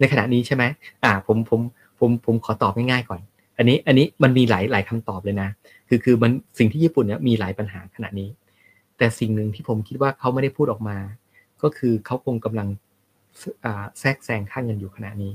[0.00, 0.64] ในขณะนี้ใช่ไหม
[1.04, 1.60] อ่าผมผม
[1.98, 3.20] ผมผมขอตอบง่ายๆก่อน
[3.58, 5.48] อันนี้อันนี้มันมีหลายหลายคำตอบเลยนะ
[5.88, 8.28] คือคือมันสิ่งที่ญี่ปุ่นเนี่ยมีหลายปัญหาขณะนี้
[8.98, 10.96] แต่สิ่งหนึ่งที่ผมคิดว่าเขาไม่ได้พูดออกมา
[11.62, 12.68] ก็คือเขาคงกำลัง
[13.98, 15.32] แทรกแซงค่าเงินอยู่ขณะนี้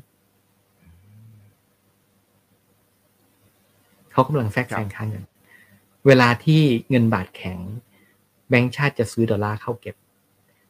[4.11, 5.23] เขากำลังแทรกแซงค่าเงิน
[6.07, 7.57] เวลาที่เงินบาทแข็ง
[8.49, 9.95] แบงก์ชาติจะซื้อดอลลาร์เข้าเก็บ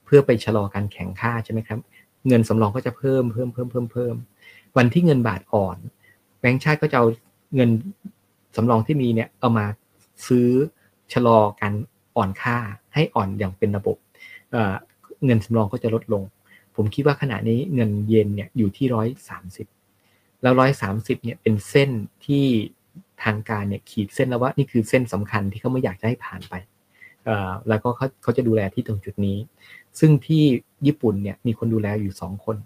[0.05, 1.79] เพื่อไปชะลอการแข็งค่าใช่ไหมครับ
[2.27, 4.15] เงินสำรองก็จะเพิ่มเพิ่มเพิ่มเพิ่มเพิ่ม
[4.77, 5.77] วันที่เงินบาทอ่อน
[6.39, 7.05] แบงก์ชาติก็จะเอา
[7.55, 7.69] เงิน
[8.55, 9.65] สำรองที่มีเนี่ยเอามา
[10.27, 10.49] ซื้อ
[11.13, 11.73] ชะลอการ
[12.15, 12.57] อ่อนค่า
[12.93, 13.97] ให้อ่อนอย่างเป็นระบบ
[15.25, 16.23] เงินสำรองก็จะลดลง
[16.75, 19.67] ผมคิดว่าขณะนี้เงินเยนเนี่ยอยู่ที่ร้อยสามสิบ
[20.41, 21.89] แล้วร้อยสามสิบเนี่ยเป็นเส้น
[22.25, 22.45] ที่
[23.23, 26.53] ทางการเนี่ยขีดเส้นแล้วว่านี่คือเส้นสำคัญที่เขาไม่อยากจะให้ผ่านไป
[27.69, 29.37] แล้วก็เขาเขาจะดูแลที่ตรงจุดนี้
[29.99, 30.43] ซึ่งที่
[30.85, 32.57] ญี่ปุ่นเนี่ยมีคนดูแลอยู่สองคน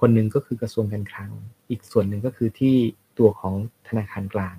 [0.00, 1.30] คนหนึ่งก็คือกระทรวงการคลัง
[1.70, 2.74] อีกส่วนหนึ่งก็คือที่
[3.18, 3.54] ตัวของ
[3.88, 4.56] ธนาคารกลาง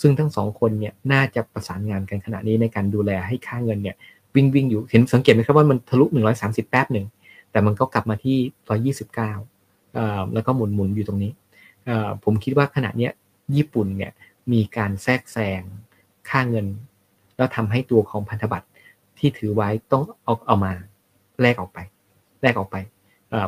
[0.00, 3.96] ซึ่งทั้งสองคนเนี่ยน่าจะประสานงานกันขณะนี้ในการดูแลให้ค่าเงินเนี่ย
[4.34, 6.04] วิ่งวิ่งอยู่ เห็นสังเกตไหมครับว่ามันทะลุ
[6.38, 7.06] 130 แป๊บหนึ่ง
[7.50, 8.92] แต่มันก็กลับมาที่
[9.54, 11.32] 129 แล้วก็หมุนหมุนอยู่ตรงนี้
[12.24, 13.08] ผมคิดว่าขณะนี้
[13.56, 14.12] ญี่ปุ่นเนี่ย
[14.52, 15.62] มีการแทรกแซง
[16.28, 16.66] ค่าเงิน
[17.36, 18.66] แล้วทำให้ตัวของพันธบัตร
[19.18, 20.72] ที่ถือไว้ต้องเอาเอามา
[21.42, 21.78] แลกออกไป
[22.42, 22.76] แลกออกไป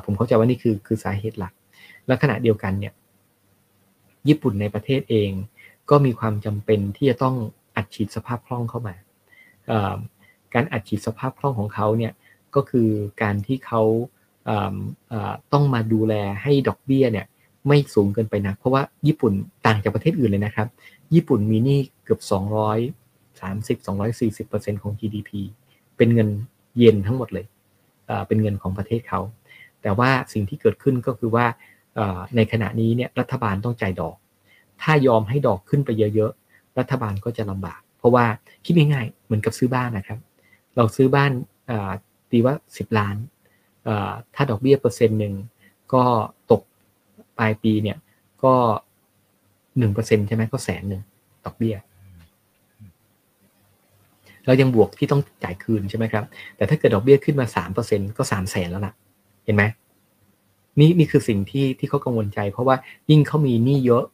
[0.05, 1.53] ผมเข้าใจว่านี่คือคือสาเหตุหลัก
[2.07, 2.95] และขณะเดียวกันเนี่ย
[4.29, 5.31] ญี่ปุ่นในประเทศเอง
[5.91, 7.37] ก็มีความจำเป็นที่จะต้อง
[7.77, 8.95] อัดฉีดสภาพคล่องเข้ามา
[10.55, 12.13] การอัดฉีดสภาพคล่องของเขาเนี่ย
[12.55, 12.89] ก็คือ
[13.23, 13.83] การที่เขา
[15.53, 17.27] ต้องมาดูแลให้ดอกเบี้ยเนี่ย
[17.69, 19.33] ไม่สูงเกินไปนะเพราะว่าญี่ปุ่น
[19.67, 20.69] ต่างจากประเทศอื่นเลยนะครับ
[21.15, 22.31] ญี่ปุ่นมีหนี้เกือบ 230
[23.87, 26.29] 240%ของ GDP เป็นเงิน
[26.79, 27.47] เยนทั้งหมดเลย
[28.29, 29.21] เป็นเงินของประเทศเขา
[29.83, 31.47] แต่ว่าสิ่งที่เกิดขึ้นก็คือว่า
[32.37, 34.17] ในขณะนี้เนี่ยรัฐบาลต้องจ่ายดอก
[34.83, 38.25] ถ้ายอมให้ดอกขึ้นไปเยอะๆ รัฐบาลก็จะลำบาก เพราะว่า
[38.65, 40.19] คิดง่ายๆ เหมือนกับซื้อบ้านนะครับ
[40.77, 41.33] เราซื้อบ้าน
[42.31, 43.17] ตีว่า 10 ล้าน
[44.35, 45.35] ถ้าดอกเบี้ยเปอร์เซ็นต์หนึ่ง
[45.95, 46.05] ก็
[46.51, 46.63] ตก
[47.39, 47.99] ปลายปีเนี่ย
[48.45, 48.55] ก็
[49.79, 51.03] หนึ่งเปอร์เซ็นใช่ไหมก็แสนหนึ่ง
[51.45, 51.77] ดอกเบี้ย
[54.51, 56.25] เรายังบวกที่ต้องจ่ายคืนใช่ไหมครับ
[56.57, 58.95] แต่ถ้าเกิดดอกเบี้ยขึ้นมาสามเปอร์เซ็นก็สามแสนแล้วล่ะ
[59.45, 59.65] เห็นไหม
[60.81, 62.77] นี่นี่คือสิ่งที่ที่เขากังวลใจ เพราะว่า
[63.11, 64.05] ยิ่งเขามีหนี้เยอะ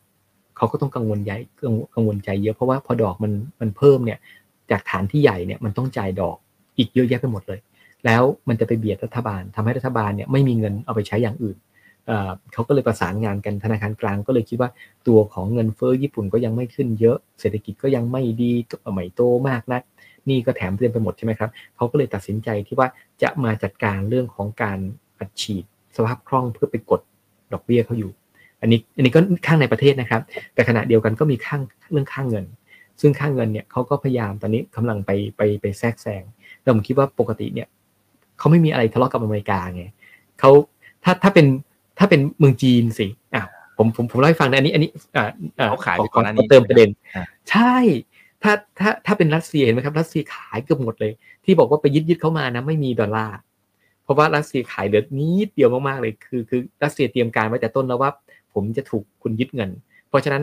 [0.57, 1.39] เขาก็ต้องกังวลใหญ่
[1.95, 4.19] กังวลใจเยอะเพราะว่าพอดอกมันมันเพิ่มเนี่ย
[4.71, 6.37] จากฐานที่ใหญ่เนี่ยมันต้องจ่ายดอก
[6.79, 7.59] อีกเยอะแยะไปหมดเลย
[8.07, 11.57] แล้วมันจะไปเบียดรัฐบาลทำให้รัฐบาลเนี่ยไม่มีเงินเอาไปใช้อย่างอื่น
[12.53, 14.71] เขาก็เลยประสานงานกันธนาคารกลางก็เลยคิดว่า
[15.09, 18.53] ตัวของเงินเฟ้อญี่ปุ่นก็ยังไม่ขึ้นเยอะ เศรษฐกิจก็ยังไม่ดี
[18.93, 19.83] ไม่โตมากนัก
[20.29, 22.89] นี่ก็แถมเต็มไปหมดใช่ไหมครับเขาก็เลยตัดสินใจที่ว่า
[23.23, 24.79] จะมาจัดการเรื่องของการ
[25.19, 25.65] อัดฉีด
[25.97, 27.01] สภาพคล่องเพื่อไปกด
[27.53, 28.11] ดอกเบี้ยเขาอยู่
[28.61, 30.23] อันนี้อันนี้ก็ข้างในประเทศนะครับ
[30.55, 31.63] แต่ขณะเดียวกันก็มีข้าง
[31.93, 32.45] เรื่องข้างเงิน
[33.01, 36.23] ซึ่งข้างเงินเนี่ยเขาก็พยายามตอนนี้กำลังไปไปไปแทรกแซง
[36.63, 37.69] แต่ผมคิดว่าปกติเนี่ย
[38.39, 39.85] เขาไม่มีอะไรทะเลาะกับอเมริกาไง
[40.41, 40.51] เขา
[41.05, 41.47] ถ้าถ้าเป็น
[41.99, 43.43] ถ้าเป็นเมืองจีนสิอะ
[43.77, 47.75] ผมผมผมเล่าให้ฟังนะอันนี้อันนี้อ่าอ่าเขาขายไปขก่อนหน้านี้เติมประเด็นอ่าใช่
[48.43, 51.13] ถ้าถ้าถ้าเป็นรัสเซียเห็นไหมครับรัสเซียขายเกือบหมดเลย
[51.45, 53.39] ที่บอกว่าไปยึดยึดเข้ามานะไม่มีดอลลาร์
[54.05, 58.11] เพราะว่ารัสเซียขายเหลือนิดเดียวมากๆเลยคือคือรัสเซียเตรียมการไว้แต่ต้นแล้วว่า
[58.55, 59.71] ผมจะถูกคุณยึดเงิน
[60.09, 60.43] เพราะฉะนั้น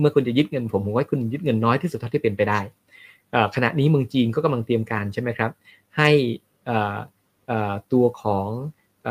[0.00, 2.60] เมื่อคุณจะยึดเงิน ผมผมว่าคุณยึดเงินน้อยที่สุดเท่าที่เป็นไปได้
[3.54, 5.50] ขณะนี้เมืองจีนก็กำลังเตรียมการใช่ไหมครับ
[5.96, 6.10] ให้
[7.92, 8.48] ตัวของ
[9.06, 9.08] อ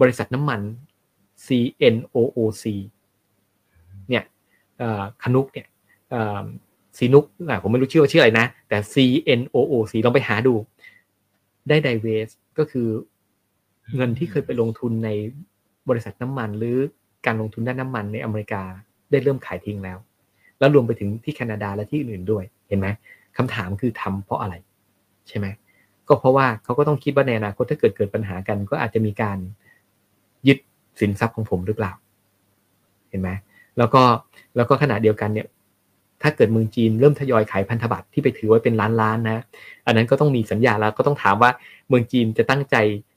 [0.00, 0.60] บริษัทน้ำมัน
[1.46, 2.64] CNOOC
[4.08, 4.24] เนี่ย
[5.22, 5.66] คนุกเนี่ย
[6.96, 7.24] ซีนุก
[7.62, 10.54] ผมไม่รู้ชื่อว่าชื่ออะไรนะ แต่ CNOOC ลองไปหาดู
[11.68, 12.28] ได้ไดเวส
[12.58, 12.88] ก็คือ
[13.94, 15.10] เงินที่เคยไปลงทุนใน
[15.88, 16.76] บริษัทน้ำมัน หรือ
[17.26, 18.62] การลงทุนด้านน้ำมันในอเมริกา
[19.10, 19.98] ได้เริ่มขายทิ้งแล้ว
[20.58, 22.88] แล้วรวมไปถึงที่แคนาดาและที่อื่นๆด้วยเห็นไหม
[23.36, 24.54] คำถามคือทำเพราะอะไร
[25.28, 25.46] ใช่ไหม
[26.08, 29.38] ก็เพราะว่าเขาก็ต้องคิดว่าในอนาคตถ้าเกิดเกิดปัญหากัน ก็อาจจะมีการ
[30.48, 30.58] ยึด
[31.00, 31.92] สินทรัพย์ของผมหรือเปล่า
[33.10, 33.30] เห็นไหม
[33.78, 34.02] แล้วก็
[34.56, 35.46] แล้วก็ขณะเดียวกันเนี่ย
[36.22, 39.38] ถ้าเกิดเมืองจีนเริ่มทยอยขายพันธบัตรที่ไปถือไว้เป็นล้านล้านนะ
[39.86, 41.50] อันนั้นก็ต้องมีสัญญาแล้วก็ต้องถามว่า
[41.88, 42.76] เมืองจีนจะตั้งใจ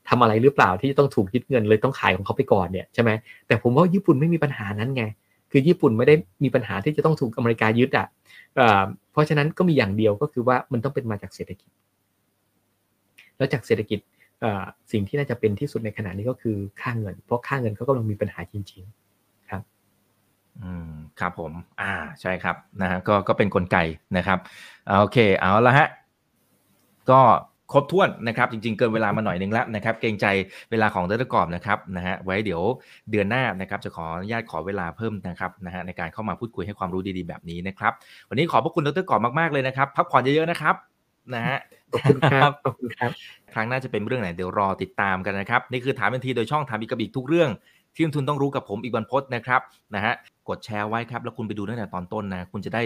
[0.09, 3.11] ทำอะไรหรือเปล่าที่จะต้องถูกยึดเงินเลยต้องขายของเขาไปก่อนเนี่ยใช่ไหม
[3.47, 5.03] แต่ผมว่าญี่ปุ่นไม่มีปัญหานั้นไง
[5.51, 8.07] คือญี่ปุ่นไม่ได้มีปัญหาที่จะต้องถูกอเมริกายึดอะ
[9.11, 11.69] เพราะฉะนั้นก็มีอย่างเดียวก็คือว่ามันต้องเป็นมาจากเศรษฐกิจ
[13.37, 13.99] แล้วจากเศรษฐกิจ
[14.91, 19.04] สิ่งที่น่าจะเป็นที่สุดในขณะนี้ก็คือค่าเงิน เพราะค่าเงินเขากำลังมีปัญหาจริง ๆ
[20.63, 20.89] อืม
[21.19, 21.51] ครับผม
[21.81, 23.77] อ่าใช่ครับนะฮะก็ก็เป็นนกลไก
[24.17, 24.39] นะครับ
[24.99, 25.87] โอเคเอาละฮะ
[27.11, 27.21] ก็
[27.73, 30.25] ครบถ้วนนะครับ จริงๆ เกินเวลามาหน่อยนึงแล้วนะครับ เกรงใจ
[30.71, 32.61] เวลาของเดรกรอบนะครับนะฮะไว้เดี๋ยว
[33.11, 37.93] เดือนหน้านะครับ จะขออนุญาตขอเวลาเพิ่มนะครับนะฮะในการเข้ามาพูดคุยให้ความรู้ดีๆแบบนี้นะครับ
[38.29, 40.75] วันนี้ขอบพระคุณดรกรอบมากๆเลยนะครับพักผ่อนเยอะๆนะครับ
[41.35, 41.57] นะฮะ
[41.93, 43.11] ขอบคุณครับขอบคุณครับ
[43.53, 47.49] ครั้งหน้าจะเป็นเรื่องไหนเดี๋ยวรอติดตามกันนะครับ นี่คือถามทันทีโดยช่องถามอีกกับอีกทุกเรื่อง
[47.95, 49.61] ที่ลงทุนต้องรู้กับผมอีกวันพจน์นะครับ
[49.95, 50.13] นะฮะ
[50.49, 52.83] กดแชร์ไว้ครับ แล้วคุณไปดูตั้งแต่ตอนต้นนะ คุณจะได้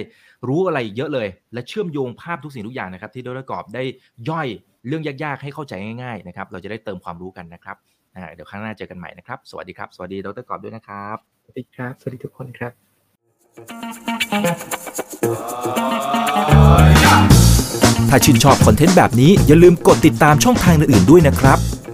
[0.47, 3.83] รู้อะไรเยอะเลย และเชื่อมโยงภาพทุกสิ่งทุกอย่างนะครับที่ดรกอบได้
[4.29, 4.47] ย่อย
[4.87, 7.77] เรื่องยากๆ ให้เข้าใจง่ายๆนะครับเราจะได้เติมความรู้กันนะครับ
[8.13, 12.71] นะเดี๋ยวครั้งหน้าเจอกันใหม่นะครับ สวัสดีครับ สวัสดีดรกอบด้วยนะครับสวัสดีครับสวัสดีทุกคนครับ
[18.09, 21.59] ถ้าชื่นชอบคอนเทนต์แบบนี้อย่าลืมกดติดตามช่องทางอื่นๆด้วยนะครับ